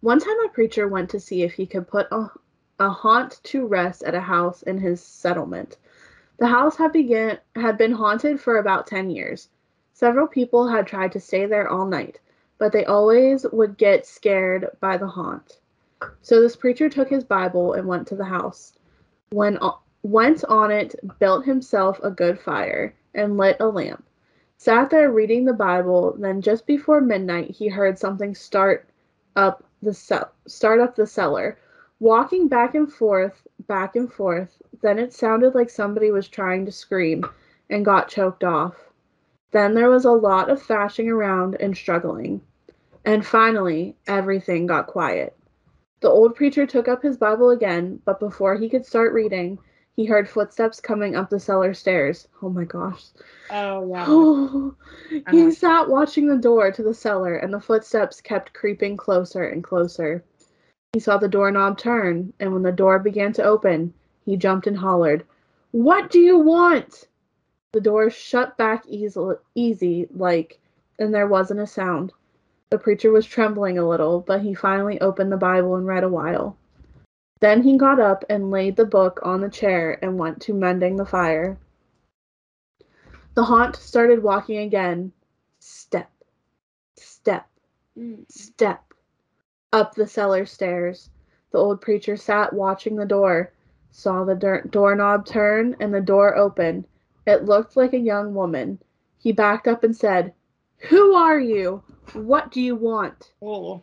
One 0.00 0.20
time 0.20 0.38
a 0.44 0.48
preacher 0.48 0.88
went 0.88 1.10
to 1.10 1.20
see 1.20 1.42
if 1.42 1.52
he 1.54 1.66
could 1.66 1.88
put 1.88 2.06
a 2.10 2.30
a 2.78 2.90
haunt 2.90 3.40
to 3.42 3.66
rest 3.66 4.02
at 4.02 4.14
a 4.14 4.20
house 4.20 4.62
in 4.62 4.76
his 4.78 5.02
settlement. 5.02 5.78
The 6.38 6.46
house 6.46 6.76
had 6.76 6.92
began 6.92 7.38
had 7.54 7.78
been 7.78 7.92
haunted 7.92 8.38
for 8.38 8.58
about 8.58 8.86
10 8.86 9.08
years. 9.08 9.48
Several 9.94 10.26
people 10.26 10.68
had 10.68 10.86
tried 10.86 11.12
to 11.12 11.20
stay 11.20 11.46
there 11.46 11.68
all 11.70 11.86
night, 11.86 12.20
but 12.58 12.72
they 12.72 12.84
always 12.84 13.46
would 13.52 13.76
get 13.76 14.06
scared 14.06 14.68
by 14.80 14.96
the 14.96 15.06
haunt. 15.06 15.60
So 16.22 16.40
this 16.40 16.56
preacher 16.56 16.88
took 16.88 17.08
his 17.08 17.24
Bible 17.24 17.72
and 17.74 17.86
went 17.86 18.06
to 18.08 18.16
the 18.16 18.24
house. 18.24 18.74
When 19.30 19.58
went 20.02 20.44
on 20.44 20.70
it, 20.70 20.94
built 21.18 21.44
himself 21.44 22.00
a 22.02 22.10
good 22.10 22.38
fire, 22.38 22.94
and 23.14 23.36
lit 23.36 23.56
a 23.60 23.66
lamp. 23.66 24.04
Sat 24.58 24.90
there 24.90 25.10
reading 25.10 25.44
the 25.44 25.52
Bible, 25.52 26.16
then 26.18 26.40
just 26.40 26.66
before 26.66 27.00
midnight 27.00 27.50
he 27.50 27.68
heard 27.68 27.98
something 27.98 28.34
start 28.34 28.88
up 29.34 29.64
the 29.82 29.92
cell 29.92 30.32
start 30.46 30.80
up 30.80 30.96
the 30.96 31.06
cellar. 31.06 31.58
Walking 32.00 32.48
back 32.48 32.74
and 32.74 32.92
forth, 32.92 33.46
back 33.66 33.96
and 33.96 34.12
forth, 34.12 34.60
then 34.82 34.98
it 34.98 35.12
sounded 35.12 35.54
like 35.54 35.70
somebody 35.70 36.10
was 36.10 36.28
trying 36.28 36.66
to 36.66 36.72
scream 36.72 37.24
and 37.70 37.84
got 37.84 38.08
choked 38.08 38.44
off. 38.44 38.85
Then 39.52 39.74
there 39.74 39.90
was 39.90 40.04
a 40.04 40.10
lot 40.12 40.50
of 40.50 40.60
thrashing 40.62 41.08
around 41.08 41.56
and 41.60 41.76
struggling. 41.76 42.40
And 43.04 43.24
finally, 43.24 43.96
everything 44.06 44.66
got 44.66 44.86
quiet. 44.88 45.36
The 46.00 46.08
old 46.10 46.34
preacher 46.34 46.66
took 46.66 46.88
up 46.88 47.02
his 47.02 47.16
Bible 47.16 47.50
again, 47.50 48.00
but 48.04 48.20
before 48.20 48.56
he 48.56 48.68
could 48.68 48.84
start 48.84 49.12
reading, 49.14 49.58
he 49.94 50.04
heard 50.04 50.28
footsteps 50.28 50.80
coming 50.80 51.16
up 51.16 51.30
the 51.30 51.40
cellar 51.40 51.72
stairs. 51.72 52.28
Oh 52.42 52.50
my 52.50 52.64
gosh. 52.64 53.04
Oh, 53.50 53.88
yeah. 53.88 54.04
Oh, 54.08 54.74
he 55.10 55.22
Uh-huh. 55.26 55.50
sat 55.52 55.88
watching 55.88 56.26
the 56.26 56.36
door 56.36 56.70
to 56.70 56.82
the 56.82 56.92
cellar, 56.92 57.36
and 57.36 57.52
the 57.54 57.60
footsteps 57.60 58.20
kept 58.20 58.52
creeping 58.52 58.96
closer 58.96 59.44
and 59.44 59.64
closer. 59.64 60.22
He 60.92 61.00
saw 61.00 61.16
the 61.16 61.28
doorknob 61.28 61.78
turn, 61.78 62.32
and 62.40 62.52
when 62.52 62.62
the 62.62 62.72
door 62.72 62.98
began 62.98 63.32
to 63.34 63.42
open, 63.44 63.94
he 64.24 64.36
jumped 64.36 64.66
and 64.66 64.76
hollered, 64.76 65.24
What 65.70 66.10
do 66.10 66.18
you 66.20 66.38
want? 66.38 67.08
The 67.76 67.82
door 67.82 68.08
shut 68.08 68.56
back 68.56 68.86
easy, 68.86 69.20
easy 69.54 70.08
like, 70.10 70.58
and 70.98 71.12
there 71.12 71.26
wasn't 71.26 71.60
a 71.60 71.66
sound. 71.66 72.14
The 72.70 72.78
preacher 72.78 73.12
was 73.12 73.26
trembling 73.26 73.76
a 73.76 73.86
little, 73.86 74.20
but 74.22 74.40
he 74.40 74.54
finally 74.54 74.98
opened 75.02 75.30
the 75.30 75.36
Bible 75.36 75.76
and 75.76 75.86
read 75.86 76.02
a 76.02 76.08
while. 76.08 76.56
Then 77.40 77.60
he 77.64 77.76
got 77.76 78.00
up 78.00 78.24
and 78.30 78.50
laid 78.50 78.76
the 78.76 78.86
book 78.86 79.20
on 79.22 79.42
the 79.42 79.50
chair 79.50 79.98
and 80.02 80.18
went 80.18 80.40
to 80.40 80.54
mending 80.54 80.96
the 80.96 81.04
fire. 81.04 81.58
The 83.34 83.44
haunt 83.44 83.76
started 83.76 84.22
walking 84.22 84.56
again. 84.56 85.12
Step, 85.58 86.10
step, 86.94 87.46
Mm. 87.94 88.24
step. 88.32 88.94
Up 89.74 89.94
the 89.94 90.06
cellar 90.06 90.46
stairs. 90.46 91.10
The 91.50 91.58
old 91.58 91.82
preacher 91.82 92.16
sat 92.16 92.54
watching 92.54 92.96
the 92.96 93.04
door, 93.04 93.52
saw 93.90 94.24
the 94.24 94.34
door- 94.34 94.62
doorknob 94.62 95.26
turn 95.26 95.76
and 95.78 95.92
the 95.92 96.00
door 96.00 96.34
open. 96.38 96.86
It 97.26 97.44
looked 97.44 97.76
like 97.76 97.92
a 97.92 97.98
young 97.98 98.34
woman. 98.34 98.78
He 99.18 99.32
backed 99.32 99.66
up 99.66 99.82
and 99.82 99.96
said, 99.96 100.32
Who 100.88 101.14
are 101.14 101.40
you? 101.40 101.82
What 102.12 102.52
do 102.52 102.60
you 102.60 102.76
want? 102.76 103.32
Oh. 103.42 103.82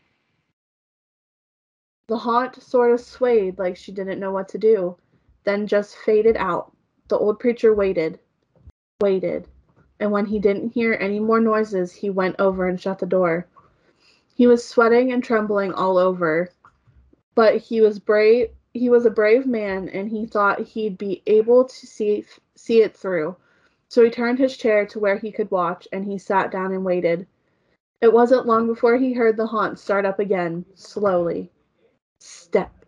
The 2.07 2.17
haunt 2.17 2.61
sort 2.61 2.91
of 2.91 3.01
swayed 3.01 3.59
like 3.59 3.75
she 3.75 3.91
didn't 3.91 4.19
know 4.19 4.31
what 4.31 4.47
to 4.49 4.57
do, 4.57 4.97
then 5.43 5.67
just 5.67 5.97
faded 5.97 6.37
out. 6.37 6.71
The 7.09 7.17
old 7.17 7.39
preacher 7.39 7.73
waited, 7.73 8.19
waited, 9.01 9.47
and 9.99 10.11
when 10.11 10.25
he 10.25 10.39
didn't 10.39 10.69
hear 10.69 10.97
any 10.99 11.19
more 11.19 11.39
noises, 11.39 11.91
he 11.91 12.09
went 12.09 12.37
over 12.39 12.67
and 12.67 12.79
shut 12.79 12.99
the 12.99 13.05
door. 13.05 13.47
He 14.35 14.47
was 14.47 14.65
sweating 14.67 15.11
and 15.11 15.23
trembling 15.23 15.73
all 15.73 15.97
over, 15.97 16.49
but 17.35 17.57
he 17.57 17.81
was 17.81 17.99
brave. 17.99 18.49
He 18.73 18.89
was 18.89 19.05
a 19.05 19.11
brave 19.11 19.45
man, 19.45 19.89
and 19.89 20.09
he 20.09 20.25
thought 20.25 20.61
he'd 20.61 20.97
be 20.97 21.21
able 21.27 21.65
to 21.65 21.87
see 21.87 22.25
see 22.63 22.81
it 22.81 22.95
through. 22.95 23.35
So 23.89 24.03
he 24.03 24.09
turned 24.09 24.39
his 24.39 24.55
chair 24.55 24.85
to 24.85 24.99
where 24.99 25.17
he 25.17 25.31
could 25.31 25.51
watch, 25.51 25.85
and 25.91 26.05
he 26.05 26.17
sat 26.17 26.49
down 26.49 26.71
and 26.71 26.85
waited. 26.85 27.27
It 28.01 28.13
wasn't 28.13 28.45
long 28.45 28.67
before 28.67 28.95
he 28.95 29.13
heard 29.13 29.35
the 29.35 29.47
haunt 29.47 29.79
start 29.79 30.05
up 30.05 30.19
again, 30.19 30.65
slowly. 30.73 31.51
Step, 32.19 32.85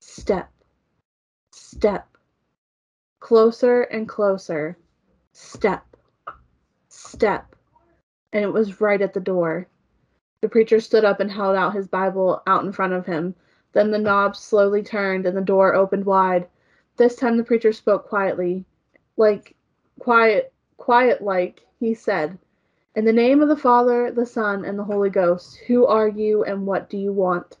step, 0.00 0.50
step. 1.52 2.08
Closer 3.20 3.82
and 3.82 4.08
closer. 4.08 4.78
Step, 5.32 5.84
step. 6.88 7.54
And 8.32 8.42
it 8.42 8.52
was 8.52 8.80
right 8.80 9.02
at 9.02 9.12
the 9.12 9.20
door. 9.20 9.66
The 10.40 10.48
preacher 10.48 10.80
stood 10.80 11.04
up 11.04 11.20
and 11.20 11.30
held 11.30 11.56
out 11.56 11.74
his 11.74 11.88
Bible 11.88 12.42
out 12.46 12.64
in 12.64 12.72
front 12.72 12.94
of 12.94 13.06
him. 13.06 13.34
Then 13.72 13.90
the 13.90 13.98
knob 13.98 14.34
slowly 14.34 14.82
turned 14.82 15.26
and 15.26 15.36
the 15.36 15.42
door 15.42 15.74
opened 15.74 16.06
wide. 16.06 16.48
This 17.02 17.16
time 17.16 17.36
the 17.36 17.42
preacher 17.42 17.72
spoke 17.72 18.06
quietly, 18.06 18.64
like 19.16 19.56
quiet, 19.98 20.52
quiet 20.76 21.20
like, 21.20 21.66
he 21.80 21.94
said, 21.94 22.38
In 22.94 23.04
the 23.04 23.12
name 23.12 23.42
of 23.42 23.48
the 23.48 23.56
Father, 23.56 24.12
the 24.12 24.24
Son, 24.24 24.64
and 24.64 24.78
the 24.78 24.84
Holy 24.84 25.10
Ghost, 25.10 25.56
who 25.66 25.84
are 25.84 26.06
you 26.06 26.44
and 26.44 26.64
what 26.64 26.88
do 26.88 26.96
you 26.96 27.12
want? 27.12 27.56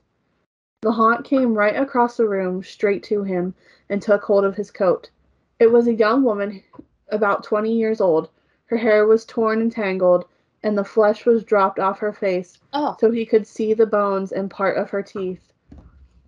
The 0.82 0.92
haunt 0.92 1.24
came 1.24 1.58
right 1.58 1.74
across 1.74 2.16
the 2.16 2.28
room, 2.28 2.62
straight 2.62 3.02
to 3.02 3.24
him, 3.24 3.52
and 3.88 4.00
took 4.00 4.22
hold 4.22 4.44
of 4.44 4.54
his 4.54 4.70
coat. 4.70 5.10
It 5.58 5.72
was 5.72 5.88
a 5.88 5.94
young 5.94 6.22
woman, 6.22 6.62
about 7.08 7.42
twenty 7.42 7.72
years 7.72 8.00
old. 8.00 8.30
Her 8.66 8.76
hair 8.76 9.08
was 9.08 9.24
torn 9.24 9.60
and 9.60 9.72
tangled, 9.72 10.24
and 10.62 10.78
the 10.78 10.84
flesh 10.84 11.26
was 11.26 11.42
dropped 11.42 11.80
off 11.80 11.98
her 11.98 12.12
face, 12.12 12.60
Oh, 12.72 12.96
so 13.00 13.10
he 13.10 13.26
could 13.26 13.48
see 13.48 13.74
the 13.74 13.86
bones 13.86 14.30
and 14.30 14.48
part 14.48 14.76
of 14.76 14.90
her 14.90 15.02
teeth. 15.02 15.52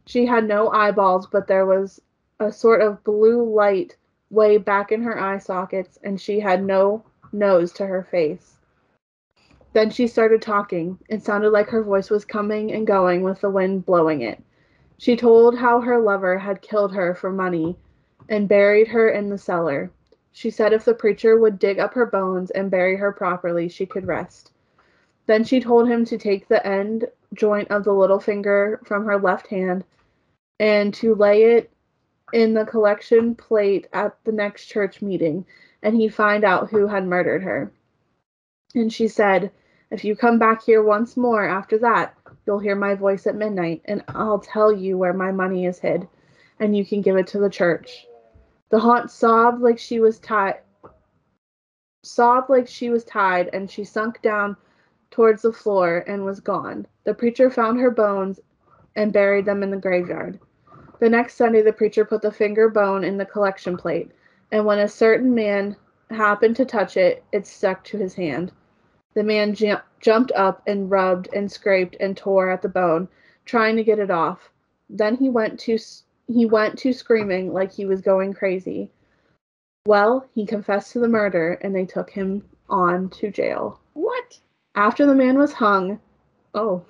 She 0.04 0.26
had 0.26 0.48
no 0.48 0.68
eyeballs, 0.70 1.28
but 1.28 1.46
there 1.46 1.64
was 1.64 2.00
a 2.40 2.52
sort 2.52 2.80
of 2.80 3.02
blue 3.04 3.42
light 3.42 3.96
way 4.30 4.58
back 4.58 4.92
in 4.92 5.02
her 5.02 5.18
eye 5.18 5.38
sockets, 5.38 5.98
and 6.02 6.20
she 6.20 6.40
had 6.40 6.64
no 6.64 7.04
nose 7.32 7.72
to 7.72 7.86
her 7.86 8.02
face. 8.02 8.56
Then 9.72 9.90
she 9.90 10.06
started 10.06 10.40
talking. 10.40 10.98
It 11.08 11.22
sounded 11.22 11.50
like 11.50 11.68
her 11.68 11.82
voice 11.82 12.10
was 12.10 12.24
coming 12.24 12.72
and 12.72 12.86
going 12.86 13.22
with 13.22 13.40
the 13.40 13.50
wind 13.50 13.84
blowing 13.84 14.22
it. 14.22 14.42
She 14.98 15.16
told 15.16 15.58
how 15.58 15.80
her 15.80 15.98
lover 15.98 16.38
had 16.38 16.62
killed 16.62 16.94
her 16.94 17.14
for 17.14 17.32
money 17.32 17.76
and 18.28 18.48
buried 18.48 18.88
her 18.88 19.08
in 19.08 19.28
the 19.28 19.38
cellar. 19.38 19.90
She 20.32 20.50
said 20.50 20.72
if 20.72 20.84
the 20.84 20.94
preacher 20.94 21.38
would 21.38 21.58
dig 21.58 21.78
up 21.78 21.94
her 21.94 22.06
bones 22.06 22.50
and 22.52 22.70
bury 22.70 22.96
her 22.96 23.12
properly, 23.12 23.68
she 23.68 23.86
could 23.86 24.06
rest. 24.06 24.52
Then 25.26 25.44
she 25.44 25.60
told 25.60 25.88
him 25.88 26.04
to 26.06 26.18
take 26.18 26.48
the 26.48 26.64
end 26.66 27.06
joint 27.34 27.70
of 27.70 27.84
the 27.84 27.92
little 27.92 28.20
finger 28.20 28.80
from 28.84 29.04
her 29.04 29.18
left 29.18 29.48
hand 29.48 29.84
and 30.60 30.94
to 30.94 31.14
lay 31.14 31.42
it 31.56 31.70
in 32.32 32.54
the 32.54 32.64
collection 32.64 33.34
plate 33.34 33.86
at 33.92 34.16
the 34.24 34.32
next 34.32 34.66
church 34.66 35.02
meeting, 35.02 35.44
and 35.82 35.96
he'd 35.96 36.14
find 36.14 36.44
out 36.44 36.70
who 36.70 36.86
had 36.86 37.06
murdered 37.06 37.42
her. 37.42 37.70
And 38.74 38.92
she 38.92 39.08
said, 39.08 39.52
If 39.90 40.04
you 40.04 40.16
come 40.16 40.38
back 40.38 40.62
here 40.62 40.82
once 40.82 41.16
more 41.16 41.44
after 41.44 41.78
that, 41.78 42.16
you'll 42.46 42.58
hear 42.58 42.76
my 42.76 42.94
voice 42.94 43.26
at 43.26 43.36
midnight, 43.36 43.82
and 43.84 44.02
I'll 44.08 44.40
tell 44.40 44.72
you 44.72 44.98
where 44.98 45.12
my 45.12 45.32
money 45.32 45.66
is 45.66 45.78
hid, 45.78 46.08
and 46.58 46.76
you 46.76 46.84
can 46.84 47.02
give 47.02 47.16
it 47.16 47.26
to 47.28 47.38
the 47.38 47.50
church. 47.50 48.06
The 48.70 48.80
haunt 48.80 49.10
sobbed 49.10 49.62
like 49.62 49.78
she 49.78 50.00
was 50.00 50.18
tied 50.18 50.56
sobbed 52.04 52.50
like 52.50 52.68
she 52.68 52.90
was 52.90 53.04
tied, 53.04 53.48
and 53.52 53.70
she 53.70 53.84
sunk 53.84 54.20
down 54.22 54.56
towards 55.10 55.42
the 55.42 55.52
floor 55.52 56.04
and 56.06 56.24
was 56.24 56.40
gone. 56.40 56.86
The 57.04 57.14
preacher 57.14 57.50
found 57.50 57.80
her 57.80 57.90
bones 57.90 58.40
and 58.94 59.12
buried 59.12 59.46
them 59.46 59.62
in 59.62 59.70
the 59.70 59.76
graveyard. 59.76 60.38
The 61.04 61.10
next 61.10 61.34
Sunday, 61.34 61.60
the 61.60 61.70
preacher 61.70 62.06
put 62.06 62.22
the 62.22 62.32
finger 62.32 62.70
bone 62.70 63.04
in 63.04 63.18
the 63.18 63.26
collection 63.26 63.76
plate, 63.76 64.10
and 64.50 64.64
when 64.64 64.78
a 64.78 64.88
certain 64.88 65.34
man 65.34 65.76
happened 66.08 66.56
to 66.56 66.64
touch 66.64 66.96
it, 66.96 67.22
it 67.30 67.46
stuck 67.46 67.84
to 67.84 67.98
his 67.98 68.14
hand. 68.14 68.52
The 69.12 69.22
man 69.22 69.52
ju- 69.52 69.76
jumped 70.00 70.32
up 70.32 70.62
and 70.66 70.90
rubbed 70.90 71.28
and 71.34 71.52
scraped 71.52 71.94
and 72.00 72.16
tore 72.16 72.48
at 72.48 72.62
the 72.62 72.70
bone, 72.70 73.06
trying 73.44 73.76
to 73.76 73.84
get 73.84 73.98
it 73.98 74.10
off. 74.10 74.48
Then 74.88 75.14
he 75.14 75.28
went 75.28 75.60
to 75.60 75.76
he 76.26 76.46
went 76.46 76.78
to 76.78 76.94
screaming 76.94 77.52
like 77.52 77.70
he 77.70 77.84
was 77.84 78.00
going 78.00 78.32
crazy. 78.32 78.90
Well, 79.86 80.26
he 80.34 80.46
confessed 80.46 80.92
to 80.92 81.00
the 81.00 81.06
murder, 81.06 81.58
and 81.60 81.76
they 81.76 81.84
took 81.84 82.08
him 82.08 82.48
on 82.70 83.10
to 83.10 83.30
jail. 83.30 83.78
What? 83.92 84.38
After 84.74 85.04
the 85.04 85.14
man 85.14 85.36
was 85.36 85.52
hung, 85.52 86.00
oh, 86.54 86.82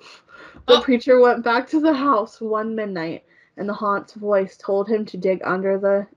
the 0.67 0.75
Oh. 0.75 0.81
preacher 0.81 1.19
went 1.19 1.43
back 1.43 1.67
to 1.71 1.81
the 1.81 1.93
house 1.93 2.39
one 2.39 2.75
midnight, 2.75 3.25
and 3.57 3.67
the 3.67 3.73
haunt's 3.73 4.13
voice 4.13 4.57
told 4.57 4.87
him 4.87 5.05
to 5.05 5.17
dig 5.17 5.41
under 5.43 5.77
the 5.77 6.07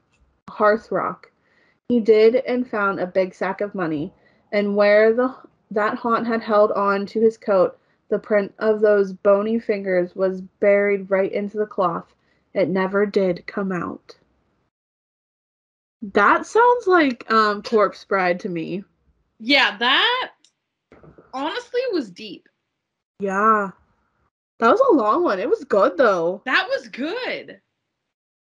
hearth 0.51 0.91
rock. 0.91 1.31
He 1.89 2.01
did 2.01 2.37
and 2.37 2.69
found 2.69 3.01
a 3.01 3.07
big 3.07 3.35
sack 3.35 3.61
of 3.61 3.75
money, 3.75 4.13
and 4.53 4.77
where 4.77 5.13
the 5.13 5.35
that 5.71 5.99
haunt 5.99 6.27
had 6.27 6.43
held 6.43 6.73
on 6.73 7.07
to 7.07 7.21
his 7.21 7.37
coat, 7.37 7.79
the 8.09 8.19
print 8.19 8.55
of 8.59 8.81
those 8.81 9.13
bony 9.13 9.59
fingers 9.59 10.15
was 10.17 10.41
buried 10.41 11.11
right 11.11 11.33
into 11.33 11.59
the 11.59 11.67
cloth. 11.67 12.15
It 12.55 12.69
never 12.69 13.05
did 13.07 13.47
come 13.47 13.73
out. 13.73 14.17
That 16.03 16.47
sounds 16.47 16.87
like 16.87 17.31
um 17.31 17.63
Corpse 17.63 18.05
Bride 18.05 18.41
to 18.41 18.49
me. 18.49 18.85
Yeah, 19.41 19.77
that 19.79 20.31
honestly 21.33 21.81
was 21.93 22.11
deep. 22.11 22.49
Yeah. 23.21 23.71
That 24.59 24.71
was 24.71 24.81
a 24.91 24.95
long 24.95 25.23
one. 25.23 25.39
It 25.39 25.49
was 25.49 25.65
good 25.65 25.97
though. 25.97 26.43
That 26.45 26.67
was 26.69 26.89
good. 26.89 27.61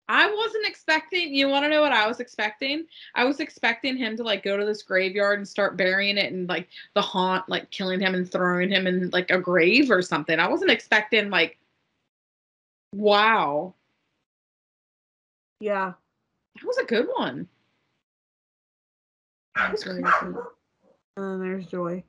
I 0.09 0.33
wasn't 0.33 0.65
expecting. 0.65 1.35
You 1.35 1.49
want 1.49 1.65
to 1.65 1.69
know 1.69 1.81
what 1.81 1.91
I 1.91 2.07
was 2.07 2.19
expecting? 2.21 2.85
I 3.13 3.25
was 3.25 3.39
expecting 3.41 3.97
him 3.97 4.15
to 4.17 4.23
like 4.23 4.41
go 4.41 4.55
to 4.57 4.65
this 4.65 4.81
graveyard 4.81 5.39
and 5.39 5.47
start 5.47 5.75
burying 5.77 6.17
it, 6.17 6.31
and 6.31 6.47
like 6.47 6.69
the 6.95 7.01
haunt, 7.01 7.47
like 7.49 7.69
killing 7.71 7.99
him 7.99 8.15
and 8.15 8.29
throwing 8.31 8.71
him 8.71 8.87
in 8.87 9.09
like 9.11 9.29
a 9.31 9.37
grave 9.39 9.91
or 9.91 10.01
something. 10.01 10.39
I 10.39 10.47
wasn't 10.47 10.71
expecting 10.71 11.29
like, 11.29 11.57
wow, 12.95 13.73
Yeah. 15.59 15.93
that 16.55 16.65
was 16.65 16.77
a 16.77 16.85
good 16.85 17.07
one. 17.17 17.47
That 19.55 19.71
was 19.73 19.83
cool. 19.83 19.93
And 19.93 20.05
then 21.17 21.39
there's 21.41 21.65
Joy. 21.67 22.03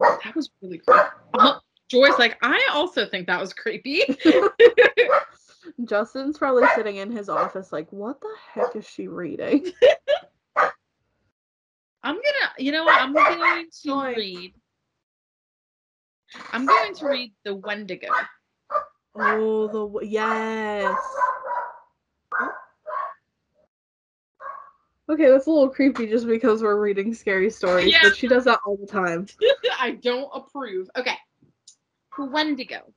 That 0.00 0.34
was 0.34 0.50
really 0.60 0.78
creepy. 0.78 1.00
Uh, 1.32 1.60
Joy's 1.88 2.18
like, 2.18 2.36
I 2.42 2.68
also 2.72 3.06
think 3.06 3.26
that 3.26 3.40
was 3.40 3.52
creepy. 3.52 4.02
Justin's 5.84 6.38
probably 6.38 6.64
sitting 6.74 6.96
in 6.96 7.10
his 7.10 7.28
office 7.28 7.72
like, 7.72 7.90
what 7.92 8.20
the 8.20 8.34
heck 8.52 8.74
is 8.74 8.88
she 8.88 9.08
reading? 9.08 9.66
I'm 12.02 12.14
gonna, 12.14 12.52
you 12.58 12.72
know 12.72 12.84
what? 12.84 13.00
I'm 13.00 13.12
going 13.12 13.66
to 13.82 14.14
read. 14.16 14.52
I'm 16.52 16.66
going 16.66 16.94
to 16.94 17.06
read 17.06 17.32
the 17.44 17.54
Wendigo. 17.54 18.08
Oh, 19.14 19.68
the 19.68 20.06
yes. 20.06 20.96
Okay, 25.08 25.28
that's 25.28 25.46
a 25.46 25.50
little 25.50 25.68
creepy 25.68 26.08
just 26.08 26.26
because 26.26 26.62
we're 26.62 26.80
reading 26.80 27.14
scary 27.14 27.48
stories, 27.48 27.92
Yeah. 27.92 28.00
but 28.02 28.16
she 28.16 28.26
does 28.26 28.44
that 28.44 28.58
all 28.66 28.76
the 28.76 28.86
time. 28.88 29.26
I 29.80 29.92
don't 29.92 30.28
approve. 30.34 30.90
Okay. 30.96 31.16
Wendigo. 32.24 32.92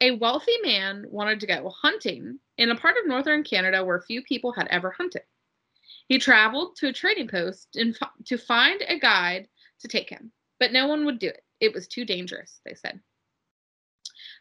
A 0.00 0.12
wealthy 0.12 0.56
man 0.62 1.06
wanted 1.08 1.38
to 1.40 1.46
go 1.46 1.70
hunting 1.70 2.40
in 2.58 2.70
a 2.70 2.76
part 2.76 2.96
of 2.96 3.06
northern 3.06 3.44
Canada 3.44 3.84
where 3.84 4.00
few 4.00 4.22
people 4.22 4.52
had 4.52 4.66
ever 4.68 4.90
hunted. 4.90 5.22
He 6.08 6.18
traveled 6.18 6.74
to 6.76 6.88
a 6.88 6.92
trading 6.92 7.28
post 7.28 7.76
to 8.24 8.38
find 8.38 8.82
a 8.82 8.98
guide 8.98 9.48
to 9.80 9.88
take 9.88 10.10
him, 10.10 10.32
but 10.58 10.72
no 10.72 10.88
one 10.88 11.04
would 11.04 11.20
do 11.20 11.28
it. 11.28 11.44
It 11.60 11.72
was 11.72 11.86
too 11.86 12.04
dangerous, 12.04 12.60
they 12.64 12.74
said. 12.74 13.00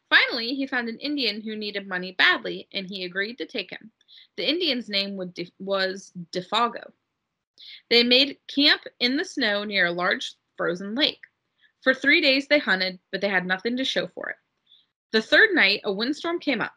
Finally, 0.09 0.55
he 0.55 0.65
found 0.65 0.89
an 0.89 0.97
Indian 0.99 1.39
who 1.41 1.55
needed 1.55 1.87
money 1.87 2.13
badly, 2.13 2.67
and 2.73 2.87
he 2.87 3.05
agreed 3.05 3.37
to 3.37 3.45
take 3.45 3.69
him. 3.69 3.91
The 4.37 4.49
Indian's 4.49 4.89
name 4.89 5.15
was 5.59 6.11
Defago. 6.31 6.91
They 7.89 8.03
made 8.03 8.39
camp 8.53 8.81
in 8.99 9.15
the 9.15 9.23
snow 9.23 9.63
near 9.63 9.85
a 9.85 9.91
large 9.91 10.33
frozen 10.57 10.95
lake. 10.95 11.21
For 11.81 11.93
three 11.93 12.21
days 12.21 12.47
they 12.47 12.59
hunted, 12.59 12.99
but 13.11 13.21
they 13.21 13.29
had 13.29 13.45
nothing 13.45 13.77
to 13.77 13.85
show 13.85 14.07
for 14.07 14.29
it. 14.29 14.35
The 15.11 15.21
third 15.21 15.49
night, 15.53 15.81
a 15.83 15.91
windstorm 15.91 16.39
came 16.39 16.61
up. 16.61 16.73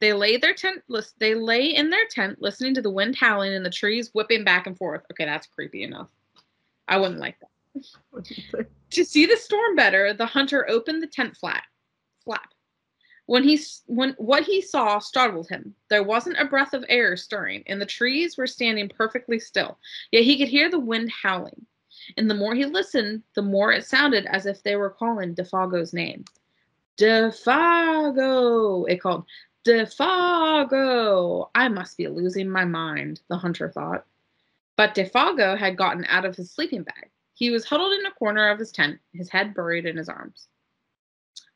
They 0.00 0.12
lay 0.12 0.36
their 0.36 0.54
tent. 0.54 0.82
They 1.18 1.34
lay 1.34 1.66
in 1.66 1.90
their 1.90 2.06
tent, 2.10 2.40
listening 2.40 2.74
to 2.74 2.82
the 2.82 2.90
wind 2.90 3.16
howling 3.16 3.54
and 3.54 3.64
the 3.64 3.70
trees 3.70 4.10
whipping 4.12 4.44
back 4.44 4.66
and 4.66 4.76
forth. 4.76 5.02
Okay, 5.10 5.24
that's 5.24 5.46
creepy 5.46 5.82
enough. 5.82 6.08
I 6.88 6.98
wouldn't 6.98 7.20
like 7.20 7.38
that. 7.40 7.48
What'd 8.10 8.36
you 8.36 8.42
say? 8.52 8.66
To 8.90 9.04
see 9.04 9.26
the 9.26 9.36
storm 9.36 9.74
better, 9.74 10.12
the 10.12 10.26
hunter 10.26 10.68
opened 10.68 11.02
the 11.02 11.08
tent 11.08 11.36
flat, 11.36 11.64
flap. 12.24 12.48
When 13.26 13.42
he 13.42 13.58
when 13.86 14.10
what 14.18 14.44
he 14.44 14.60
saw 14.60 14.98
startled 14.98 15.48
him. 15.48 15.74
There 15.88 16.02
wasn't 16.02 16.38
a 16.38 16.44
breath 16.44 16.74
of 16.74 16.84
air 16.88 17.16
stirring, 17.16 17.64
and 17.66 17.80
the 17.80 17.86
trees 17.86 18.36
were 18.36 18.46
standing 18.46 18.90
perfectly 18.90 19.38
still. 19.38 19.78
Yet 20.12 20.24
he 20.24 20.36
could 20.38 20.48
hear 20.48 20.70
the 20.70 20.78
wind 20.78 21.10
howling. 21.10 21.66
And 22.16 22.30
the 22.30 22.34
more 22.34 22.54
he 22.54 22.66
listened, 22.66 23.22
the 23.34 23.42
more 23.42 23.72
it 23.72 23.84
sounded 23.84 24.26
as 24.26 24.46
if 24.46 24.62
they 24.62 24.76
were 24.76 24.90
calling 24.90 25.34
Defago's 25.34 25.92
name. 25.92 26.24
Defago, 26.96 28.88
it 28.88 29.00
called. 29.00 29.24
Defago. 29.64 31.50
I 31.54 31.68
must 31.68 31.96
be 31.96 32.08
losing 32.08 32.48
my 32.48 32.64
mind, 32.64 33.20
the 33.28 33.36
hunter 33.36 33.70
thought. 33.70 34.06
But 34.76 34.94
Defago 34.94 35.56
had 35.56 35.76
gotten 35.76 36.04
out 36.06 36.24
of 36.24 36.36
his 36.36 36.50
sleeping 36.50 36.82
bag. 36.82 37.10
He 37.34 37.50
was 37.50 37.64
huddled 37.64 37.94
in 37.94 38.06
a 38.06 38.12
corner 38.12 38.48
of 38.50 38.58
his 38.58 38.70
tent, 38.70 39.00
his 39.12 39.28
head 39.28 39.54
buried 39.54 39.86
in 39.86 39.96
his 39.96 40.08
arms. 40.08 40.48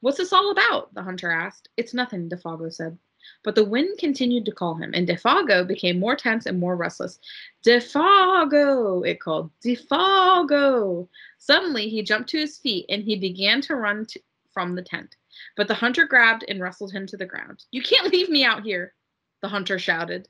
What's 0.01 0.19
this 0.19 0.33
all 0.33 0.51
about? 0.51 0.95
the 0.95 1.03
hunter 1.03 1.31
asked. 1.31 1.69
It's 1.77 1.95
nothing, 1.95 2.29
Defago 2.29 2.73
said. 2.73 2.99
But 3.43 3.55
the 3.55 3.65
wind 3.65 3.99
continued 3.99 4.45
to 4.47 4.53
call 4.53 4.75
him, 4.75 4.93
and 4.95 5.07
Defago 5.07 5.67
became 5.67 5.99
more 5.99 6.17
tense 6.17 6.47
and 6.47 6.59
more 6.59 6.77
restless. 6.77 7.19
Defago, 7.65 9.07
it 9.07 9.21
called. 9.21 9.51
Defago. 9.65 11.09
Suddenly, 11.39 11.89
he 11.89 12.03
jumped 12.03 12.31
to 12.31 12.39
his 12.39 12.59
feet 12.59 12.87
and 12.89 13.03
he 13.03 13.17
began 13.17 13.61
to 13.63 13.77
run 13.77 14.07
from 14.51 14.75
the 14.75 14.83
tent. 14.83 15.17
But 15.57 15.69
the 15.69 15.75
hunter 15.75 16.07
grabbed 16.07 16.45
and 16.49 16.61
wrestled 16.61 16.93
him 16.93 17.07
to 17.07 17.17
the 17.17 17.27
ground. 17.27 17.65
You 17.71 17.83
can't 17.83 18.13
leave 18.13 18.29
me 18.29 18.45
out 18.45 18.65
here, 18.65 18.95
the 19.41 19.49
hunter 19.49 19.79
shouted. 19.79 20.29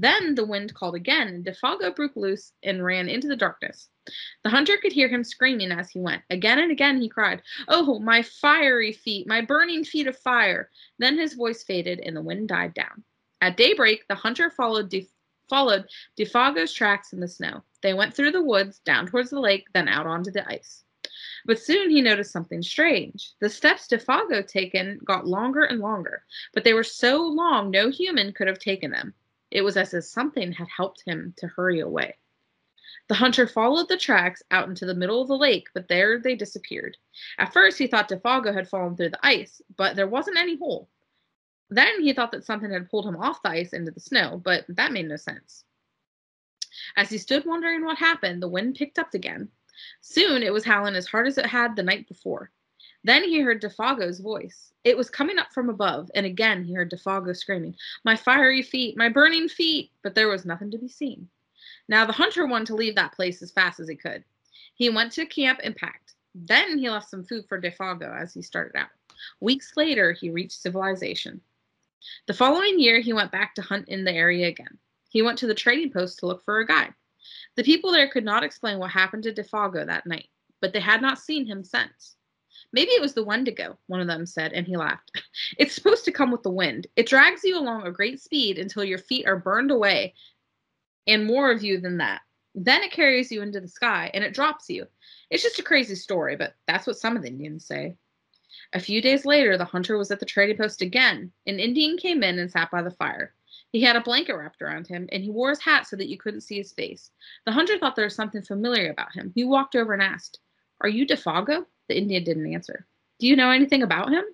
Then 0.00 0.34
the 0.34 0.46
wind 0.46 0.72
called 0.72 0.94
again, 0.94 1.28
and 1.28 1.44
Defago 1.44 1.94
broke 1.94 2.16
loose 2.16 2.54
and 2.62 2.82
ran 2.82 3.06
into 3.06 3.28
the 3.28 3.36
darkness. 3.36 3.90
The 4.42 4.48
hunter 4.48 4.78
could 4.78 4.92
hear 4.92 5.08
him 5.08 5.22
screaming 5.22 5.70
as 5.72 5.90
he 5.90 6.00
went. 6.00 6.22
Again 6.30 6.58
and 6.58 6.72
again 6.72 7.02
he 7.02 7.08
cried, 7.10 7.42
Oh, 7.68 7.98
my 7.98 8.22
fiery 8.22 8.92
feet, 8.92 9.26
my 9.26 9.42
burning 9.42 9.84
feet 9.84 10.06
of 10.06 10.16
fire. 10.16 10.70
Then 10.98 11.18
his 11.18 11.34
voice 11.34 11.62
faded 11.62 12.00
and 12.00 12.16
the 12.16 12.22
wind 12.22 12.48
died 12.48 12.72
down. 12.72 13.04
At 13.42 13.58
daybreak, 13.58 14.08
the 14.08 14.14
hunter 14.14 14.48
followed, 14.48 14.88
De- 14.88 15.10
followed 15.50 15.86
Defago's 16.16 16.72
tracks 16.72 17.12
in 17.12 17.20
the 17.20 17.28
snow. 17.28 17.62
They 17.82 17.92
went 17.92 18.14
through 18.14 18.32
the 18.32 18.42
woods, 18.42 18.78
down 18.78 19.06
towards 19.06 19.28
the 19.28 19.40
lake, 19.40 19.66
then 19.74 19.86
out 19.86 20.06
onto 20.06 20.30
the 20.30 20.48
ice. 20.48 20.82
But 21.44 21.58
soon 21.58 21.90
he 21.90 22.00
noticed 22.00 22.32
something 22.32 22.62
strange. 22.62 23.32
The 23.40 23.50
steps 23.50 23.86
Defago 23.86 24.46
taken 24.46 24.98
got 25.04 25.26
longer 25.26 25.64
and 25.64 25.80
longer, 25.80 26.24
but 26.54 26.64
they 26.64 26.72
were 26.72 26.84
so 26.84 27.22
long 27.22 27.70
no 27.70 27.90
human 27.90 28.32
could 28.32 28.48
have 28.48 28.58
taken 28.58 28.92
them. 28.92 29.12
It 29.50 29.62
was 29.62 29.76
as 29.76 29.94
if 29.94 30.04
something 30.04 30.52
had 30.52 30.68
helped 30.68 31.02
him 31.02 31.34
to 31.38 31.48
hurry 31.48 31.80
away. 31.80 32.16
The 33.08 33.14
hunter 33.14 33.46
followed 33.46 33.88
the 33.88 33.96
tracks 33.96 34.42
out 34.50 34.68
into 34.68 34.86
the 34.86 34.94
middle 34.94 35.20
of 35.20 35.28
the 35.28 35.36
lake, 35.36 35.68
but 35.74 35.88
there 35.88 36.18
they 36.18 36.36
disappeared. 36.36 36.96
At 37.38 37.52
first, 37.52 37.78
he 37.78 37.88
thought 37.88 38.08
Defago 38.08 38.52
had 38.52 38.68
fallen 38.68 38.96
through 38.96 39.10
the 39.10 39.26
ice, 39.26 39.60
but 39.76 39.96
there 39.96 40.06
wasn't 40.06 40.38
any 40.38 40.56
hole. 40.56 40.88
Then 41.68 42.02
he 42.02 42.12
thought 42.12 42.32
that 42.32 42.44
something 42.44 42.70
had 42.70 42.88
pulled 42.88 43.06
him 43.06 43.16
off 43.16 43.42
the 43.42 43.50
ice 43.50 43.72
into 43.72 43.90
the 43.90 44.00
snow, 44.00 44.40
but 44.44 44.64
that 44.68 44.92
made 44.92 45.08
no 45.08 45.16
sense. 45.16 45.64
As 46.96 47.10
he 47.10 47.18
stood 47.18 47.44
wondering 47.44 47.84
what 47.84 47.98
happened, 47.98 48.42
the 48.42 48.48
wind 48.48 48.76
picked 48.76 48.98
up 48.98 49.14
again. 49.14 49.50
Soon 50.00 50.42
it 50.42 50.52
was 50.52 50.64
howling 50.64 50.94
as 50.94 51.06
hard 51.06 51.26
as 51.26 51.38
it 51.38 51.46
had 51.46 51.74
the 51.74 51.82
night 51.82 52.06
before. 52.06 52.50
Then 53.02 53.24
he 53.24 53.40
heard 53.40 53.62
Defago's 53.62 54.20
voice. 54.20 54.72
It 54.84 54.96
was 54.96 55.08
coming 55.08 55.38
up 55.38 55.52
from 55.52 55.70
above, 55.70 56.10
and 56.14 56.26
again 56.26 56.64
he 56.64 56.74
heard 56.74 56.90
Defago 56.90 57.34
screaming, 57.34 57.76
My 58.04 58.14
fiery 58.14 58.62
feet, 58.62 58.96
my 58.96 59.08
burning 59.08 59.48
feet! 59.48 59.90
But 60.02 60.14
there 60.14 60.28
was 60.28 60.44
nothing 60.44 60.70
to 60.72 60.78
be 60.78 60.88
seen. 60.88 61.28
Now 61.88 62.04
the 62.04 62.12
hunter 62.12 62.46
wanted 62.46 62.66
to 62.66 62.74
leave 62.74 62.96
that 62.96 63.12
place 63.12 63.42
as 63.42 63.50
fast 63.50 63.80
as 63.80 63.88
he 63.88 63.96
could. 63.96 64.24
He 64.74 64.90
went 64.90 65.12
to 65.12 65.26
camp 65.26 65.60
and 65.62 65.74
packed. 65.74 66.14
Then 66.34 66.78
he 66.78 66.90
left 66.90 67.10
some 67.10 67.24
food 67.24 67.46
for 67.48 67.60
Defago 67.60 68.14
as 68.14 68.34
he 68.34 68.42
started 68.42 68.76
out. 68.76 68.90
Weeks 69.40 69.76
later, 69.76 70.12
he 70.12 70.30
reached 70.30 70.60
civilization. 70.60 71.40
The 72.26 72.34
following 72.34 72.78
year, 72.78 73.00
he 73.00 73.12
went 73.12 73.32
back 73.32 73.54
to 73.54 73.62
hunt 73.62 73.88
in 73.88 74.04
the 74.04 74.12
area 74.12 74.48
again. 74.48 74.78
He 75.08 75.22
went 75.22 75.38
to 75.38 75.46
the 75.46 75.54
trading 75.54 75.90
post 75.90 76.18
to 76.18 76.26
look 76.26 76.44
for 76.44 76.60
a 76.60 76.66
guide. 76.66 76.94
The 77.56 77.64
people 77.64 77.92
there 77.92 78.08
could 78.08 78.24
not 78.24 78.44
explain 78.44 78.78
what 78.78 78.90
happened 78.90 79.24
to 79.24 79.32
Defago 79.34 79.84
that 79.84 80.06
night, 80.06 80.28
but 80.60 80.72
they 80.72 80.80
had 80.80 81.02
not 81.02 81.18
seen 81.18 81.46
him 81.46 81.64
since. 81.64 82.16
Maybe 82.72 82.90
it 82.92 83.00
was 83.00 83.14
the 83.14 83.24
Wendigo, 83.24 83.78
one 83.86 84.00
of 84.00 84.06
them 84.06 84.26
said, 84.26 84.52
and 84.52 84.66
he 84.66 84.76
laughed. 84.76 85.10
It's 85.58 85.74
supposed 85.74 86.04
to 86.04 86.12
come 86.12 86.30
with 86.30 86.42
the 86.42 86.50
wind. 86.50 86.86
It 86.96 87.08
drags 87.08 87.42
you 87.44 87.58
along 87.58 87.86
a 87.86 87.92
great 87.92 88.20
speed 88.20 88.58
until 88.58 88.84
your 88.84 88.98
feet 88.98 89.26
are 89.26 89.36
burned 89.36 89.70
away, 89.70 90.14
and 91.06 91.26
more 91.26 91.50
of 91.50 91.62
you 91.62 91.80
than 91.80 91.98
that. 91.98 92.22
Then 92.54 92.82
it 92.82 92.92
carries 92.92 93.30
you 93.30 93.42
into 93.42 93.60
the 93.60 93.68
sky 93.68 94.10
and 94.12 94.24
it 94.24 94.34
drops 94.34 94.68
you. 94.68 94.86
It's 95.30 95.42
just 95.42 95.58
a 95.58 95.64
crazy 95.64 95.94
story, 95.94 96.36
but 96.36 96.54
that's 96.66 96.86
what 96.86 96.98
some 96.98 97.16
of 97.16 97.22
the 97.22 97.28
Indians 97.28 97.66
say. 97.66 97.96
A 98.72 98.80
few 98.80 99.00
days 99.00 99.24
later, 99.24 99.56
the 99.56 99.64
hunter 99.64 99.96
was 99.96 100.10
at 100.10 100.20
the 100.20 100.26
trading 100.26 100.56
post 100.56 100.82
again. 100.82 101.32
An 101.46 101.58
Indian 101.58 101.96
came 101.96 102.22
in 102.22 102.38
and 102.38 102.50
sat 102.50 102.70
by 102.70 102.82
the 102.82 102.90
fire. 102.90 103.34
He 103.72 103.82
had 103.82 103.96
a 103.96 104.00
blanket 104.00 104.34
wrapped 104.34 104.62
around 104.62 104.88
him, 104.88 105.08
and 105.12 105.22
he 105.22 105.30
wore 105.30 105.50
his 105.50 105.60
hat 105.60 105.86
so 105.86 105.96
that 105.96 106.08
you 106.08 106.18
couldn't 106.18 106.42
see 106.42 106.56
his 106.56 106.72
face. 106.72 107.10
The 107.46 107.52
hunter 107.52 107.78
thought 107.78 107.94
there 107.94 108.04
was 108.04 108.16
something 108.16 108.42
familiar 108.42 108.90
about 108.90 109.12
him. 109.12 109.32
He 109.34 109.44
walked 109.44 109.76
over 109.76 109.92
and 109.92 110.02
asked, 110.02 110.40
Are 110.80 110.88
you 110.88 111.06
Defago? 111.06 111.66
The 111.88 111.96
Indian 111.96 112.24
didn't 112.24 112.52
answer. 112.52 112.86
Do 113.18 113.26
you 113.26 113.36
know 113.36 113.50
anything 113.50 113.82
about 113.82 114.10
him? 114.10 114.24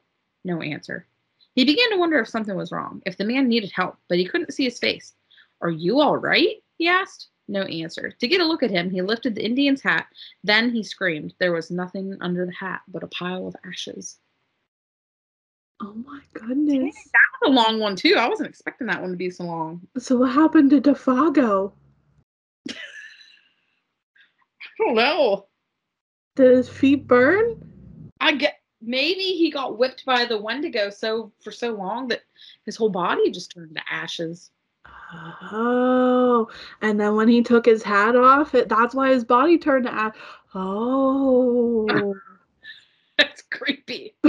No 0.45 0.63
answer. 0.63 1.07
He 1.55 1.65
began 1.65 1.91
to 1.91 1.99
wonder 1.99 2.21
if 2.21 2.29
something 2.29 2.55
was 2.55 2.71
wrong, 2.71 3.03
if 3.07 3.17
the 3.17 3.25
man 3.25 3.49
needed 3.49 3.73
help, 3.73 3.97
but 4.09 4.19
he 4.19 4.27
couldn't 4.27 4.53
see 4.53 4.65
his 4.65 4.79
face. 4.79 5.15
Are 5.61 5.71
you 5.71 6.01
all 6.01 6.17
right? 6.17 6.63
he 6.77 6.87
asked. 6.89 7.29
No 7.49 7.63
answer. 7.63 8.11
To 8.11 8.29
get 8.29 8.41
a 8.41 8.45
look 8.45 8.63
at 8.63 8.71
him, 8.71 8.91
he 8.91 9.03
lifted 9.03 9.35
the 9.35 9.45
Indian's 9.45 9.81
hat. 9.81 10.07
Then 10.43 10.71
he 10.71 10.83
screamed. 10.83 11.33
There 11.39 11.53
was 11.53 11.71
nothing 11.71 12.17
under 12.21 12.45
the 12.45 12.53
hat 12.53 12.83
but 12.89 13.05
a 13.05 13.09
pile 13.09 13.47
of 13.47 13.57
ashes. 13.65 14.19
Oh 15.81 15.95
my 15.95 16.21
goodness. 16.35 16.95
That 17.13 17.41
was 17.41 17.51
a 17.51 17.55
long 17.55 17.79
one, 17.79 17.97
too. 17.97 18.17
I 18.19 18.29
wasn't 18.29 18.49
expecting 18.49 18.87
that 18.89 19.01
one 19.01 19.11
to 19.11 19.17
be 19.17 19.31
so 19.31 19.45
long. 19.45 19.81
So 19.99 20.17
what 20.17 20.33
happened 20.33 20.71
to 20.71 20.81
Defago? 20.81 21.73
I 22.71 22.75
don't 24.79 24.95
know. 24.95 25.47
Did 26.37 26.57
his 26.57 26.69
feet 26.69 27.07
burn? 27.07 27.61
I 28.21 28.33
get. 28.37 28.61
maybe 28.81 29.23
he 29.23 29.51
got 29.51 29.79
whipped 29.79 30.05
by 30.05 30.25
the 30.27 30.39
Wendigo 30.39 30.91
so 30.91 31.33
for 31.43 31.51
so 31.51 31.73
long 31.73 32.09
that 32.09 32.23
his 32.65 32.77
whole 32.77 32.91
body 32.91 33.31
just 33.31 33.53
turned 33.53 33.75
to 33.75 33.83
ashes. 33.91 34.51
Oh, 35.53 36.49
and 36.83 37.01
then 37.01 37.17
when 37.17 37.29
he 37.29 37.43
took 37.43 37.65
his 37.67 37.83
hat 37.83 38.17
off, 38.17 38.55
it, 38.55 38.69
that's 38.69 38.95
why 38.95 39.13
his 39.13 39.25
body 39.25 39.57
turned 39.59 39.87
to 39.87 39.93
ash. 39.95 40.15
Oh, 40.55 42.15
That's 43.19 43.43
creepy. 43.43 44.15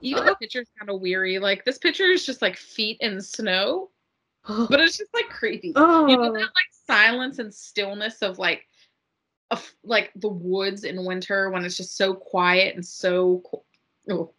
Even 0.00 0.26
the 0.26 0.36
picture's 0.40 0.68
kind 0.78 0.90
of 0.90 1.00
weary. 1.00 1.38
Like 1.38 1.64
this 1.64 1.78
picture 1.78 2.04
is 2.04 2.24
just 2.24 2.40
like 2.42 2.56
feet 2.56 2.98
in 3.00 3.20
snow, 3.20 3.90
but 4.48 4.80
it's 4.80 4.96
just 4.98 5.12
like 5.12 5.28
creepy. 5.28 5.72
oh, 5.76 6.06
You 6.06 6.16
know 6.16 6.24
oh. 6.30 6.32
that 6.32 6.40
like 6.40 6.72
silence 6.86 7.38
and 7.38 7.52
stillness 7.52 8.22
of 8.22 8.38
like 8.38 8.64
of 9.50 9.72
like 9.82 10.10
the 10.16 10.28
woods 10.28 10.84
in 10.84 11.04
winter 11.04 11.50
when 11.50 11.64
it's 11.64 11.76
just 11.76 11.96
so 11.96 12.14
quiet 12.14 12.74
and 12.74 12.84
so 12.84 13.42
cool. 13.44 13.64
Oh, 14.10 14.32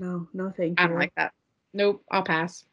no, 0.00 0.28
no, 0.32 0.52
thank 0.56 0.78
you. 0.78 0.84
I 0.84 0.88
don't 0.88 0.98
like 0.98 1.14
that. 1.16 1.32
Nope, 1.74 2.04
I'll 2.10 2.22
pass. 2.22 2.64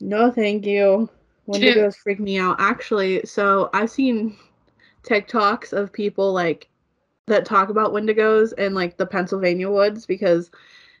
No, 0.00 0.30
thank 0.30 0.66
you. 0.66 1.08
Wendigos 1.48 1.96
freak 2.02 2.20
me 2.20 2.38
out. 2.38 2.56
Actually, 2.58 3.24
so 3.24 3.70
I've 3.72 3.90
seen 3.90 4.36
TikToks 5.04 5.72
of 5.72 5.92
people 5.92 6.32
like 6.32 6.68
that 7.26 7.44
talk 7.44 7.68
about 7.68 7.92
Wendigos 7.92 8.52
and 8.58 8.74
like 8.74 8.96
the 8.96 9.06
Pennsylvania 9.06 9.70
woods 9.70 10.06
because 10.06 10.50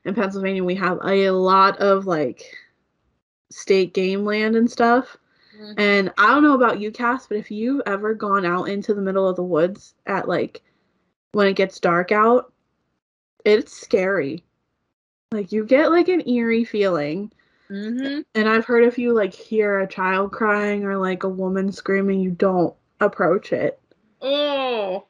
in 0.04 0.14
Pennsylvania 0.14 0.64
we 0.64 0.74
have 0.76 0.98
a 1.04 1.30
lot 1.30 1.78
of 1.78 2.06
like 2.06 2.44
state 3.50 3.94
game 3.94 4.24
land 4.24 4.56
and 4.56 4.70
stuff. 4.70 5.16
Mhm. 5.62 5.74
And 5.78 6.12
I 6.18 6.28
don't 6.28 6.42
know 6.42 6.54
about 6.54 6.80
you, 6.80 6.90
Cass, 6.90 7.26
but 7.26 7.36
if 7.36 7.50
you've 7.50 7.82
ever 7.86 8.14
gone 8.14 8.44
out 8.44 8.64
into 8.64 8.94
the 8.94 9.00
middle 9.00 9.28
of 9.28 9.36
the 9.36 9.44
woods 9.44 9.94
at 10.06 10.28
like 10.28 10.62
when 11.32 11.46
it 11.46 11.54
gets 11.54 11.78
dark 11.78 12.10
out, 12.10 12.52
it's 13.44 13.72
scary. 13.72 14.44
Like 15.30 15.52
you 15.52 15.64
get 15.64 15.90
like 15.90 16.08
an 16.08 16.28
eerie 16.28 16.64
feeling. 16.64 17.32
Mm-hmm. 17.70 18.20
And 18.34 18.48
I've 18.48 18.66
heard 18.66 18.84
if 18.84 18.98
you 18.98 19.14
like 19.14 19.32
hear 19.32 19.80
a 19.80 19.88
child 19.88 20.32
crying 20.32 20.84
or 20.84 20.98
like 20.98 21.22
a 21.22 21.28
woman 21.28 21.70
screaming, 21.72 22.20
you 22.20 22.32
don't 22.32 22.74
approach 23.00 23.52
it. 23.52 23.80
Oh, 24.20 25.06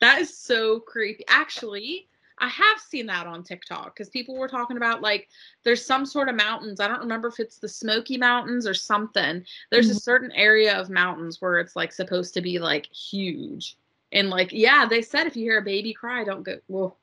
that 0.00 0.20
is 0.20 0.36
so 0.36 0.80
creepy. 0.80 1.24
Actually, 1.28 2.08
I 2.38 2.48
have 2.48 2.78
seen 2.78 3.06
that 3.06 3.26
on 3.26 3.42
TikTok 3.42 3.94
because 3.94 4.10
people 4.10 4.36
were 4.36 4.48
talking 4.48 4.76
about 4.76 5.00
like 5.00 5.28
there's 5.64 5.84
some 5.84 6.04
sort 6.04 6.28
of 6.28 6.34
mountains. 6.36 6.80
I 6.80 6.88
don't 6.88 7.00
remember 7.00 7.28
if 7.28 7.40
it's 7.40 7.58
the 7.58 7.68
Smoky 7.68 8.18
Mountains 8.18 8.66
or 8.66 8.74
something. 8.74 9.44
There's 9.70 9.88
a 9.90 9.94
Mhm. 9.94 10.00
certain 10.02 10.32
area 10.32 10.78
of 10.78 10.90
mountains 10.90 11.40
where 11.40 11.58
it's 11.58 11.76
like 11.76 11.92
supposed 11.92 12.34
to 12.34 12.42
be 12.42 12.58
like 12.58 12.86
huge. 12.86 13.76
And 14.12 14.28
like, 14.30 14.52
yeah, 14.52 14.86
they 14.86 15.02
said 15.02 15.26
if 15.26 15.36
you 15.36 15.44
hear 15.44 15.58
a 15.58 15.62
baby 15.64 15.92
cry, 15.94 16.24
don't 16.24 16.42
go. 16.42 16.58
Well, 16.68 16.98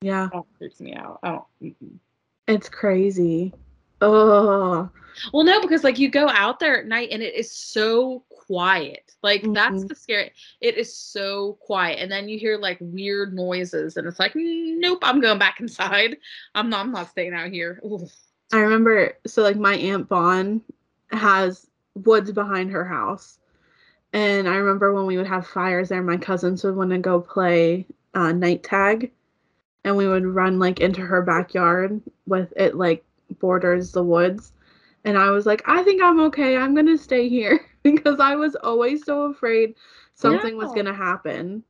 Yeah, 0.00 0.28
that 0.32 0.44
freaks 0.58 0.80
me 0.80 0.94
out. 0.94 1.18
I 1.22 1.30
don't. 1.30 1.44
mm-mm. 1.62 1.98
it's 2.46 2.68
crazy. 2.68 3.52
Oh, 4.00 4.88
Well, 5.32 5.44
no, 5.44 5.60
because 5.60 5.82
like 5.82 5.98
you 5.98 6.08
go 6.08 6.28
out 6.28 6.60
there 6.60 6.78
at 6.78 6.86
night 6.86 7.08
and 7.10 7.22
it 7.22 7.34
is 7.34 7.50
so 7.52 8.22
quiet. 8.48 9.12
Like 9.22 9.52
that's 9.52 9.84
Mhm. 9.84 9.88
the 9.88 9.94
scary. 9.96 10.32
It 10.60 10.76
is 10.78 10.96
so 10.96 11.54
quiet, 11.62 12.00
and 12.00 12.10
then 12.12 12.28
you 12.28 12.38
hear 12.38 12.58
like 12.58 12.78
weird 12.80 13.34
noises, 13.34 13.96
and 13.96 14.08
it's 14.08 14.18
like, 14.18 14.32
nope, 14.36 15.00
I'm 15.02 15.20
going 15.20 15.38
back 15.38 15.60
inside. 15.60 16.18
I'm 16.54 16.70
not. 16.70 16.86
I'm 16.86 16.92
not 16.92 17.10
staying 17.10 17.34
out 17.34 17.50
here. 17.50 17.80
Oof. 17.86 18.10
I 18.52 18.60
remember. 18.60 19.14
So 19.26 19.42
like 19.42 19.56
my 19.56 19.74
aunt 19.76 20.08
Vaughn 20.08 20.62
has 21.12 21.68
woods 21.94 22.32
behind 22.32 22.70
her 22.72 22.84
house, 22.84 23.38
and 24.12 24.48
I 24.48 24.56
remember 24.56 24.94
when 24.94 25.06
we 25.06 25.16
would 25.18 25.26
have 25.28 25.46
fires 25.46 25.90
there, 25.90 26.02
my 26.02 26.16
cousins 26.18 26.64
would 26.64 26.76
want 26.76 26.90
to 26.90 26.98
go 26.98 27.20
play 27.20 27.86
uh, 28.14 28.32
night 28.32 28.62
tag, 28.64 29.12
and 29.84 29.96
we 29.96 30.08
would 30.08 30.26
run 30.26 30.58
like 30.58 30.80
into 30.80 31.02
her 31.02 31.22
backyard 31.22 32.00
with 32.26 32.52
it 32.56 32.76
like 32.76 33.04
borders 33.40 33.92
the 33.92 34.02
woods. 34.04 34.52
And 35.08 35.16
I 35.16 35.30
was 35.30 35.46
like, 35.46 35.62
I 35.64 35.82
think 35.84 36.02
I'm 36.02 36.20
okay. 36.20 36.58
I'm 36.58 36.74
gonna 36.74 36.98
stay 36.98 37.30
here 37.30 37.64
because 37.82 38.20
I 38.20 38.36
was 38.36 38.54
always 38.56 39.06
so 39.06 39.30
afraid 39.30 39.74
something 40.12 40.58
was 40.58 40.70
gonna 40.74 40.92
happen. 40.92 41.64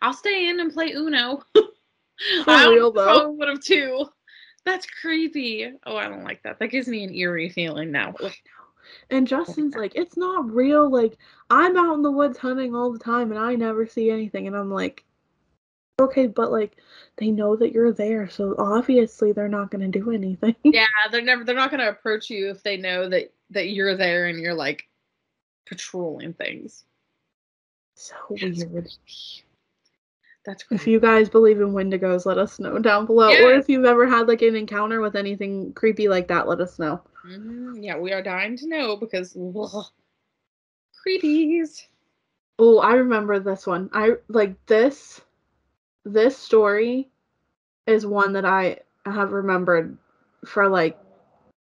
I'll 0.00 0.12
stay 0.12 0.48
in 0.48 0.60
and 0.60 0.72
play 0.72 0.92
Uno. 0.92 1.42
For 1.54 1.64
I 2.46 2.68
real, 2.68 2.92
though. 2.92 3.02
probably 3.02 3.36
would 3.36 3.48
have 3.48 3.60
too. 3.64 4.06
That's 4.64 4.86
creepy. 4.86 5.72
Oh, 5.86 5.96
I 5.96 6.08
don't 6.08 6.22
like 6.22 6.40
that. 6.44 6.60
That 6.60 6.68
gives 6.68 6.86
me 6.86 7.02
an 7.02 7.12
eerie 7.12 7.48
feeling 7.48 7.90
now. 7.90 8.14
And 9.10 9.26
Justin's 9.26 9.74
like, 9.74 9.96
it's 9.96 10.16
not 10.16 10.48
real. 10.48 10.88
Like, 10.88 11.18
I'm 11.50 11.76
out 11.76 11.94
in 11.94 12.02
the 12.02 12.12
woods 12.12 12.38
hunting 12.38 12.76
all 12.76 12.92
the 12.92 12.98
time 13.00 13.32
and 13.32 13.40
I 13.40 13.56
never 13.56 13.86
see 13.86 14.08
anything. 14.08 14.46
And 14.46 14.56
I'm 14.56 14.70
like, 14.70 15.04
okay, 16.00 16.26
but 16.26 16.50
like, 16.52 16.76
they 17.16 17.30
know 17.30 17.56
that 17.56 17.72
you're 17.72 17.92
there. 17.92 18.28
So 18.28 18.54
obviously 18.58 19.32
they're 19.32 19.48
not 19.48 19.70
going 19.70 19.90
to 19.90 19.98
do 19.98 20.10
anything. 20.10 20.54
Yeah, 20.64 20.86
they're 21.10 21.22
never. 21.22 21.44
They're 21.44 21.54
not 21.54 21.70
going 21.70 21.80
to 21.80 21.88
approach 21.88 22.30
you 22.30 22.50
if 22.50 22.62
they 22.62 22.76
know 22.76 23.08
that 23.08 23.32
that 23.50 23.70
you're 23.70 23.96
there 23.96 24.26
and 24.26 24.38
you're 24.38 24.54
like 24.54 24.86
patrolling 25.66 26.34
things. 26.34 26.84
so 27.94 28.14
That's 28.30 28.42
weird. 28.64 28.70
creepy. 28.84 29.44
That's 30.44 30.64
If 30.70 30.86
you 30.86 31.00
guys 31.00 31.28
believe 31.28 31.60
in 31.60 31.72
wendigos, 31.72 32.24
let 32.24 32.38
us 32.38 32.58
know 32.58 32.78
down 32.78 33.06
below. 33.06 33.30
Or 33.44 33.52
if 33.52 33.68
you've 33.68 33.84
ever 33.84 34.06
had 34.06 34.28
like 34.28 34.40
an 34.42 34.56
encounter 34.56 35.00
with 35.00 35.14
anything 35.16 35.72
creepy 35.74 36.08
like 36.08 36.28
that, 36.28 36.48
let 36.48 36.60
us 36.60 36.78
know. 36.78 37.02
Mhm, 37.26 37.84
Yeah, 37.84 37.98
we 37.98 38.12
are 38.12 38.22
dying 38.22 38.56
to 38.58 38.66
know 38.68 38.96
because 38.96 39.36
ugh, 39.36 39.84
creepies. 41.06 41.86
Oh, 42.58 42.78
I 42.78 42.94
remember 42.94 43.38
this 43.40 43.66
one. 43.66 43.90
I 43.92 44.14
like 44.28 44.54
this 44.66 45.20
this 46.12 46.36
story 46.36 47.08
is 47.86 48.06
one 48.06 48.32
that 48.34 48.44
I 48.44 48.78
have 49.04 49.32
remembered 49.32 49.96
for 50.44 50.68
like 50.68 50.98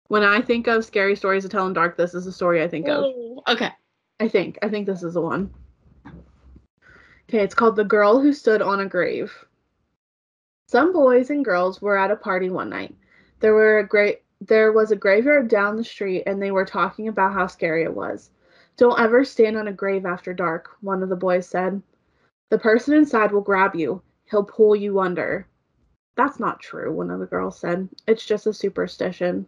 when 0.07 0.23
I 0.23 0.41
think 0.41 0.67
of 0.67 0.85
scary 0.85 1.15
stories 1.15 1.43
to 1.43 1.49
tell 1.49 1.67
in 1.67 1.73
dark, 1.73 1.97
this 1.97 2.13
is 2.13 2.25
the 2.25 2.31
story 2.31 2.61
I 2.61 2.67
think 2.67 2.87
of. 2.87 3.05
Okay. 3.47 3.69
I 4.19 4.27
think. 4.27 4.59
I 4.61 4.69
think 4.69 4.85
this 4.85 5.03
is 5.03 5.15
the 5.15 5.21
one. 5.21 5.53
Okay, 7.27 7.43
it's 7.43 7.55
called 7.55 7.75
The 7.75 7.83
Girl 7.83 8.19
Who 8.19 8.33
Stood 8.33 8.61
on 8.61 8.81
a 8.81 8.85
Grave. 8.85 9.33
Some 10.67 10.93
boys 10.93 11.29
and 11.29 11.43
girls 11.43 11.81
were 11.81 11.97
at 11.97 12.11
a 12.11 12.15
party 12.15 12.49
one 12.49 12.69
night. 12.69 12.95
There 13.39 13.53
were 13.53 13.79
a 13.79 13.87
great 13.87 14.21
there 14.41 14.71
was 14.71 14.91
a 14.91 14.95
graveyard 14.95 15.47
down 15.47 15.75
the 15.75 15.83
street 15.83 16.23
and 16.27 16.41
they 16.41 16.51
were 16.51 16.65
talking 16.65 17.07
about 17.07 17.33
how 17.33 17.47
scary 17.47 17.83
it 17.83 17.93
was. 17.93 18.29
Don't 18.77 18.99
ever 18.99 19.23
stand 19.23 19.57
on 19.57 19.69
a 19.69 19.73
grave 19.73 20.05
after 20.05 20.33
dark, 20.33 20.71
one 20.81 21.01
of 21.01 21.09
the 21.09 21.15
boys 21.15 21.47
said. 21.47 21.81
The 22.49 22.59
person 22.59 22.93
inside 22.93 23.31
will 23.31 23.41
grab 23.41 23.75
you. 23.75 24.01
He'll 24.29 24.43
pull 24.43 24.75
you 24.75 24.99
under. 24.99 25.47
That's 26.15 26.39
not 26.39 26.59
true, 26.59 26.91
one 26.93 27.11
of 27.11 27.19
the 27.19 27.25
girls 27.25 27.59
said. 27.59 27.89
It's 28.07 28.25
just 28.25 28.47
a 28.47 28.53
superstition. 28.53 29.45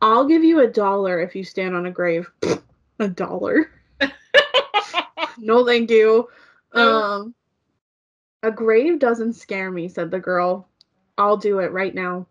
I'll 0.00 0.26
give 0.26 0.44
you 0.44 0.60
a 0.60 0.66
dollar 0.66 1.20
if 1.20 1.34
you 1.34 1.44
stand 1.44 1.74
on 1.74 1.86
a 1.86 1.90
grave. 1.90 2.30
a 2.98 3.08
dollar? 3.08 3.70
No, 5.38 5.66
thank 5.66 5.90
you. 5.90 6.28
Um, 6.72 7.34
a 8.42 8.50
grave 8.50 8.98
doesn't 8.98 9.34
scare 9.34 9.70
me, 9.70 9.88
said 9.88 10.10
the 10.10 10.20
girl. 10.20 10.68
I'll 11.18 11.36
do 11.36 11.58
it 11.58 11.72
right 11.72 11.94
now. 11.94 12.26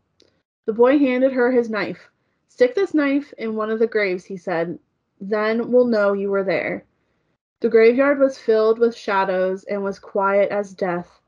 The 0.66 0.74
boy 0.74 0.98
handed 0.98 1.32
her 1.34 1.52
his 1.52 1.70
knife. 1.70 2.10
Stick 2.48 2.74
this 2.74 2.94
knife 2.94 3.34
in 3.38 3.56
one 3.56 3.70
of 3.70 3.80
the 3.80 3.88
graves, 3.88 4.26
he 4.26 4.38
said. 4.38 4.80
Then 5.20 5.72
we'll 5.72 5.86
know 5.86 6.14
you 6.14 6.30
were 6.30 6.44
there. 6.44 6.86
The 7.60 7.70
graveyard 7.70 8.20
was 8.20 8.38
filled 8.38 8.80
with 8.80 8.96
shadows 8.96 9.64
and 9.66 9.84
was 9.84 10.00
quiet 10.00 10.52
as 10.52 10.74
death. 10.74 11.20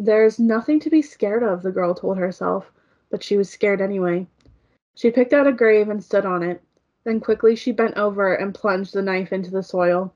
There's 0.00 0.38
nothing 0.38 0.80
to 0.80 0.90
be 0.90 1.02
scared 1.02 1.42
of, 1.42 1.62
the 1.62 1.70
girl 1.70 1.94
told 1.94 2.16
herself, 2.16 2.72
but 3.10 3.22
she 3.22 3.36
was 3.36 3.50
scared 3.50 3.82
anyway. 3.82 4.26
She 4.94 5.10
picked 5.10 5.34
out 5.34 5.46
a 5.46 5.52
grave 5.52 5.90
and 5.90 6.02
stood 6.02 6.24
on 6.24 6.42
it. 6.42 6.62
Then 7.04 7.20
quickly 7.20 7.54
she 7.54 7.70
bent 7.70 7.98
over 7.98 8.34
and 8.34 8.54
plunged 8.54 8.94
the 8.94 9.02
knife 9.02 9.32
into 9.32 9.50
the 9.50 9.62
soil 9.62 10.14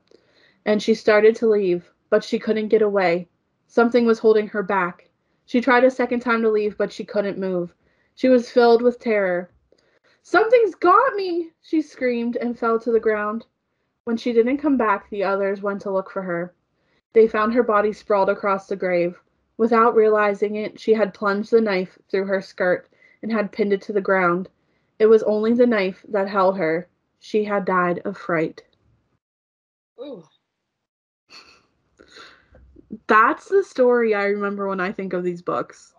and 0.65 0.81
she 0.81 0.95
started 0.95 1.35
to 1.35 1.47
leave, 1.47 1.91
but 2.09 2.23
she 2.23 2.39
couldn't 2.39 2.69
get 2.69 2.81
away. 2.81 3.27
Something 3.67 4.05
was 4.05 4.19
holding 4.19 4.47
her 4.47 4.63
back. 4.63 5.07
She 5.45 5.61
tried 5.61 5.83
a 5.83 5.91
second 5.91 6.21
time 6.21 6.41
to 6.41 6.49
leave, 6.49 6.75
but 6.77 6.91
she 6.91 7.05
couldn't 7.05 7.37
move. 7.37 7.73
She 8.15 8.27
was 8.27 8.49
filled 8.49 8.81
with 8.81 8.99
terror. 8.99 9.51
Something's 10.23 10.73
got 10.73 11.13
me, 11.13 11.51
she 11.61 11.83
screamed 11.83 12.37
and 12.37 12.57
fell 12.57 12.79
to 12.79 12.91
the 12.91 12.99
ground. 12.99 13.45
When 14.05 14.17
she 14.17 14.33
didn't 14.33 14.57
come 14.57 14.77
back, 14.77 15.09
the 15.11 15.23
others 15.23 15.61
went 15.61 15.81
to 15.81 15.91
look 15.91 16.09
for 16.09 16.23
her. 16.23 16.55
They 17.13 17.27
found 17.27 17.53
her 17.53 17.63
body 17.63 17.93
sprawled 17.93 18.29
across 18.29 18.67
the 18.67 18.75
grave. 18.75 19.21
Without 19.57 19.95
realizing 19.95 20.55
it, 20.55 20.79
she 20.79 20.93
had 20.93 21.13
plunged 21.13 21.51
the 21.51 21.61
knife 21.61 21.97
through 22.09 22.25
her 22.25 22.41
skirt 22.41 22.89
and 23.21 23.31
had 23.31 23.51
pinned 23.51 23.73
it 23.73 23.81
to 23.83 23.93
the 23.93 24.01
ground. 24.01 24.49
It 24.99 25.05
was 25.07 25.23
only 25.23 25.53
the 25.53 25.65
knife 25.65 26.05
that 26.09 26.29
held 26.29 26.57
her. 26.57 26.87
She 27.19 27.43
had 27.43 27.65
died 27.65 27.99
of 28.05 28.17
fright. 28.17 28.63
Ooh. 29.99 30.23
That's 33.07 33.47
the 33.47 33.63
story 33.63 34.13
I 34.13 34.25
remember 34.25 34.67
when 34.67 34.79
I 34.79 34.91
think 34.91 35.13
of 35.13 35.23
these 35.23 35.41
books. 35.41 35.93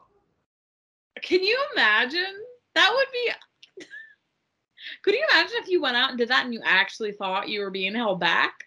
Can 1.22 1.42
you 1.42 1.58
imagine? 1.72 2.42
That 2.74 2.92
would 2.94 3.06
be. 3.12 3.86
Could 5.02 5.14
you 5.14 5.24
imagine 5.30 5.56
if 5.56 5.68
you 5.68 5.80
went 5.80 5.96
out 5.96 6.10
and 6.10 6.18
did 6.18 6.28
that 6.28 6.44
and 6.44 6.52
you 6.52 6.60
actually 6.64 7.12
thought 7.12 7.48
you 7.48 7.60
were 7.60 7.70
being 7.70 7.94
held 7.94 8.20
back? 8.20 8.64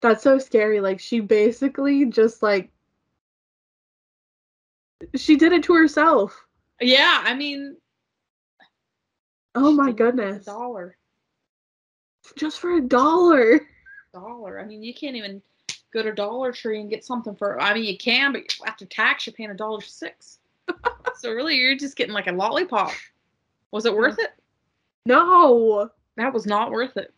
That's 0.00 0.22
so 0.22 0.38
scary. 0.38 0.80
Like 0.80 0.98
she 0.98 1.20
basically 1.20 2.06
just 2.06 2.42
like 2.42 2.70
She 5.16 5.36
did 5.36 5.52
it 5.52 5.62
to 5.64 5.74
herself. 5.74 6.38
Yeah, 6.80 7.22
I 7.24 7.34
mean, 7.34 7.76
Oh 9.54 9.70
my 9.72 9.92
goodness. 9.92 10.44
dollar, 10.46 10.96
Just 12.36 12.60
for 12.60 12.76
a 12.76 12.80
dollar. 12.80 13.60
dollar. 14.14 14.58
I 14.58 14.64
mean, 14.64 14.82
you 14.82 14.94
can't 14.94 15.16
even 15.16 15.42
go 15.92 16.02
to 16.02 16.12
Dollar 16.12 16.52
Tree 16.52 16.80
and 16.80 16.88
get 16.88 17.04
something 17.04 17.34
for. 17.34 17.60
I 17.60 17.74
mean, 17.74 17.84
you 17.84 17.98
can, 17.98 18.32
but 18.32 18.42
after 18.66 18.86
tax, 18.86 19.26
you're 19.26 19.34
paying 19.34 19.50
a 19.50 19.54
dollar 19.54 19.80
six. 19.82 20.38
so 21.16 21.30
really, 21.32 21.56
you're 21.56 21.76
just 21.76 21.96
getting 21.96 22.14
like 22.14 22.28
a 22.28 22.32
lollipop. 22.32 22.92
Was 23.72 23.84
it 23.84 23.94
worth 23.94 24.18
it? 24.18 24.30
No. 25.06 25.90
That 26.16 26.32
was 26.32 26.46
not 26.46 26.70
worth 26.70 26.96
it. 26.96 27.12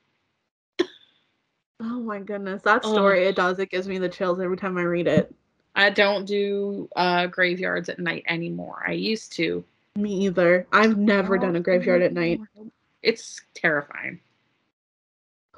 Oh 1.80 2.00
my 2.00 2.20
goodness. 2.20 2.62
That 2.62 2.84
story, 2.84 3.24
it 3.26 3.36
does. 3.36 3.58
It 3.58 3.70
gives 3.70 3.88
me 3.88 3.98
the 3.98 4.08
chills 4.08 4.40
every 4.40 4.56
time 4.56 4.78
I 4.78 4.82
read 4.82 5.06
it. 5.08 5.34
I 5.74 5.90
don't 5.90 6.24
do 6.24 6.88
uh, 6.96 7.26
graveyards 7.26 7.88
at 7.88 7.98
night 7.98 8.24
anymore. 8.28 8.84
I 8.86 8.92
used 8.92 9.32
to. 9.34 9.64
Me 9.96 10.26
either. 10.26 10.66
I've 10.72 10.96
never 10.98 11.38
done 11.38 11.56
a 11.56 11.60
graveyard 11.60 12.02
at 12.02 12.12
night. 12.12 12.40
It's 13.02 13.42
terrifying. 13.52 14.18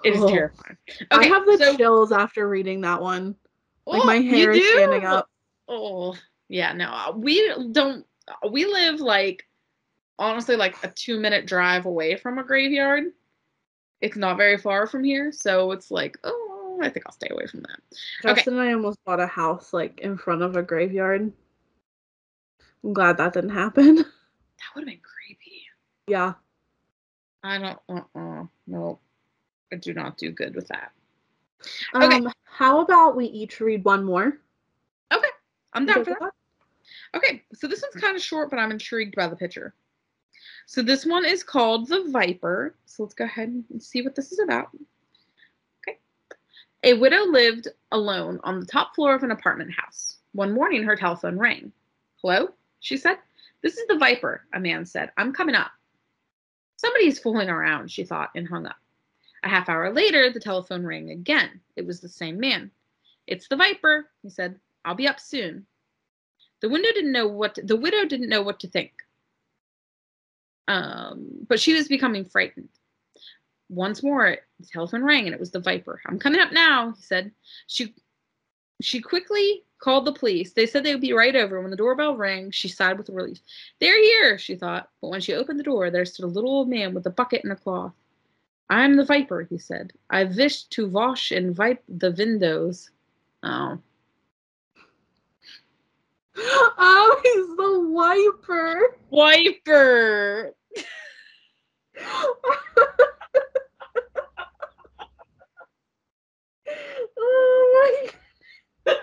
It 0.05 0.15
is 0.15 0.21
Oh. 0.21 0.29
terrifying. 0.29 0.77
I 1.13 1.27
have 1.27 1.47
the 1.47 1.57
so- 1.59 1.77
chills 1.77 2.11
after 2.11 2.49
reading 2.49 2.81
that 2.81 3.01
one. 3.01 3.37
Like 3.87 4.03
Oh, 4.03 4.05
my 4.05 4.17
hair 4.17 4.51
is 4.51 4.59
do? 4.59 4.67
standing 4.73 5.05
up. 5.05 5.31
Oh, 5.69 6.17
yeah, 6.49 6.73
no. 6.73 6.91
uh, 6.91 7.13
We 7.17 7.53
don't 7.71 8.05
we 8.51 8.65
live 8.67 8.99
like 9.01 9.47
honestly 10.19 10.57
like 10.57 10.75
a 10.83 10.89
2 10.89 11.21
minute 11.21 11.47
drive 11.47 11.87
away 11.87 12.17
from 12.17 12.39
a 12.39 12.43
graveyard. 12.43 13.05
It's 14.01 14.17
not 14.17 14.37
very 14.37 14.59
far 14.59 14.89
from 14.89 15.05
here, 15.05 15.31
so 15.31 15.71
it's 15.71 15.93
like, 15.93 16.19
oh, 16.25 16.56
I 16.83 16.91
think 16.91 17.07
I'll 17.07 17.13
stay 17.13 17.29
away 17.31 17.47
from 17.47 17.61
that. 17.63 17.79
Okay. 18.25 18.35
Justin 18.35 18.55
and 18.55 18.63
I 18.63 18.73
almost 18.73 19.03
bought 19.05 19.21
a 19.21 19.27
house 19.27 19.73
like 19.73 20.01
in 20.01 20.17
front 20.17 20.43
of 20.43 20.57
a 20.57 20.63
graveyard. 20.63 21.33
I'm 22.85 22.93
glad 22.93 23.17
that 23.19 23.33
didn't 23.33 23.51
happen. 23.51 24.05
That 24.59 24.75
would 24.75 24.89
have 24.89 24.89
been 24.89 25.03
creepy. 25.03 25.67
yeah. 26.09 26.33
I 27.45 27.59
don't 27.59 27.79
uh-uh. 27.91 28.45
No. 28.67 28.99
I 29.71 29.77
do 29.77 29.93
not 29.93 30.17
do 30.17 30.31
good 30.31 30.55
with 30.55 30.69
that. 30.69 30.93
Um 31.93 32.33
how 32.45 32.81
about 32.81 33.17
we 33.17 33.27
each 33.27 33.61
read 33.61 33.85
one 33.85 34.03
more? 34.03 34.39
Okay, 35.13 35.29
I'm 35.75 35.85
down 35.85 36.05
for 36.05 36.17
that. 36.19 36.33
Okay, 37.15 37.45
so 37.53 37.67
this 37.67 37.83
one's 37.83 38.03
kind 38.03 38.17
of 38.17 38.23
short, 38.23 38.49
but 38.49 38.59
I'm 38.59 38.71
intrigued 38.71 39.15
by 39.15 39.29
the 39.29 39.37
picture. 39.37 39.75
So 40.67 40.83
this 40.83 41.07
one 41.07 41.25
is 41.25 41.43
called 41.43 41.89
The 41.89 42.05
Viper. 42.09 42.75
So 42.87 43.03
let's 43.03 43.15
go 43.15 43.25
ahead 43.25 43.63
and 43.71 43.83
see 43.83 44.03
what 44.03 44.15
this 44.15 44.33
is 44.33 44.39
about. 44.39 44.71
A 46.83 46.95
widow 46.95 47.25
lived 47.25 47.69
alone 47.91 48.39
on 48.45 48.61
the 48.61 48.67
top 48.67 48.95
floor 48.95 49.15
of 49.15 49.23
an 49.23 49.31
apartment 49.31 49.73
house. 49.73 50.19
One 50.33 50.53
morning, 50.53 50.83
her 50.85 50.97
telephone 50.97 51.39
rang. 51.39 51.73
Hello? 52.23 52.51
She 52.81 52.97
said. 52.97 53.19
This 53.63 53.79
is 53.79 53.87
The 53.89 53.99
Viper, 53.99 54.45
a 54.53 54.61
man 54.61 54.85
said. 54.85 55.11
I'm 55.17 55.33
coming 55.33 55.55
up. 55.55 55.73
Somebody's 56.77 57.19
fooling 57.19 57.49
around, 57.49 57.91
she 57.91 58.05
thought, 58.05 58.31
and 58.35 58.47
hung 58.47 58.67
up. 58.67 58.77
A 59.43 59.49
half 59.49 59.69
hour 59.69 59.93
later, 59.93 60.31
the 60.31 60.41
telephone 60.41 60.85
rang 60.85 61.11
again. 61.11 61.61
It 61.75 61.87
was 61.87 62.01
the 62.01 62.09
same 62.09 62.39
man. 62.39 62.71
It's 63.27 63.49
the 63.49 63.57
Viper, 63.57 64.11
he 64.23 64.29
said. 64.29 64.61
I'll 64.85 64.95
be 64.95 65.09
up 65.09 65.19
soon. 65.19 65.67
The 66.61 66.69
window 66.69 66.91
didn't 66.93 67.13
know 67.13 67.27
what 67.27 67.55
to, 67.57 67.63
the 67.63 67.77
widow 67.77 68.05
didn't 68.05 68.29
know 68.29 68.43
what 68.43 68.61
to 68.61 68.69
think. 68.69 68.93
Um, 70.69 71.47
but 71.49 71.61
she 71.61 71.75
was 71.75 71.89
becoming 71.89 72.25
frightened. 72.25 72.69
Once 73.69 74.03
more, 74.03 74.37
the 74.61 74.67
telephone 74.67 75.03
rang 75.03 75.27
and 75.27 75.35
it 75.35 75.41
was 75.41 75.51
the 75.51 75.61
Viper. 75.61 76.01
I'm 76.07 76.19
coming 76.19 76.41
up 76.41 76.53
now, 76.53 76.93
he 76.93 77.03
said. 77.03 77.33
She 77.67 77.95
she 78.81 79.01
quickly 79.01 79.65
called 79.79 80.05
the 80.05 80.13
police. 80.13 80.53
They 80.53 80.67
said 80.67 80.85
they 80.85 80.93
would 80.93 81.01
be 81.01 81.13
right 81.13 81.35
over. 81.35 81.61
When 81.61 81.71
the 81.71 81.77
doorbell 81.77 82.17
rang, 82.17 82.51
she 82.51 82.69
sighed 82.69 82.99
with 82.99 83.09
relief. 83.09 83.41
They're 83.81 84.01
here, 84.01 84.39
she 84.39 84.55
thought. 84.57 84.91
But 85.01 85.09
when 85.09 85.21
she 85.21 85.35
opened 85.35 85.59
the 85.59 85.65
door, 85.65 85.91
there 85.91 86.05
stood 86.05 86.25
a 86.25 86.29
little 86.29 86.51
old 86.51 86.69
man 86.69 86.95
with 86.95 87.07
a 87.07 87.11
bucket 87.11 87.43
and 87.45 87.53
a 87.53 87.57
cloth. 87.57 87.93
I'm 88.69 88.97
the 88.97 89.05
Viper, 89.05 89.43
he 89.43 89.59
said. 89.59 89.93
I 90.11 90.25
wish 90.25 90.65
to 90.65 90.89
wash 90.89 91.31
and 91.31 91.57
wipe 91.57 91.83
the 91.89 92.13
windows. 92.13 92.91
Oh. 93.43 93.79
Oh, 96.79 97.21
he's 97.23 97.57
the 97.57 97.81
wiper. 97.89 98.97
Wiper! 99.09 100.55
oh 107.27 108.11
my 108.87 108.93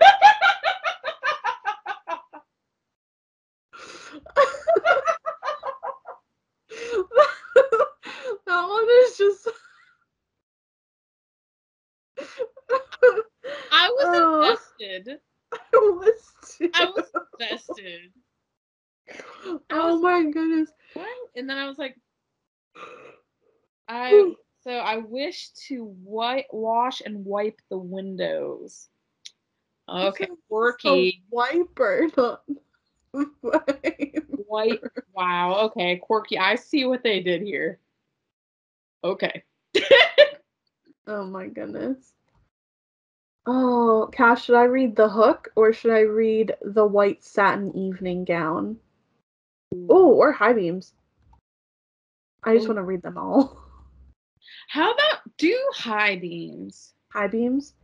that 8.46 8.68
one 8.68 8.88
is 9.04 9.18
just 9.18 9.48
I 13.72 13.90
was 13.90 14.08
Oh. 14.14 14.42
invested. 14.42 15.20
I 15.52 15.58
was 15.78 16.32
too. 16.58 16.70
I 16.74 16.84
was 16.86 17.10
invested. 17.40 18.12
oh 19.70 20.00
my 20.00 20.24
goodness. 20.30 20.70
What? 20.94 21.06
And 21.36 21.48
then 21.48 21.58
I 21.58 21.68
was 21.68 21.78
like, 21.78 21.96
I 23.88 24.34
so 24.64 24.70
I 24.70 24.96
wish 24.96 25.50
to 25.68 25.84
white 26.02 26.46
wash 26.50 27.02
and 27.04 27.24
wipe 27.24 27.60
the 27.70 27.78
windows. 27.78 28.88
Okay, 29.88 30.28
quirky. 30.48 31.22
wiper, 31.30 32.08
not 32.16 32.42
wipe. 33.42 34.24
White. 34.46 34.80
Wow. 35.14 35.66
Okay, 35.66 35.96
quirky. 35.96 36.38
I 36.38 36.54
see 36.54 36.86
what 36.86 37.02
they 37.02 37.20
did 37.20 37.42
here. 37.42 37.78
Okay. 39.04 39.42
Oh 41.06 41.24
my 41.24 41.48
goodness. 41.48 42.14
Oh, 43.46 44.08
Cass, 44.12 44.44
should 44.44 44.56
I 44.56 44.64
read 44.64 44.96
The 44.96 45.08
Hook 45.08 45.50
or 45.54 45.72
should 45.72 45.92
I 45.92 46.00
read 46.00 46.54
The 46.62 46.86
White 46.86 47.22
Satin 47.22 47.76
Evening 47.76 48.24
Gown? 48.24 48.78
Oh, 49.90 50.14
or 50.14 50.32
High 50.32 50.54
Beams. 50.54 50.94
I 52.42 52.54
just 52.54 52.68
want 52.68 52.78
to 52.78 52.84
read 52.84 53.02
them 53.02 53.18
all. 53.18 53.60
How 54.68 54.92
about 54.92 55.36
do 55.36 55.56
high 55.74 56.16
beams? 56.16 56.94
High 57.08 57.28
Beams? 57.28 57.74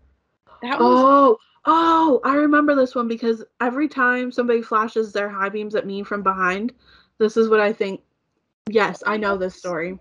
That 0.63 0.79
was 0.79 0.99
Oh, 0.99 1.39
oh, 1.65 2.21
I 2.25 2.35
remember 2.35 2.75
this 2.75 2.95
one 2.95 3.09
because 3.09 3.45
every 3.61 3.89
time 3.89 4.33
somebody 4.33 4.61
flashes 4.61 5.13
their 5.13 5.29
high 5.29 5.49
beams 5.49 5.75
at 5.75 5.87
me 5.87 6.03
from 6.03 6.23
behind, 6.23 6.73
this 7.19 7.37
is 7.37 7.49
what 7.49 7.61
I 7.61 7.73
think. 7.73 8.03
Yes, 8.69 9.03
I 9.07 9.17
know 9.17 9.37
this 9.37 9.55
story. 9.55 9.99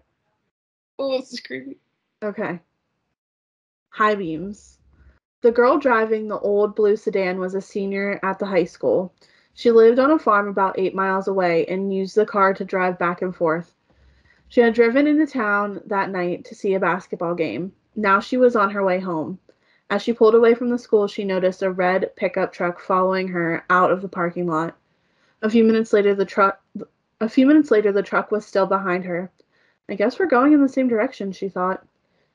oh, 0.98 1.20
this 1.20 1.34
is 1.34 1.40
creepy. 1.40 1.78
Okay. 2.24 2.60
High 3.92 4.16
beams. 4.16 4.80
The 5.42 5.52
girl 5.52 5.78
driving 5.78 6.28
the 6.28 6.40
old 6.40 6.76
blue 6.76 6.98
sedan 6.98 7.40
was 7.40 7.56
a 7.56 7.62
senior 7.62 8.20
at 8.24 8.40
the 8.40 8.46
high 8.46 8.66
school. 8.66 9.14
She 9.54 9.72
lived 9.72 10.00
on 10.00 10.12
a 10.12 10.20
farm 10.20 10.48
about 10.48 10.78
eight 10.78 10.96
miles 10.96 11.28
away 11.28 11.66
and 11.68 11.94
used 11.94 12.16
the 12.16 12.26
car 12.26 12.54
to 12.54 12.66
drive 12.66 13.00
back 13.00 13.22
and 13.22 13.36
forth. 13.36 13.74
She 14.50 14.62
had 14.62 14.74
driven 14.74 15.06
into 15.06 15.28
town 15.28 15.82
that 15.86 16.10
night 16.10 16.44
to 16.46 16.56
see 16.56 16.74
a 16.74 16.80
basketball 16.80 17.36
game. 17.36 17.72
Now 17.96 18.20
she 18.20 18.36
was 18.36 18.56
on 18.56 18.72
her 18.72 18.84
way 18.84 19.00
home. 19.00 19.38
As 19.92 20.02
she 20.02 20.12
pulled 20.12 20.34
away 20.34 20.56
from 20.56 20.70
the 20.70 20.80
school, 20.80 21.08
she 21.08 21.24
noticed 21.24 21.62
a 21.62 21.70
red 21.70 22.16
pickup 22.16 22.52
truck 22.52 22.80
following 22.80 23.28
her 23.28 23.64
out 23.70 23.92
of 23.92 24.02
the 24.02 24.08
parking 24.08 24.48
lot. 24.48 24.76
A 25.44 25.52
few 25.52 25.64
minutes 25.64 25.94
later, 25.94 26.16
the 26.16 26.26
truck 26.26 26.62
a 27.22 27.30
few 27.30 27.46
minutes 27.46 27.70
later 27.70 27.92
the 27.92 28.02
truck 28.02 28.32
was 28.32 28.44
still 28.44 28.66
behind 28.66 29.06
her. 29.06 29.30
I 29.88 29.94
guess 29.94 30.18
we're 30.18 30.26
going 30.26 30.54
in 30.54 30.62
the 30.64 30.70
same 30.70 30.88
direction, 30.88 31.32
she 31.32 31.48
thought. 31.48 31.86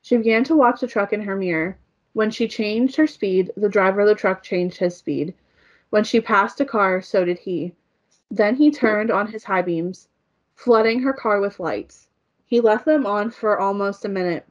She 0.02 0.16
began 0.16 0.44
to 0.44 0.56
watch 0.56 0.80
the 0.80 0.86
truck 0.86 1.12
in 1.12 1.22
her 1.22 1.34
mirror. 1.34 1.76
When 2.12 2.30
she 2.30 2.46
changed 2.46 2.94
her 2.94 3.08
speed, 3.08 3.50
the 3.56 3.68
driver 3.68 4.02
of 4.02 4.06
the 4.06 4.14
truck 4.14 4.44
changed 4.44 4.78
his 4.78 4.96
speed. 4.96 5.34
When 5.90 6.04
she 6.04 6.20
passed 6.20 6.60
a 6.60 6.64
car, 6.64 7.00
so 7.00 7.24
did 7.24 7.38
he. 7.38 7.74
Then 8.30 8.54
he 8.54 8.70
turned 8.70 9.10
on 9.10 9.26
his 9.26 9.42
high 9.42 9.62
beams, 9.62 10.08
flooding 10.54 11.00
her 11.00 11.12
car 11.12 11.40
with 11.40 11.60
lights. 11.60 12.08
He 12.46 12.60
left 12.60 12.84
them 12.84 13.06
on 13.06 13.30
for 13.30 13.58
almost 13.58 14.04
a 14.04 14.08
minute. 14.08 14.46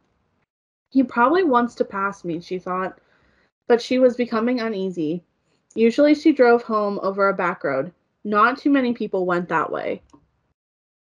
He 0.89 1.04
probably 1.04 1.43
wants 1.43 1.76
to 1.76 1.86
pass 1.86 2.24
me, 2.24 2.39
she 2.39 2.60
thought, 2.60 2.99
but 3.68 3.82
she 3.82 3.99
was 3.99 4.16
becoming 4.16 4.60
uneasy. 4.60 5.24
Usually 5.76 6.14
she 6.14 6.34
drove 6.34 6.64
home 6.64 6.99
over 7.01 7.30
a 7.30 7.34
back 7.34 7.64
road. 7.64 7.91
Not 8.24 8.58
too 8.58 8.70
many 8.70 8.93
people 8.93 9.26
went 9.26 9.49
that 9.49 9.72
way. 9.72 10.01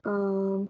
Um, 0.05 0.69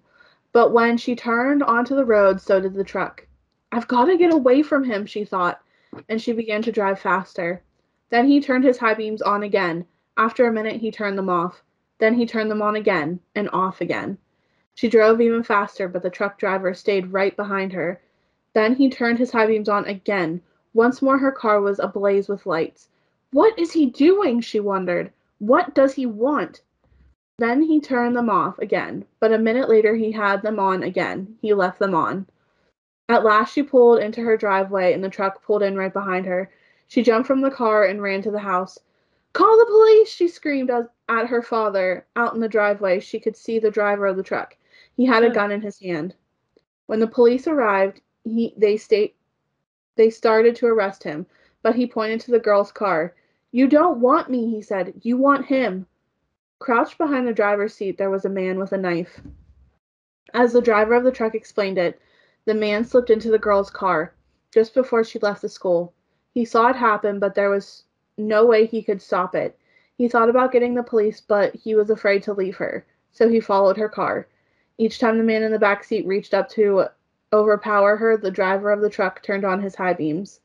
but 0.53 0.72
when 0.72 0.97
she 0.97 1.16
turned 1.16 1.61
onto 1.61 1.95
the 1.95 2.05
road, 2.05 2.41
so 2.41 2.59
did 2.59 2.74
the 2.74 2.84
truck. 2.84 3.28
I've 3.72 3.88
got 3.88 4.05
to 4.05 4.18
get 4.18 4.34
away 4.34 4.63
from 4.63 4.84
him, 4.84 5.05
she 5.05 5.26
thought, 5.26 5.61
and 6.09 6.22
she 6.22 6.32
began 6.32 6.61
to 6.63 6.72
drive 6.72 6.99
faster. 6.99 7.61
Then 8.09 8.28
he 8.28 8.39
turned 8.39 8.63
his 8.63 8.78
high 8.78 8.93
beams 8.93 9.22
on 9.22 9.43
again. 9.43 9.86
After 10.18 10.47
a 10.47 10.53
minute, 10.53 10.78
he 10.78 10.91
turned 10.91 11.18
them 11.18 11.30
off. 11.30 11.61
Then 11.99 12.15
he 12.15 12.25
turned 12.25 12.51
them 12.51 12.61
on 12.61 12.75
again 12.75 13.19
and 13.35 13.49
off 13.51 13.81
again. 13.81 14.17
She 14.73 14.89
drove 14.89 15.21
even 15.21 15.43
faster, 15.43 15.87
but 15.87 16.03
the 16.03 16.09
truck 16.09 16.37
driver 16.37 16.73
stayed 16.73 17.13
right 17.13 17.35
behind 17.35 17.71
her. 17.73 18.01
Then 18.53 18.75
he 18.75 18.89
turned 18.89 19.19
his 19.19 19.31
high 19.31 19.47
beams 19.47 19.69
on 19.69 19.85
again. 19.85 20.41
Once 20.73 21.01
more, 21.01 21.17
her 21.17 21.31
car 21.31 21.61
was 21.61 21.79
ablaze 21.79 22.27
with 22.27 22.45
lights. 22.45 22.89
What 23.31 23.57
is 23.57 23.71
he 23.71 23.85
doing? 23.85 24.41
she 24.41 24.59
wondered. 24.59 25.11
What 25.39 25.73
does 25.73 25.93
he 25.93 26.05
want? 26.05 26.61
Then 27.37 27.61
he 27.61 27.81
turned 27.81 28.15
them 28.15 28.29
off 28.29 28.59
again, 28.59 29.05
but 29.19 29.33
a 29.33 29.37
minute 29.37 29.67
later 29.67 29.95
he 29.95 30.11
had 30.11 30.41
them 30.41 30.59
on 30.59 30.83
again. 30.83 31.37
He 31.41 31.53
left 31.53 31.79
them 31.79 31.93
on. 31.93 32.27
At 33.09 33.23
last 33.23 33.53
she 33.53 33.61
pulled 33.61 33.99
into 33.99 34.21
her 34.21 34.37
driveway 34.37 34.93
and 34.93 35.03
the 35.03 35.09
truck 35.09 35.43
pulled 35.43 35.61
in 35.61 35.75
right 35.75 35.91
behind 35.91 36.25
her. 36.25 36.49
She 36.87 37.03
jumped 37.03 37.27
from 37.27 37.41
the 37.41 37.51
car 37.51 37.83
and 37.83 38.01
ran 38.01 38.21
to 38.21 38.31
the 38.31 38.39
house. 38.39 38.79
Call 39.33 39.57
the 39.57 39.65
police! 39.65 40.09
she 40.09 40.27
screamed 40.27 40.69
as, 40.69 40.85
at 41.07 41.27
her 41.27 41.41
father. 41.41 42.05
Out 42.15 42.33
in 42.33 42.39
the 42.39 42.49
driveway, 42.49 42.99
she 42.99 43.19
could 43.19 43.35
see 43.35 43.59
the 43.59 43.71
driver 43.71 44.05
of 44.05 44.17
the 44.17 44.23
truck. 44.23 44.57
He 44.95 45.05
had 45.05 45.23
a 45.23 45.29
gun 45.29 45.51
in 45.51 45.61
his 45.61 45.79
hand. 45.79 46.15
When 46.87 46.99
the 46.99 47.07
police 47.07 47.47
arrived, 47.47 48.01
he 48.23 48.53
they 48.57 48.77
state 48.77 49.15
they 49.95 50.09
started 50.09 50.55
to 50.57 50.67
arrest 50.67 51.03
him, 51.03 51.25
but 51.61 51.75
he 51.75 51.87
pointed 51.87 52.19
to 52.21 52.31
the 52.31 52.39
girl's 52.39 52.71
car. 52.71 53.15
You 53.51 53.67
don't 53.67 54.01
want 54.01 54.29
me, 54.29 54.49
he 54.49 54.61
said. 54.61 54.93
You 55.01 55.17
want 55.17 55.45
him. 55.45 55.87
Crouched 56.59 56.97
behind 56.97 57.27
the 57.27 57.33
driver's 57.33 57.73
seat, 57.73 57.97
there 57.97 58.09
was 58.09 58.25
a 58.25 58.29
man 58.29 58.59
with 58.59 58.71
a 58.73 58.77
knife. 58.77 59.21
As 60.33 60.53
the 60.53 60.61
driver 60.61 60.95
of 60.95 61.03
the 61.03 61.11
truck 61.11 61.35
explained 61.35 61.77
it, 61.77 61.99
the 62.45 62.53
man 62.53 62.83
slipped 62.83 63.09
into 63.09 63.31
the 63.31 63.39
girl's 63.39 63.69
car 63.69 64.13
just 64.51 64.73
before 64.73 65.03
she 65.03 65.19
left 65.19 65.41
the 65.41 65.49
school. 65.49 65.93
He 66.33 66.45
saw 66.45 66.67
it 66.67 66.75
happen, 66.75 67.19
but 67.19 67.35
there 67.35 67.49
was 67.49 67.83
no 68.17 68.45
way 68.45 68.65
he 68.65 68.83
could 68.83 69.01
stop 69.01 69.35
it. 69.35 69.57
He 69.97 70.07
thought 70.09 70.29
about 70.29 70.51
getting 70.51 70.75
the 70.75 70.83
police, 70.83 71.21
but 71.21 71.55
he 71.55 71.75
was 71.75 71.89
afraid 71.89 72.23
to 72.23 72.33
leave 72.33 72.57
her, 72.57 72.85
so 73.11 73.29
he 73.29 73.39
followed 73.39 73.77
her 73.77 73.89
car. 73.89 74.27
Each 74.77 74.99
time 74.99 75.17
the 75.17 75.23
man 75.23 75.43
in 75.43 75.51
the 75.51 75.59
back 75.59 75.83
seat 75.83 76.05
reached 76.05 76.33
up 76.33 76.49
to 76.49 76.87
overpower 77.31 77.95
her, 77.97 78.17
the 78.17 78.31
driver 78.31 78.71
of 78.71 78.81
the 78.81 78.89
truck 78.89 79.23
turned 79.23 79.45
on 79.45 79.61
his 79.61 79.75
high 79.75 79.93
beams. 79.93 80.41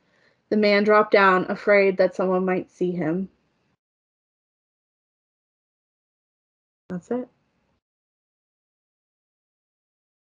The 0.51 0.57
man 0.57 0.85
dropped 0.85 1.13
down, 1.13 1.47
afraid 1.49 1.97
that 1.97 2.15
someone 2.15 2.45
might 2.45 2.71
see 2.71 2.93
him. 2.93 3.29
That's 6.89 7.11
it. 7.11 7.29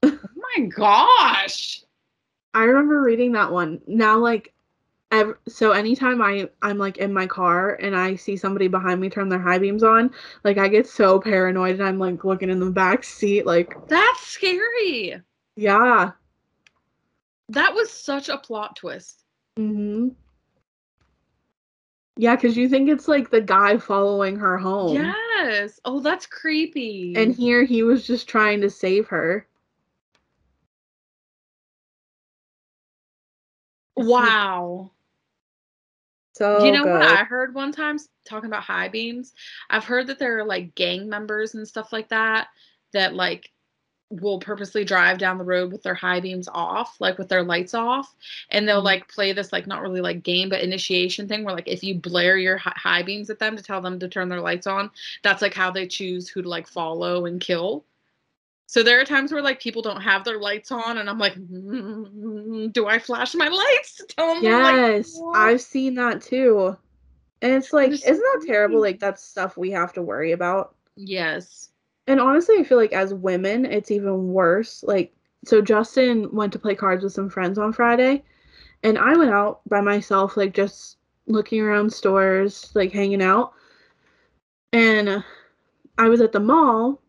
Oh 0.04 0.20
my 0.58 0.66
gosh. 0.66 1.84
I 2.54 2.64
remember 2.64 3.02
reading 3.02 3.32
that 3.34 3.52
one. 3.52 3.82
Now, 3.88 4.20
like, 4.20 4.53
ev- 5.20 5.38
so 5.48 5.72
anytime 5.72 6.22
I 6.22 6.50
I'm 6.62 6.78
like 6.78 6.98
in 6.98 7.14
my 7.14 7.28
car 7.28 7.76
and 7.76 7.96
I 7.96 8.16
see 8.16 8.36
somebody 8.38 8.68
behind 8.68 9.00
me 9.00 9.10
turn 9.10 9.30
their 9.30 9.40
high 9.40 9.58
beams 9.58 9.84
on, 9.84 10.12
like 10.44 10.58
I 10.58 10.68
get 10.68 10.88
so 10.88 11.20
paranoid 11.20 11.80
and 11.80 11.84
I'm 11.84 12.00
like 12.00 12.24
looking 12.24 12.50
in 12.50 12.60
the 12.60 12.72
back 12.72 13.04
seat, 13.04 13.46
like, 13.46 13.76
That's 13.88 14.22
scary. 14.22 15.22
yeah. 15.56 16.12
That 17.50 17.74
was 17.74 17.92
such 17.92 18.30
a 18.30 18.38
plot 18.38 18.76
twist. 18.76 19.24
Mm-hmm. 19.60 20.10
Yeah, 22.16 22.36
because 22.36 22.56
you 22.56 22.70
think 22.70 22.90
it's 22.90 23.08
like 23.08 23.30
the 23.30 23.42
guy 23.42 23.78
following 23.78 24.38
her 24.38 24.58
home. 24.58 24.96
Yes. 24.96 25.80
Oh, 25.84 26.00
that's 26.00 26.26
creepy. 26.26 27.16
And 27.16 27.36
here 27.36 27.64
he 27.64 27.84
was 27.84 28.06
just 28.06 28.28
trying 28.30 28.62
to 28.62 28.70
save 28.70 29.08
her. 29.08 29.48
Wow. 33.96 34.92
So 36.34 36.52
you 36.52 36.72
know 36.72 36.86
what. 36.86 37.02
I 37.02 37.24
heard 37.24 37.54
one 37.56 37.72
time 37.72 37.98
talking 38.26 38.48
about 38.50 38.64
high 38.64 38.90
beams? 38.90 39.34
I've 39.70 39.86
heard 39.86 40.08
that 40.08 40.20
there 40.20 40.38
are 40.40 40.46
like 40.46 40.76
gang 40.76 41.10
members 41.10 41.56
and 41.56 41.68
stuff 41.68 41.92
like 41.94 42.10
that 42.10 42.48
that 42.94 43.16
like 43.16 43.52
will 44.12 44.40
purposely 44.40 44.86
drive 44.86 45.18
down 45.20 45.38
the 45.40 45.44
road 45.44 45.72
with 45.72 45.84
their 45.84 45.96
high 45.96 46.20
beams 46.20 46.48
off, 46.54 46.96
like 47.02 47.18
with 47.18 47.30
their 47.30 47.44
lights 47.44 47.74
off, 47.74 48.16
and 48.52 48.68
they'll 48.68 48.82
Mhm. 48.82 48.86
like 48.86 49.08
play 49.10 49.34
this 49.34 49.52
like 49.54 49.68
not 49.68 49.82
really 49.82 50.02
like 50.02 50.24
game 50.24 50.50
but 50.50 50.62
initiation 50.62 51.28
thing 51.28 51.44
where 51.44 51.56
like 51.56 51.68
if 51.68 51.84
you 51.84 51.96
blare 51.96 52.38
your 52.38 52.58
high 52.60 53.04
beams 53.04 53.30
at 53.30 53.40
them 53.40 53.56
to 53.58 53.64
tell 53.64 53.82
them 53.82 54.00
to 54.00 54.08
turn 54.10 54.30
their 54.30 54.42
lights 54.42 54.68
on, 54.68 54.92
that's 55.24 55.42
like 55.42 55.54
how 55.56 55.72
they 55.72 55.88
choose 55.88 56.30
who 56.30 56.42
to 56.44 56.50
like 56.50 56.68
follow 56.68 57.26
and 57.26 57.42
kill. 57.42 57.86
So 58.74 58.82
there 58.82 59.00
are 59.00 59.06
times 59.06 59.32
where 59.32 59.44
like 59.44 59.62
people 59.62 59.84
don't 59.84 60.02
have 60.02 60.24
their 60.24 60.40
lights 60.40 60.72
on, 60.72 60.98
and 60.98 61.08
I'm 61.08 61.20
like, 61.20 61.36
"Mm, 61.36 62.74
do 62.74 62.88
I 62.88 62.98
flash 62.98 63.36
my 63.36 63.48
lights 63.48 63.98
to 63.98 64.06
tell 64.10 64.34
them? 64.34 64.44
I'm 64.48 64.64
like, 64.64 64.76
Yes, 64.76 65.22
I've 65.36 65.62
seen 65.62 65.94
that 65.94 66.24
too. 66.24 66.76
And 67.44 67.54
it's 67.54 67.72
like, 67.72 67.92
isn't 67.92 68.04
that 68.04 68.44
terrible? 68.48 68.82
Like 68.82 69.00
that's 69.00 69.24
stuff 69.24 69.58
we 69.58 69.70
have 69.70 69.94
to 69.94 70.02
worry 70.02 70.32
about. 70.32 70.74
Yes. 70.96 71.70
And 72.08 72.20
honestly, 72.20 72.56
I 72.58 72.64
feel 72.64 72.80
like 72.80 72.94
as 72.94 73.14
women, 73.14 73.66
it's 73.66 73.92
even 73.92 74.30
worse. 74.30 74.84
Like, 74.84 75.14
so 75.46 75.62
Justin 75.62 76.34
went 76.34 76.52
to 76.54 76.60
play 76.60 76.74
cards 76.74 77.04
with 77.04 77.14
some 77.14 77.30
friends 77.30 77.60
on 77.60 77.74
Friday, 77.74 78.24
and 78.82 78.98
I 78.98 79.16
went 79.16 79.30
out 79.30 79.62
by 79.70 79.82
myself, 79.82 80.36
like 80.36 80.56
just 80.56 80.98
looking 81.28 81.62
around 81.62 81.94
stores, 81.94 82.72
like 82.74 82.92
hanging 82.92 83.22
out. 83.22 83.54
And 84.72 85.24
I 86.00 86.10
was 86.10 86.22
at 86.22 86.32
the 86.32 86.40
mall. 86.40 87.03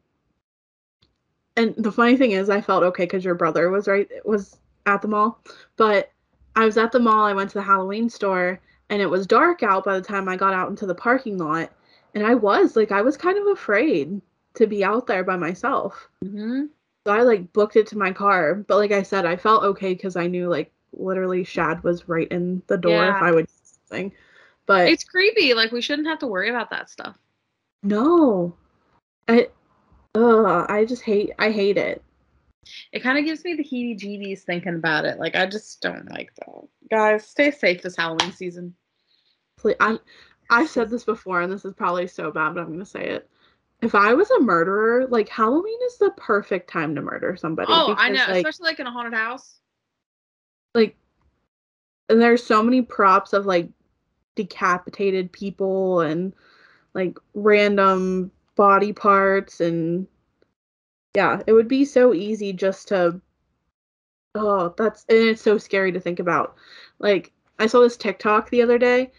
And 1.57 1.75
the 1.77 1.93
funny 1.93 2.17
thing 2.17 2.33
is, 2.33 2.51
I 2.51 2.61
felt 2.61 2.83
okay 2.85 3.05
because 3.05 3.25
your 3.25 3.35
brother 3.35 3.71
was 3.71 3.87
right, 3.87 4.09
was 4.25 4.59
at 4.87 5.03
the 5.03 5.09
mall. 5.09 5.41
But 5.77 6.11
I 6.57 6.65
was 6.65 6.77
at 6.77 6.93
the 6.93 7.01
mall, 7.01 7.25
I 7.25 7.33
went 7.33 7.51
to 7.51 7.59
the 7.59 7.63
Halloween 7.63 8.09
store, 8.09 8.61
and 8.91 9.01
it 9.01 9.07
was 9.07 9.27
dark 9.27 9.63
out 9.63 9.85
by 9.85 9.99
the 9.99 10.05
time 10.05 10.29
I 10.29 10.37
got 10.37 10.55
out 10.55 10.69
into 10.69 10.87
the 10.87 10.95
parking 10.95 11.39
lot. 11.39 11.71
And 12.15 12.27
I 12.27 12.35
was 12.35 12.77
like, 12.77 12.93
I 12.93 13.03
was 13.03 13.17
kind 13.17 13.39
of 13.39 13.47
afraid 13.49 14.21
to 14.55 14.67
be 14.67 14.85
out 14.85 15.07
there 15.07 15.25
by 15.25 15.37
myself. 15.37 16.09
hmm 16.23 16.67
So 17.07 17.13
I 17.13 17.23
like 17.23 17.53
booked 17.53 17.77
it 17.77 17.87
to 17.89 17.99
my 17.99 18.13
car. 18.13 18.55
But 18.55 18.77
like 18.77 18.93
I 18.93 19.03
said, 19.03 19.27
I 19.27 19.37
felt 19.37 19.65
okay 19.65 19.95
because 19.95 20.17
I 20.17 20.27
knew 20.27 20.49
like 20.49 20.73
literally 20.93 21.45
Shad 21.45 21.83
was 21.83 22.09
right 22.09 22.29
in 22.29 22.63
the 22.67 22.79
door 22.79 23.05
if 23.09 23.23
I 23.23 23.33
would 23.33 23.47
do 23.47 23.53
something. 23.63 24.13
But 24.67 24.89
It's 24.89 25.05
creepy. 25.05 25.55
Like 25.55 25.73
we 25.73 25.81
shouldn't 25.83 26.09
have 26.09 26.21
to 26.21 26.27
worry 26.27 26.51
about 26.51 26.71
that 26.71 26.91
stuff. 26.91 27.17
no. 27.83 28.55
I 29.29 29.49
ugh, 30.15 30.67
I 30.69 30.85
just 30.85 31.03
hate 31.03 31.33
I 31.39 31.51
hate 31.51 31.77
it. 31.77 32.03
It 32.93 33.03
kind 33.03 33.19
of 33.19 33.25
gives 33.25 33.45
me 33.45 33.55
the 33.55 33.65
heebie-jeebies 33.65 34.41
thinking 34.41 34.75
about 34.75 35.05
it. 35.05 35.19
Like 35.19 35.37
I 35.37 35.47
just 35.47 35.81
don't 35.81 36.11
like 36.11 36.35
that. 36.37 36.69
Guys, 36.91 37.27
stay 37.27 37.51
safe 37.51 37.83
this 37.83 37.97
Halloween 37.97 38.33
season. 38.33 38.75
Please, 39.59 39.77
I'm 39.81 39.99
I've 40.51 40.71
said 40.71 40.91
this 40.91 41.05
before 41.05 41.41
and 41.41 41.53
this 41.53 41.65
is 41.65 41.75
probably 41.75 42.07
so 42.07 42.31
bad, 42.31 42.55
but 42.55 42.61
I'm 42.61 42.73
gonna 42.73 42.85
say 42.85 43.07
it. 43.07 43.29
If 43.83 43.95
I 43.95 44.15
was 44.15 44.31
a 44.31 44.41
murderer, 44.41 45.07
like 45.07 45.29
Halloween 45.29 45.79
is 45.87 45.99
the 45.99 46.13
perfect 46.17 46.71
time 46.71 46.95
to 46.95 47.03
murder 47.03 47.37
somebody. 47.37 47.71
Oh, 47.71 47.95
I 47.99 48.09
know, 48.09 48.25
like, 48.29 48.47
especially 48.47 48.71
like 48.71 48.81
in 48.81 48.87
a 48.87 48.91
haunted 48.91 49.15
house. 49.15 49.59
like 50.75 50.97
and 52.09 52.21
there's 52.21 52.45
so 52.45 52.63
many 52.63 52.83
props 52.83 53.33
of 53.33 53.47
like 53.47 53.69
decapitated 54.35 55.33
people 55.33 56.01
and 56.01 56.33
like 56.93 57.19
random 57.35 58.31
body 58.57 58.93
parts 58.93 59.61
and 59.61 60.07
yeah 61.15 61.41
it 61.47 61.53
would 61.53 61.69
be 61.69 61.85
so 61.85 62.15
easy 62.15 62.53
just 62.53 62.89
to 62.89 63.21
oh 64.35 64.75
that's 64.77 65.05
and 65.09 65.19
it's 65.19 65.43
so 65.43 65.59
scary 65.59 65.93
to 65.93 66.01
think 66.01 66.19
about. 66.19 66.57
Like 66.99 67.33
i 67.59 67.67
saw 67.67 67.81
this 67.81 67.97
tiktok 67.97 68.51
the 68.51 68.63
other 68.63 68.79
day 68.79 69.13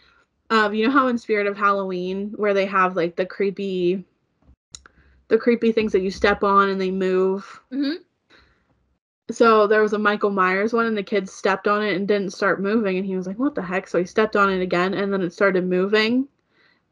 um 0.50 0.74
you 0.74 0.86
know 0.86 0.92
how 0.92 1.08
in 1.08 1.18
spirit 1.18 1.48
of 1.48 1.58
halloween 1.58 2.34
where 2.36 2.54
they 2.54 2.66
have 2.66 2.96
like 2.96 3.16
the 3.16 3.26
creepy 3.26 4.04
the 5.30 5.38
creepy 5.38 5.72
things 5.72 5.94
that 5.94 6.02
you 6.02 6.12
step 6.12 6.44
on 6.44 6.70
and 6.70 6.80
they 6.80 6.92
move? 6.92 7.62
Hmm 7.72 7.96
so 9.32 9.66
there 9.66 9.82
was 9.82 9.94
a 9.94 10.00
Michael 10.00 10.30
Myers 10.30 10.74
one, 10.74 10.86
and 10.86 10.98
the 10.98 11.04
kid 11.04 11.28
stepped 11.28 11.68
on 11.68 11.84
it 11.84 11.96
and 11.96 12.08
didn't 12.08 12.34
start 12.34 12.62
moving, 12.62 12.98
and 12.98 13.06
he 13.06 13.16
was 13.16 13.26
like, 13.26 13.40
"What 13.40 13.56
the 13.56 13.62
heck?" 13.62 13.88
So 13.88 13.98
he 14.00 14.06
stepped 14.06 14.36
on 14.36 14.52
it 14.52 14.62
again, 14.62 14.94
and 14.94 15.12
then 15.12 15.22
it 15.22 15.34
started 15.34 15.66
moving, 15.66 16.28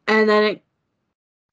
and 0.08 0.28
then 0.28 0.42
it 0.44 0.63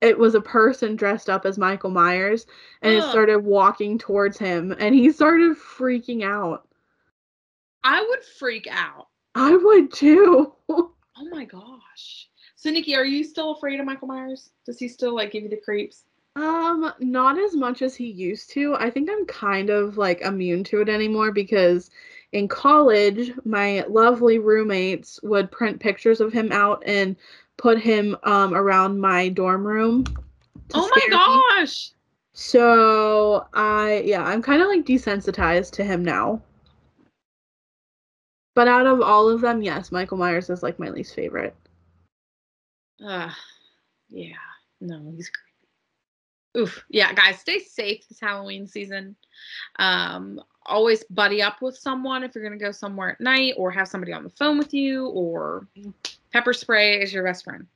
it 0.01 0.17
was 0.17 0.35
a 0.35 0.41
person 0.41 0.95
dressed 0.95 1.29
up 1.29 1.45
as 1.45 1.57
Michael 1.57 1.91
Myers, 1.91 2.47
and 2.81 2.93
it 2.93 3.03
started 3.03 3.39
walking 3.39 3.97
towards 3.97 4.37
him, 4.37 4.75
and 4.79 4.95
he 4.95 5.11
started 5.11 5.55
freaking 5.57 6.23
out. 6.23 6.67
I 7.83 8.01
would 8.01 8.23
freak 8.23 8.67
out. 8.69 9.07
I 9.35 9.55
would 9.55 9.93
too. 9.93 10.53
Oh 11.17 11.29
my 11.29 11.45
gosh. 11.45 12.29
So 12.55 12.71
Nikki, 12.71 12.95
are 12.95 13.05
you 13.05 13.23
still 13.23 13.51
afraid 13.51 13.79
of 13.79 13.85
Michael 13.85 14.07
Myers? 14.07 14.49
Does 14.65 14.79
he 14.79 14.87
still 14.87 15.13
like 15.13 15.31
give 15.31 15.43
you 15.43 15.49
the 15.49 15.57
creeps? 15.57 16.05
Um, 16.35 16.91
not 16.99 17.37
as 17.37 17.55
much 17.55 17.83
as 17.83 17.93
he 17.93 18.07
used 18.07 18.49
to. 18.51 18.75
I 18.75 18.89
think 18.89 19.07
I'm 19.11 19.25
kind 19.27 19.69
of 19.69 19.97
like 19.97 20.21
immune 20.21 20.63
to 20.65 20.81
it 20.81 20.89
anymore 20.89 21.31
because 21.31 21.91
in 22.31 22.47
college, 22.47 23.33
my 23.45 23.85
lovely 23.87 24.39
roommates 24.39 25.19
would 25.21 25.51
print 25.51 25.79
pictures 25.79 26.21
of 26.21 26.33
him 26.33 26.51
out 26.51 26.81
and 26.87 27.15
put 27.61 27.79
him 27.79 28.17
um 28.23 28.53
around 28.55 28.99
my 28.99 29.29
dorm 29.29 29.65
room. 29.65 30.03
Oh 30.73 30.89
my 30.89 30.97
scare 30.97 31.09
me. 31.09 31.15
gosh. 31.15 31.91
So 32.33 33.45
I 33.53 34.01
yeah, 34.05 34.23
I'm 34.23 34.41
kind 34.41 34.61
of 34.61 34.67
like 34.67 34.83
desensitized 34.83 35.71
to 35.73 35.83
him 35.83 36.03
now. 36.03 36.41
But 38.55 38.67
out 38.67 38.87
of 38.87 38.99
all 39.01 39.29
of 39.29 39.41
them, 39.41 39.61
yes, 39.61 39.91
Michael 39.91 40.17
Myers 40.17 40.49
is 40.49 40.63
like 40.63 40.79
my 40.79 40.89
least 40.89 41.15
favorite. 41.15 41.55
Uh, 43.05 43.31
yeah. 44.09 44.35
No, 44.81 45.13
he's 45.15 45.29
creepy. 45.29 46.67
Oof. 46.67 46.83
Yeah, 46.89 47.13
guys, 47.13 47.39
stay 47.39 47.59
safe 47.59 48.07
this 48.09 48.19
Halloween 48.19 48.67
season. 48.67 49.15
Um, 49.79 50.41
always 50.65 51.03
buddy 51.05 51.41
up 51.41 51.61
with 51.61 51.77
someone 51.77 52.23
if 52.23 52.35
you're 52.35 52.43
gonna 52.43 52.57
go 52.57 52.71
somewhere 52.71 53.11
at 53.11 53.21
night, 53.21 53.53
or 53.55 53.71
have 53.71 53.87
somebody 53.87 54.11
on 54.11 54.23
the 54.23 54.29
phone 54.31 54.57
with 54.57 54.73
you, 54.73 55.07
or 55.09 55.67
pepper 56.33 56.53
spray 56.53 57.01
is 57.01 57.13
your 57.13 57.23
best 57.23 57.43
friend. 57.43 57.67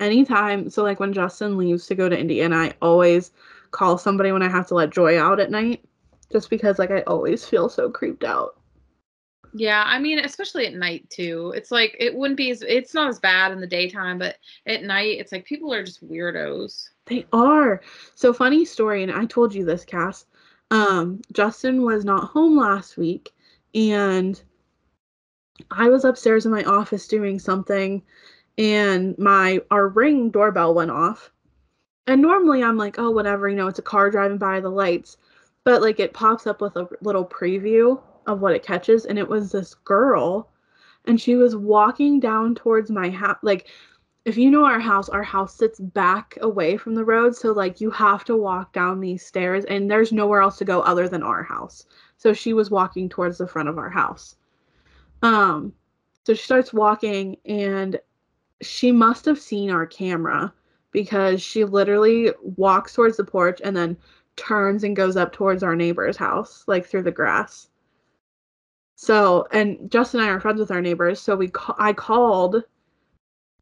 anytime 0.00 0.68
so 0.70 0.82
like 0.82 1.00
when 1.00 1.12
Justin 1.12 1.56
leaves 1.56 1.86
to 1.86 1.94
go 1.94 2.08
to 2.08 2.18
Indiana, 2.18 2.56
I 2.56 2.72
always 2.82 3.30
call 3.70 3.98
somebody 3.98 4.32
when 4.32 4.42
I 4.42 4.48
have 4.48 4.66
to 4.68 4.74
let 4.74 4.90
Joy 4.90 5.20
out 5.20 5.40
at 5.40 5.50
night. 5.50 5.84
Just 6.32 6.50
because 6.50 6.78
like 6.78 6.90
I 6.90 7.02
always 7.02 7.44
feel 7.44 7.68
so 7.68 7.90
creeped 7.90 8.24
out. 8.24 8.58
Yeah, 9.52 9.84
I 9.86 10.00
mean, 10.00 10.18
especially 10.18 10.66
at 10.66 10.74
night 10.74 11.08
too. 11.10 11.52
It's 11.54 11.70
like 11.70 11.96
it 12.00 12.12
wouldn't 12.12 12.36
be 12.36 12.50
as 12.50 12.62
it's 12.62 12.92
not 12.92 13.08
as 13.08 13.20
bad 13.20 13.52
in 13.52 13.60
the 13.60 13.68
daytime, 13.68 14.18
but 14.18 14.36
at 14.66 14.82
night 14.82 15.20
it's 15.20 15.30
like 15.30 15.44
people 15.44 15.72
are 15.72 15.84
just 15.84 16.06
weirdos. 16.06 16.88
They 17.06 17.24
are. 17.32 17.82
So 18.16 18.32
funny 18.32 18.64
story, 18.64 19.04
and 19.04 19.12
I 19.12 19.26
told 19.26 19.54
you 19.54 19.64
this, 19.64 19.84
Cass. 19.84 20.26
Um, 20.72 21.20
Justin 21.32 21.84
was 21.84 22.04
not 22.04 22.30
home 22.30 22.56
last 22.56 22.96
week, 22.96 23.32
and 23.74 24.42
I 25.70 25.88
was 25.88 26.04
upstairs 26.04 26.46
in 26.46 26.52
my 26.52 26.62
office 26.64 27.08
doing 27.08 27.38
something, 27.38 28.02
and 28.58 29.16
my 29.18 29.60
our 29.70 29.88
ring 29.88 30.30
doorbell 30.30 30.74
went 30.74 30.90
off. 30.90 31.30
And 32.06 32.20
normally 32.20 32.62
I'm 32.62 32.76
like, 32.76 32.98
oh, 32.98 33.10
whatever, 33.10 33.48
you 33.48 33.56
know, 33.56 33.68
it's 33.68 33.78
a 33.78 33.82
car 33.82 34.10
driving 34.10 34.38
by 34.38 34.60
the 34.60 34.68
lights. 34.70 35.16
But 35.64 35.80
like 35.80 35.98
it 36.00 36.12
pops 36.12 36.46
up 36.46 36.60
with 36.60 36.76
a 36.76 36.88
little 37.00 37.24
preview 37.24 38.00
of 38.26 38.40
what 38.40 38.54
it 38.54 38.62
catches, 38.62 39.06
and 39.06 39.18
it 39.18 39.28
was 39.28 39.52
this 39.52 39.74
girl, 39.74 40.50
and 41.06 41.20
she 41.20 41.36
was 41.36 41.56
walking 41.56 42.20
down 42.20 42.54
towards 42.54 42.90
my 42.90 43.10
house. 43.10 43.38
Like, 43.42 43.68
if 44.24 44.36
you 44.38 44.50
know 44.50 44.64
our 44.64 44.80
house, 44.80 45.08
our 45.08 45.22
house 45.22 45.54
sits 45.54 45.78
back 45.78 46.38
away 46.40 46.76
from 46.76 46.94
the 46.94 47.04
road, 47.04 47.36
so 47.36 47.52
like 47.52 47.80
you 47.80 47.90
have 47.90 48.24
to 48.24 48.36
walk 48.36 48.72
down 48.72 49.00
these 49.00 49.24
stairs, 49.24 49.64
and 49.66 49.90
there's 49.90 50.12
nowhere 50.12 50.40
else 50.40 50.58
to 50.58 50.64
go 50.64 50.80
other 50.82 51.08
than 51.08 51.22
our 51.22 51.42
house. 51.42 51.86
So 52.16 52.32
she 52.32 52.52
was 52.52 52.70
walking 52.70 53.08
towards 53.08 53.38
the 53.38 53.46
front 53.46 53.68
of 53.68 53.78
our 53.78 53.90
house. 53.90 54.36
Um, 55.24 55.72
so 56.24 56.34
she 56.34 56.42
starts 56.42 56.72
walking, 56.72 57.38
and 57.46 57.98
she 58.60 58.92
must 58.92 59.24
have 59.24 59.40
seen 59.40 59.70
our 59.70 59.86
camera 59.86 60.52
because 60.92 61.42
she 61.42 61.64
literally 61.64 62.30
walks 62.42 62.94
towards 62.94 63.16
the 63.16 63.24
porch 63.24 63.60
and 63.64 63.76
then 63.76 63.96
turns 64.36 64.84
and 64.84 64.94
goes 64.94 65.16
up 65.16 65.32
towards 65.32 65.62
our 65.62 65.74
neighbor's 65.74 66.16
house, 66.18 66.64
like 66.66 66.86
through 66.86 67.02
the 67.04 67.10
grass. 67.10 67.68
So, 68.96 69.46
and 69.50 69.90
Justin 69.90 70.20
and 70.20 70.28
I 70.28 70.32
are 70.32 70.40
friends 70.40 70.60
with 70.60 70.70
our 70.70 70.82
neighbors, 70.82 71.20
so 71.20 71.36
we 71.36 71.48
ca- 71.48 71.76
I 71.78 71.92
called 71.94 72.62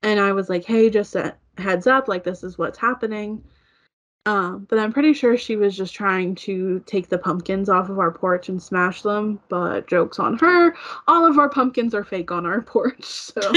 and 0.02 0.18
I 0.20 0.32
was 0.32 0.48
like, 0.48 0.64
"Hey, 0.64 0.90
just 0.90 1.14
a 1.14 1.36
heads 1.58 1.86
up, 1.86 2.08
like 2.08 2.24
this 2.24 2.42
is 2.42 2.58
what's 2.58 2.78
happening." 2.78 3.44
Um, 4.24 4.66
but 4.70 4.78
I'm 4.78 4.92
pretty 4.92 5.14
sure 5.14 5.36
she 5.36 5.56
was 5.56 5.76
just 5.76 5.94
trying 5.94 6.36
to 6.36 6.80
take 6.86 7.08
the 7.08 7.18
pumpkins 7.18 7.68
off 7.68 7.88
of 7.88 7.98
our 7.98 8.12
porch 8.12 8.48
and 8.48 8.62
smash 8.62 9.02
them. 9.02 9.40
But 9.48 9.88
jokes 9.88 10.20
on 10.20 10.38
her. 10.38 10.76
All 11.08 11.26
of 11.26 11.38
our 11.38 11.48
pumpkins 11.48 11.92
are 11.94 12.04
fake 12.04 12.30
on 12.30 12.46
our 12.46 12.60
porch. 12.62 13.04
So 13.04 13.40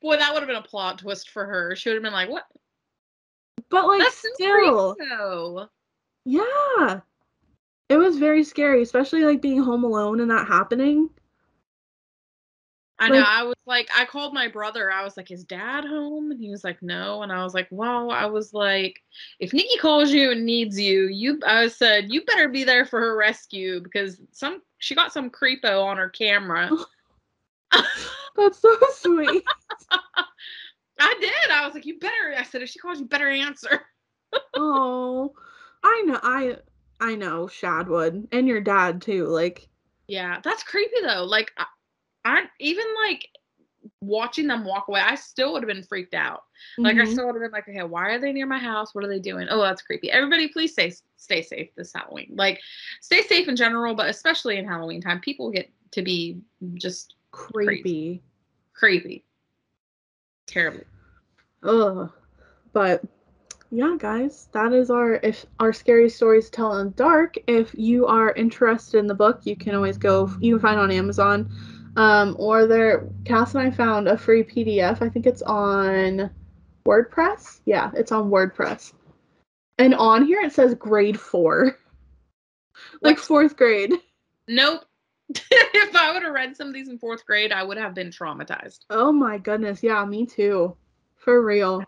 Boy, 0.00 0.16
that 0.16 0.32
would 0.32 0.40
have 0.40 0.48
been 0.48 0.56
a 0.56 0.62
plot 0.62 0.98
twist 0.98 1.30
for 1.30 1.44
her. 1.44 1.74
She 1.76 1.88
would 1.88 1.96
have 1.96 2.02
been 2.02 2.12
like, 2.12 2.30
"What?" 2.30 2.44
But 3.68 3.86
like 3.86 4.00
That's 4.00 4.24
still, 4.34 4.96
yeah. 6.24 7.00
It 7.88 7.96
was 7.96 8.18
very 8.18 8.44
scary, 8.44 8.82
especially 8.82 9.24
like 9.24 9.42
being 9.42 9.62
home 9.62 9.84
alone 9.84 10.20
and 10.20 10.30
that 10.30 10.46
happening. 10.46 11.10
I 13.00 13.08
know. 13.08 13.24
I 13.26 13.44
was 13.44 13.56
like, 13.64 13.88
I 13.96 14.04
called 14.04 14.34
my 14.34 14.46
brother. 14.46 14.92
I 14.92 15.02
was 15.02 15.16
like, 15.16 15.30
"Is 15.30 15.42
Dad 15.42 15.86
home?" 15.86 16.30
And 16.30 16.38
he 16.38 16.50
was 16.50 16.62
like, 16.62 16.82
"No." 16.82 17.22
And 17.22 17.32
I 17.32 17.42
was 17.42 17.54
like, 17.54 17.66
"Well," 17.70 18.10
I 18.10 18.26
was 18.26 18.52
like, 18.52 19.02
"If 19.38 19.54
Nikki 19.54 19.78
calls 19.78 20.10
you 20.10 20.32
and 20.32 20.44
needs 20.44 20.78
you, 20.78 21.06
you," 21.06 21.40
I 21.46 21.68
said, 21.68 22.12
"You 22.12 22.22
better 22.26 22.48
be 22.48 22.62
there 22.62 22.84
for 22.84 23.00
her 23.00 23.16
rescue 23.16 23.80
because 23.80 24.20
some 24.32 24.60
she 24.78 24.94
got 24.94 25.14
some 25.14 25.30
creepo 25.30 25.82
on 25.82 25.96
her 25.96 26.10
camera." 26.10 26.70
That's 28.36 28.58
so 28.58 28.76
sweet. 28.92 29.44
I 31.00 31.14
did. 31.20 31.50
I 31.50 31.64
was 31.64 31.72
like, 31.72 31.86
"You 31.86 31.98
better." 31.98 32.34
I 32.36 32.42
said, 32.42 32.60
"If 32.60 32.68
she 32.68 32.78
calls, 32.78 33.00
you 33.00 33.06
better 33.06 33.30
answer." 33.30 33.80
oh, 34.54 35.32
I 35.82 36.02
know. 36.04 36.20
I 36.22 36.56
I 37.00 37.14
know 37.14 37.48
Shad 37.48 37.88
would, 37.88 38.28
and 38.30 38.46
your 38.46 38.60
dad 38.60 39.00
too. 39.00 39.24
Like, 39.24 39.68
Yeah, 40.06 40.40
that's 40.44 40.62
creepy 40.62 41.00
though. 41.02 41.24
Like, 41.24 41.50
I, 41.56 41.64
I 42.24 42.44
even 42.58 42.84
like 43.04 43.28
watching 44.00 44.46
them 44.46 44.64
walk 44.64 44.88
away. 44.88 45.00
I 45.00 45.14
still 45.14 45.52
would 45.52 45.62
have 45.62 45.68
been 45.68 45.82
freaked 45.82 46.14
out. 46.14 46.44
Like, 46.76 46.96
I 46.96 47.02
mhm. 47.02 47.12
still 47.12 47.26
would 47.26 47.34
have 47.34 47.42
been 47.42 47.50
like, 47.52 47.68
okay, 47.68 47.82
why 47.82 48.10
are 48.10 48.18
they 48.18 48.32
near 48.32 48.46
my 48.46 48.58
house? 48.58 48.94
What 48.94 49.04
are 49.04 49.08
they 49.08 49.18
doing? 49.18 49.46
Oh, 49.50 49.60
that's 49.60 49.82
creepy. 49.82 50.10
Everybody, 50.10 50.48
please 50.48 50.72
stay 50.72 50.92
stay 51.16 51.42
safe 51.42 51.68
this 51.76 51.92
Halloween. 51.92 52.32
Like, 52.34 52.60
stay 53.00 53.22
safe 53.22 53.48
in 53.48 53.56
general, 53.56 53.94
but 53.94 54.08
especially 54.08 54.58
in 54.58 54.66
Halloween 54.66 55.00
time, 55.00 55.20
people 55.20 55.50
get 55.50 55.70
to 55.92 56.02
be 56.02 56.40
just 56.74 57.14
creepy. 57.30 58.22
creepy, 58.74 59.24
terrible. 60.46 60.84
Ugh. 61.62 62.10
But 62.72 63.02
yeah, 63.70 63.96
guys, 63.98 64.48
that 64.52 64.72
is 64.72 64.90
our 64.90 65.14
if 65.22 65.46
our 65.60 65.72
scary 65.72 66.08
stories 66.08 66.50
tell 66.50 66.76
in 66.78 66.88
the 66.88 66.94
dark. 66.94 67.36
If 67.46 67.74
you 67.74 68.06
are 68.06 68.32
interested 68.32 68.98
in 68.98 69.06
the 69.06 69.14
book, 69.14 69.40
you 69.44 69.56
can 69.56 69.74
always 69.74 69.96
go. 69.98 70.30
You 70.40 70.54
can 70.54 70.62
find 70.62 70.78
it 70.78 70.82
on 70.82 70.90
Amazon, 70.90 71.50
um, 71.96 72.36
or 72.38 72.66
there. 72.66 73.08
Cass 73.24 73.54
and 73.54 73.66
I 73.66 73.70
found 73.70 74.08
a 74.08 74.16
free 74.16 74.42
PDF. 74.42 75.02
I 75.02 75.08
think 75.08 75.26
it's 75.26 75.42
on 75.42 76.30
WordPress. 76.86 77.60
Yeah, 77.66 77.90
it's 77.94 78.12
on 78.12 78.30
WordPress. 78.30 78.92
And 79.78 79.94
on 79.94 80.24
here 80.24 80.40
it 80.42 80.52
says 80.52 80.74
grade 80.74 81.18
four, 81.18 81.78
like 83.02 83.16
What? 83.16 83.24
fourth 83.24 83.56
grade. 83.56 83.94
Nope. 84.48 84.84
if 85.30 85.94
I 85.96 86.12
would 86.12 86.22
have 86.22 86.32
read 86.34 86.56
some 86.56 86.68
of 86.68 86.74
these 86.74 86.88
in 86.88 86.98
fourth 86.98 87.24
grade, 87.24 87.52
I 87.52 87.62
would 87.62 87.78
have 87.78 87.94
been 87.94 88.10
traumatized. 88.10 88.80
Oh 88.90 89.12
my 89.12 89.38
goodness, 89.38 89.82
yeah, 89.82 90.04
me 90.04 90.26
too, 90.26 90.76
for 91.16 91.44
real. 91.44 91.84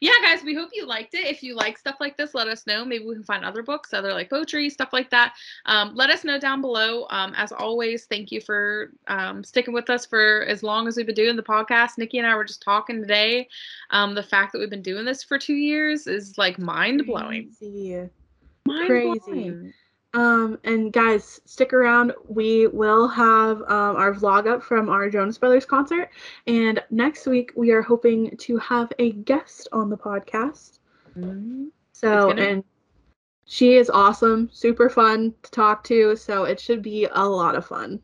Yeah 0.00 0.12
guys 0.22 0.42
we 0.44 0.54
hope 0.54 0.70
you 0.72 0.86
liked 0.86 1.14
it. 1.14 1.26
If 1.26 1.42
you 1.42 1.54
like 1.54 1.78
stuff 1.78 1.96
like 2.00 2.16
this 2.16 2.34
let 2.34 2.48
us 2.48 2.66
know. 2.66 2.84
Maybe 2.84 3.04
we 3.04 3.14
can 3.14 3.24
find 3.24 3.44
other 3.44 3.62
books 3.62 3.92
other 3.92 4.12
like 4.12 4.30
poetry 4.30 4.70
stuff 4.70 4.90
like 4.92 5.10
that. 5.10 5.34
Um, 5.66 5.94
let 5.94 6.10
us 6.10 6.24
know 6.24 6.38
down 6.38 6.60
below. 6.60 7.06
Um, 7.10 7.34
as 7.36 7.52
always 7.52 8.04
thank 8.04 8.30
you 8.30 8.40
for 8.40 8.92
um, 9.08 9.42
sticking 9.44 9.74
with 9.74 9.90
us 9.90 10.06
for 10.06 10.44
as 10.48 10.62
long 10.62 10.88
as 10.88 10.96
we've 10.96 11.06
been 11.06 11.14
doing 11.14 11.36
the 11.36 11.42
podcast. 11.42 11.98
Nikki 11.98 12.18
and 12.18 12.26
i 12.26 12.34
were 12.34 12.44
just 12.44 12.62
talking 12.62 13.00
today. 13.00 13.48
Um, 13.90 14.14
the 14.14 14.22
fact 14.22 14.52
that 14.52 14.58
we've 14.58 14.70
been 14.70 14.82
doing 14.82 15.04
this 15.04 15.22
for 15.22 15.38
two 15.38 15.54
years 15.54 16.06
is 16.06 16.36
like 16.38 16.58
mind-blowing. 16.58 17.52
Crazy. 17.58 18.08
mind-blowing 18.66 19.72
Um, 20.14 20.58
and 20.64 20.92
guys, 20.92 21.40
stick 21.44 21.72
around. 21.74 22.12
We 22.28 22.68
will 22.68 23.06
have 23.08 23.60
um, 23.62 23.96
our 23.96 24.14
vlog 24.14 24.46
up 24.46 24.62
from 24.62 24.88
our 24.88 25.10
Jonas 25.10 25.36
Brothers 25.36 25.66
concert. 25.66 26.10
And 26.46 26.82
next 26.90 27.26
week, 27.26 27.52
we 27.54 27.70
are 27.72 27.82
hoping 27.82 28.34
to 28.38 28.56
have 28.58 28.92
a 28.98 29.12
guest 29.12 29.68
on 29.72 29.90
the 29.90 29.96
podcast. 29.96 30.78
Mhm. 31.18 31.70
So, 31.92 32.28
gonna- 32.28 32.42
and 32.42 32.64
she 33.44 33.76
is 33.76 33.90
awesome, 33.90 34.48
super 34.52 34.88
fun 34.88 35.34
to 35.42 35.50
talk 35.50 35.84
to. 35.84 36.16
So, 36.16 36.44
it 36.44 36.58
should 36.60 36.82
be 36.82 37.06
a 37.12 37.24
lot 37.28 37.54
of 37.54 37.66
fun. 37.66 38.00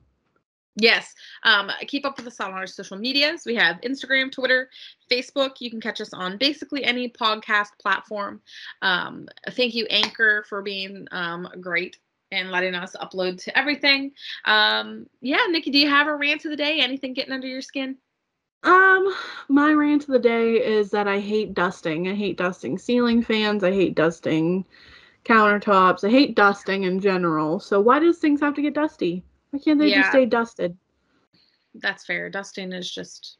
Yes. 0.76 1.14
Um, 1.42 1.70
keep 1.86 2.06
up 2.06 2.16
with 2.16 2.26
us 2.26 2.40
on 2.40 2.52
our 2.52 2.66
social 2.66 2.96
medias. 2.96 3.42
We 3.44 3.54
have 3.56 3.80
Instagram, 3.82 4.32
Twitter, 4.32 4.70
Facebook. 5.10 5.60
You 5.60 5.70
can 5.70 5.80
catch 5.80 6.00
us 6.00 6.14
on 6.14 6.38
basically 6.38 6.82
any 6.84 7.10
podcast 7.10 7.78
platform. 7.80 8.40
Um, 8.80 9.28
thank 9.50 9.74
you, 9.74 9.86
Anchor, 9.90 10.44
for 10.48 10.62
being 10.62 11.06
um, 11.10 11.48
great 11.60 11.98
and 12.30 12.50
letting 12.50 12.74
us 12.74 12.96
upload 13.00 13.42
to 13.44 13.56
everything. 13.56 14.12
Um, 14.46 15.06
yeah, 15.20 15.46
Nikki, 15.50 15.70
do 15.70 15.78
you 15.78 15.90
have 15.90 16.06
a 16.06 16.16
rant 16.16 16.44
of 16.46 16.50
the 16.50 16.56
day? 16.56 16.80
Anything 16.80 17.12
getting 17.12 17.34
under 17.34 17.46
your 17.46 17.60
skin? 17.60 17.98
Um, 18.64 19.12
my 19.48 19.72
rant 19.72 20.02
of 20.02 20.08
the 20.08 20.18
day 20.18 20.54
is 20.54 20.90
that 20.92 21.08
I 21.08 21.18
hate 21.18 21.52
dusting. 21.52 22.08
I 22.08 22.14
hate 22.14 22.38
dusting 22.38 22.78
ceiling 22.78 23.22
fans. 23.22 23.62
I 23.62 23.72
hate 23.72 23.94
dusting 23.94 24.64
countertops. 25.24 26.04
I 26.04 26.10
hate 26.10 26.34
dusting 26.34 26.84
in 26.84 27.00
general. 27.00 27.60
So, 27.60 27.80
why 27.80 27.98
does 27.98 28.18
things 28.18 28.40
have 28.40 28.54
to 28.54 28.62
get 28.62 28.74
dusty? 28.74 29.24
Why 29.53 29.61
can't 29.61 29.78
they 29.78 29.90
Yeah. 29.90 29.98
just 30.00 30.11
stay 30.11 30.26
dusted? 30.26 30.76
That's 31.74 32.05
fair. 32.05 32.28
Dusting 32.30 32.72
is 32.72 32.90
just 32.92 33.38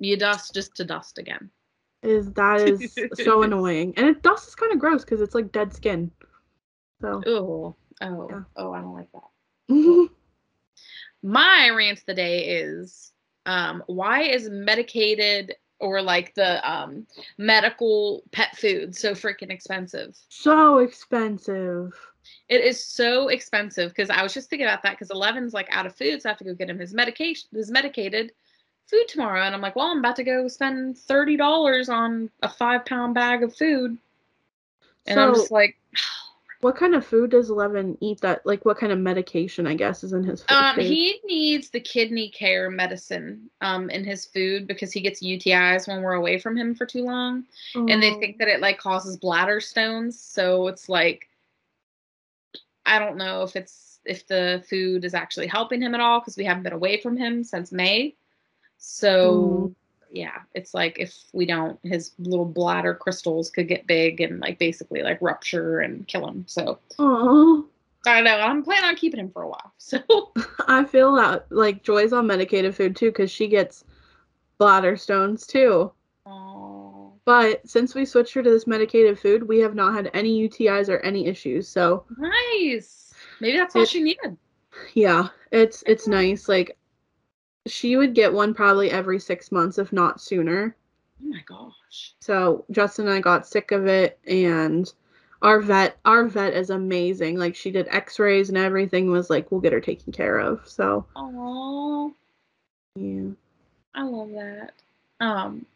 you 0.00 0.16
dust 0.16 0.54
just 0.54 0.74
to 0.76 0.84
dust 0.84 1.18
again. 1.18 1.50
is 2.02 2.32
that 2.32 2.60
is 2.60 3.04
so 3.14 3.42
annoying 3.44 3.94
and 3.96 4.06
it 4.08 4.22
dust 4.22 4.48
is 4.48 4.54
kind 4.54 4.72
of 4.72 4.78
gross 4.78 5.04
because 5.04 5.20
it's 5.20 5.34
like 5.34 5.52
dead 5.52 5.72
skin 5.72 6.10
so 7.00 7.22
Oh, 7.26 7.76
oh, 8.02 8.28
Yeah. 8.30 8.42
oh, 8.56 8.72
I 8.72 8.80
don't 8.80 8.94
like 8.94 9.10
that. 9.12 9.28
my 11.22 11.70
rant 11.70 11.98
of 11.98 12.06
the 12.06 12.14
day 12.14 12.46
is 12.60 13.12
um, 13.46 13.82
why 13.86 14.22
is 14.22 14.48
medicated 14.50 15.54
or 15.80 16.02
like 16.02 16.34
the 16.34 16.68
um, 16.70 17.06
medical 17.38 18.22
pet 18.32 18.56
food 18.56 18.94
so 18.96 19.12
freaking 19.12 19.50
expensive? 19.50 20.16
so 20.28 20.78
expensive 20.78 21.92
It 22.48 22.62
is 22.64 22.82
so 22.82 23.28
expensive 23.28 23.90
because 23.90 24.10
I 24.10 24.22
was 24.22 24.32
just 24.34 24.48
thinking 24.50 24.66
about 24.66 24.82
that 24.82 24.92
because 24.92 25.10
Eleven's 25.10 25.54
like 25.54 25.68
out 25.70 25.86
of 25.86 25.94
food, 25.94 26.22
so 26.22 26.28
I 26.28 26.32
have 26.32 26.38
to 26.38 26.44
go 26.44 26.54
get 26.54 26.70
him 26.70 26.78
his 26.78 26.94
medication, 26.94 27.48
his 27.52 27.70
medicated 27.70 28.32
food 28.86 29.08
tomorrow, 29.08 29.42
and 29.42 29.54
I'm 29.54 29.60
like, 29.60 29.74
well, 29.76 29.86
I'm 29.86 29.98
about 29.98 30.16
to 30.16 30.24
go 30.24 30.48
spend 30.48 30.96
thirty 30.98 31.36
dollars 31.36 31.88
on 31.88 32.30
a 32.42 32.48
five 32.48 32.84
pound 32.84 33.14
bag 33.14 33.42
of 33.42 33.54
food, 33.54 33.98
and 35.06 35.20
I'm 35.20 35.34
just 35.34 35.50
like, 35.50 35.76
What 36.62 36.76
kind 36.76 36.94
of 36.94 37.04
food 37.06 37.30
does 37.30 37.50
Levin 37.50 37.98
eat? 38.00 38.20
That 38.22 38.44
like 38.46 38.64
what 38.64 38.78
kind 38.78 38.90
of 38.90 38.98
medication 38.98 39.66
I 39.66 39.74
guess 39.74 40.02
is 40.02 40.14
in 40.14 40.24
his 40.24 40.42
food? 40.42 40.56
Um, 40.56 40.78
he 40.78 41.20
needs 41.26 41.68
the 41.70 41.80
kidney 41.80 42.30
care 42.30 42.70
medicine 42.70 43.50
um 43.60 43.90
in 43.90 44.04
his 44.04 44.24
food 44.24 44.66
because 44.66 44.90
he 44.90 45.00
gets 45.02 45.22
UTIs 45.22 45.86
when 45.86 46.02
we're 46.02 46.14
away 46.14 46.38
from 46.38 46.56
him 46.56 46.74
for 46.74 46.86
too 46.86 47.04
long, 47.04 47.44
and 47.88 48.02
they 48.02 48.10
Oh. 48.10 48.20
think 48.20 48.38
that 48.38 48.48
it 48.48 48.60
like 48.60 48.78
causes 48.78 49.16
bladder 49.18 49.60
stones. 49.60 50.18
So 50.18 50.66
it's 50.68 50.88
like, 50.88 51.28
I 52.86 52.98
don't 52.98 53.16
know 53.16 53.42
if 53.42 53.56
it's 53.56 54.00
if 54.04 54.26
the 54.26 54.64
food 54.68 55.04
is 55.04 55.14
actually 55.14 55.48
helping 55.48 55.82
him 55.82 55.94
at 55.94 56.00
all 56.00 56.20
because 56.20 56.36
we 56.36 56.44
haven't 56.44 56.62
been 56.62 56.72
away 56.72 57.00
from 57.00 57.16
him 57.16 57.42
since 57.44 57.72
May. 57.72 58.14
So 58.78 59.70
mm. 59.70 59.74
yeah, 60.12 60.38
it's 60.54 60.74
like 60.74 60.98
if 60.98 61.14
we 61.32 61.44
don't, 61.46 61.78
his 61.82 62.12
little 62.18 62.44
bladder 62.44 62.94
crystals 62.94 63.50
could 63.50 63.68
get 63.68 63.86
big 63.86 64.20
and 64.20 64.40
like 64.40 64.58
basically 64.58 65.02
like 65.02 65.18
rupture 65.20 65.80
and 65.80 66.06
kill 66.06 66.26
him. 66.28 66.44
So 66.46 66.78
Oh, 66.98 67.66
I 68.06 68.14
don't 68.14 68.24
know. 68.24 68.38
I'm 68.38 68.62
planning 68.62 68.88
on 68.88 68.96
keeping 68.96 69.20
him 69.20 69.30
for 69.30 69.42
a 69.42 69.48
while. 69.48 69.72
So 69.78 70.00
I 70.68 70.84
feel 70.84 71.14
that 71.16 71.46
like 71.50 71.82
Joy's 71.82 72.12
on 72.12 72.26
medicated 72.26 72.74
food 72.74 72.96
too 72.96 73.10
because 73.10 73.30
she 73.30 73.48
gets 73.48 73.84
bladder 74.58 74.96
stones 74.96 75.46
too. 75.46 75.92
oh, 76.26 76.85
But 77.26 77.68
since 77.68 77.94
we 77.94 78.04
switched 78.06 78.32
her 78.34 78.42
to 78.42 78.50
this 78.50 78.68
medicated 78.68 79.18
food, 79.18 79.46
we 79.46 79.58
have 79.58 79.74
not 79.74 79.92
had 79.92 80.10
any 80.14 80.48
UTIs 80.48 80.88
or 80.88 81.00
any 81.00 81.26
issues. 81.26 81.68
So 81.68 82.04
nice. 82.16 83.12
Maybe 83.40 83.58
that's 83.58 83.74
all 83.76 83.84
she 83.84 84.00
needed. 84.02 84.36
yeah, 84.94 85.28
it's 85.50 85.82
it's 85.86 86.06
nice. 86.06 86.48
Like 86.48 86.78
she 87.66 87.96
would 87.96 88.14
get 88.14 88.32
one 88.32 88.54
probably 88.54 88.90
every 88.92 89.18
six 89.18 89.50
months, 89.50 89.76
if 89.78 89.92
not 89.92 90.20
sooner. 90.20 90.76
Oh 91.20 91.28
my 91.28 91.42
gosh. 91.46 92.14
So 92.20 92.64
Justin 92.70 93.08
and 93.08 93.16
I 93.16 93.20
got 93.20 93.46
sick 93.46 93.72
of 93.72 93.86
it, 93.88 94.20
and 94.26 94.90
our 95.42 95.60
vet, 95.60 95.96
our 96.04 96.26
vet 96.26 96.54
is 96.54 96.70
amazing. 96.70 97.38
Like 97.38 97.56
she 97.56 97.72
did 97.72 97.88
X-rays 97.90 98.50
and 98.50 98.58
everything 98.58 99.10
was 99.10 99.30
like, 99.30 99.50
we'll 99.50 99.60
get 99.60 99.72
her 99.72 99.80
taken 99.80 100.12
care 100.12 100.38
of. 100.38 100.66
So 100.68 101.04
Oh, 101.16 102.14
yeah, 102.94 103.30
I 103.96 104.02
love 104.04 104.30
that. 104.30 104.72
Um, 105.20 105.66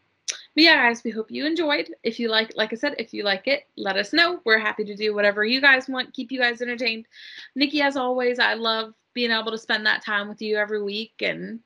but 0.55 0.65
yeah, 0.65 0.77
guys, 0.77 1.05
we 1.05 1.11
hope 1.11 1.31
you 1.31 1.47
enjoyed. 1.47 1.91
If 2.03 2.19
you 2.19 2.29
like, 2.29 2.53
like 2.57 2.73
I 2.73 2.77
said, 2.77 2.97
if 2.99 3.15
you 3.15 3.23
like 3.23 3.47
it, 3.47 3.65
let 3.77 3.97
us 3.97 4.13
know. 4.13 4.41
We're 4.45 4.59
happy 4.59 4.85
to 4.85 4.97
do 4.97 5.15
whatever 5.15 5.45
you 5.45 5.61
guys 5.61 5.89
want. 5.89 6.13
Keep 6.13 6.33
you 6.33 6.41
guys 6.41 6.61
entertained. 6.61 7.07
Nikki, 7.55 7.83
as 7.83 7.97
always, 7.97 8.39
I 8.41 8.55
love 8.55 8.93
being 9.15 9.31
able 9.31 9.53
to 9.53 9.59
spend 9.59 9.87
that 9.87 10.05
time 10.05 10.29
with 10.29 10.43
you 10.43 10.57
every 10.57 10.83
week, 10.83 11.15
and 11.21 11.61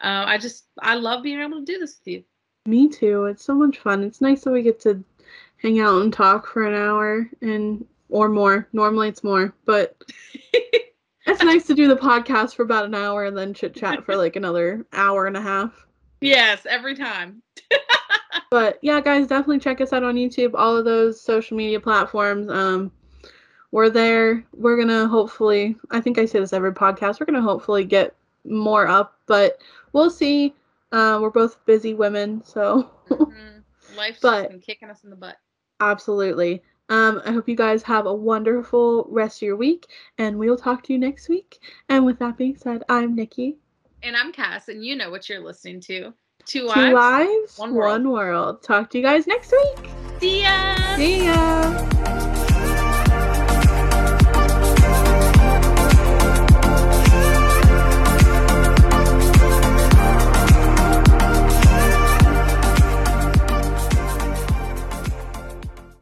uh, 0.00 0.24
I 0.26 0.38
just 0.38 0.66
I 0.80 0.96
love 0.96 1.22
being 1.22 1.40
able 1.40 1.60
to 1.60 1.64
do 1.64 1.78
this 1.78 1.98
with 1.98 2.14
you. 2.14 2.24
me 2.66 2.88
too. 2.88 3.26
It's 3.26 3.44
so 3.44 3.54
much 3.54 3.78
fun. 3.78 4.02
It's 4.02 4.20
nice 4.20 4.42
that 4.42 4.52
we 4.52 4.62
get 4.62 4.80
to 4.80 5.02
hang 5.58 5.80
out 5.80 6.02
and 6.02 6.12
talk 6.12 6.46
for 6.46 6.66
an 6.66 6.74
hour 6.74 7.30
and 7.40 7.86
or 8.08 8.28
more. 8.28 8.68
Normally 8.72 9.08
it's 9.08 9.24
more, 9.24 9.54
but 9.64 9.96
it's 10.52 11.42
nice 11.42 11.66
to 11.68 11.74
do 11.74 11.86
the 11.86 11.96
podcast 11.96 12.56
for 12.56 12.62
about 12.62 12.86
an 12.86 12.94
hour 12.94 13.24
and 13.24 13.36
then 13.36 13.54
chit 13.54 13.74
chat 13.74 14.04
for 14.04 14.16
like 14.16 14.34
another 14.34 14.84
hour 14.92 15.26
and 15.26 15.36
a 15.36 15.40
half. 15.40 15.86
yes, 16.20 16.66
every 16.68 16.96
time. 16.96 17.42
But 18.50 18.78
yeah, 18.82 19.00
guys, 19.00 19.26
definitely 19.26 19.58
check 19.60 19.80
us 19.80 19.92
out 19.92 20.02
on 20.04 20.14
YouTube, 20.14 20.52
all 20.54 20.76
of 20.76 20.84
those 20.84 21.20
social 21.20 21.56
media 21.56 21.80
platforms. 21.80 22.48
Um, 22.48 22.92
we're 23.72 23.90
there. 23.90 24.44
We're 24.52 24.76
gonna 24.76 25.06
hopefully. 25.08 25.76
I 25.90 26.00
think 26.00 26.18
I 26.18 26.24
say 26.26 26.40
this 26.40 26.52
every 26.52 26.72
podcast. 26.72 27.20
We're 27.20 27.26
gonna 27.26 27.42
hopefully 27.42 27.84
get 27.84 28.14
more 28.44 28.86
up, 28.86 29.18
but 29.26 29.60
we'll 29.92 30.10
see. 30.10 30.54
Uh, 30.92 31.18
we're 31.20 31.30
both 31.30 31.64
busy 31.66 31.94
women, 31.94 32.42
so 32.44 32.90
Mhm. 33.08 33.62
Life's 33.96 34.20
But- 34.20 34.38
just 34.42 34.50
been 34.50 34.60
kicking 34.60 34.90
us 34.90 35.02
in 35.04 35.10
the 35.10 35.16
butt. 35.16 35.36
absolutely. 35.80 36.62
Um, 36.88 37.20
I 37.26 37.32
hope 37.32 37.48
you 37.48 37.56
guys 37.56 37.82
have 37.82 38.06
a 38.06 38.14
wonderful 38.14 39.06
rest 39.10 39.38
of 39.38 39.42
your 39.46 39.56
week, 39.56 39.86
and 40.18 40.38
we'll 40.38 40.56
talk 40.56 40.84
to 40.84 40.92
you 40.92 40.98
next 41.00 41.28
week. 41.28 41.58
And 41.88 42.04
with 42.06 42.18
that 42.20 42.36
being 42.36 42.56
said, 42.56 42.84
I'm 42.88 43.16
Nikki. 43.16 43.56
And 44.04 44.16
I'm 44.16 44.30
Cass, 44.30 44.68
and 44.68 44.84
you 44.84 44.94
know 44.94 45.10
what 45.10 45.28
you're 45.28 45.40
listening 45.40 45.80
to. 45.82 46.14
Two 46.46 46.60
Two 46.60 46.66
Wives. 46.68 46.94
Wives, 46.94 47.58
one 47.58 47.74
one 47.74 48.08
world. 48.08 48.36
world. 48.36 48.62
Talk 48.62 48.90
to 48.90 48.98
you 48.98 49.04
guys 49.04 49.26
next 49.26 49.52
week. 49.52 49.90
See 50.20 50.42
ya. 50.42 50.96
See 50.96 51.26
ya. 51.26 52.05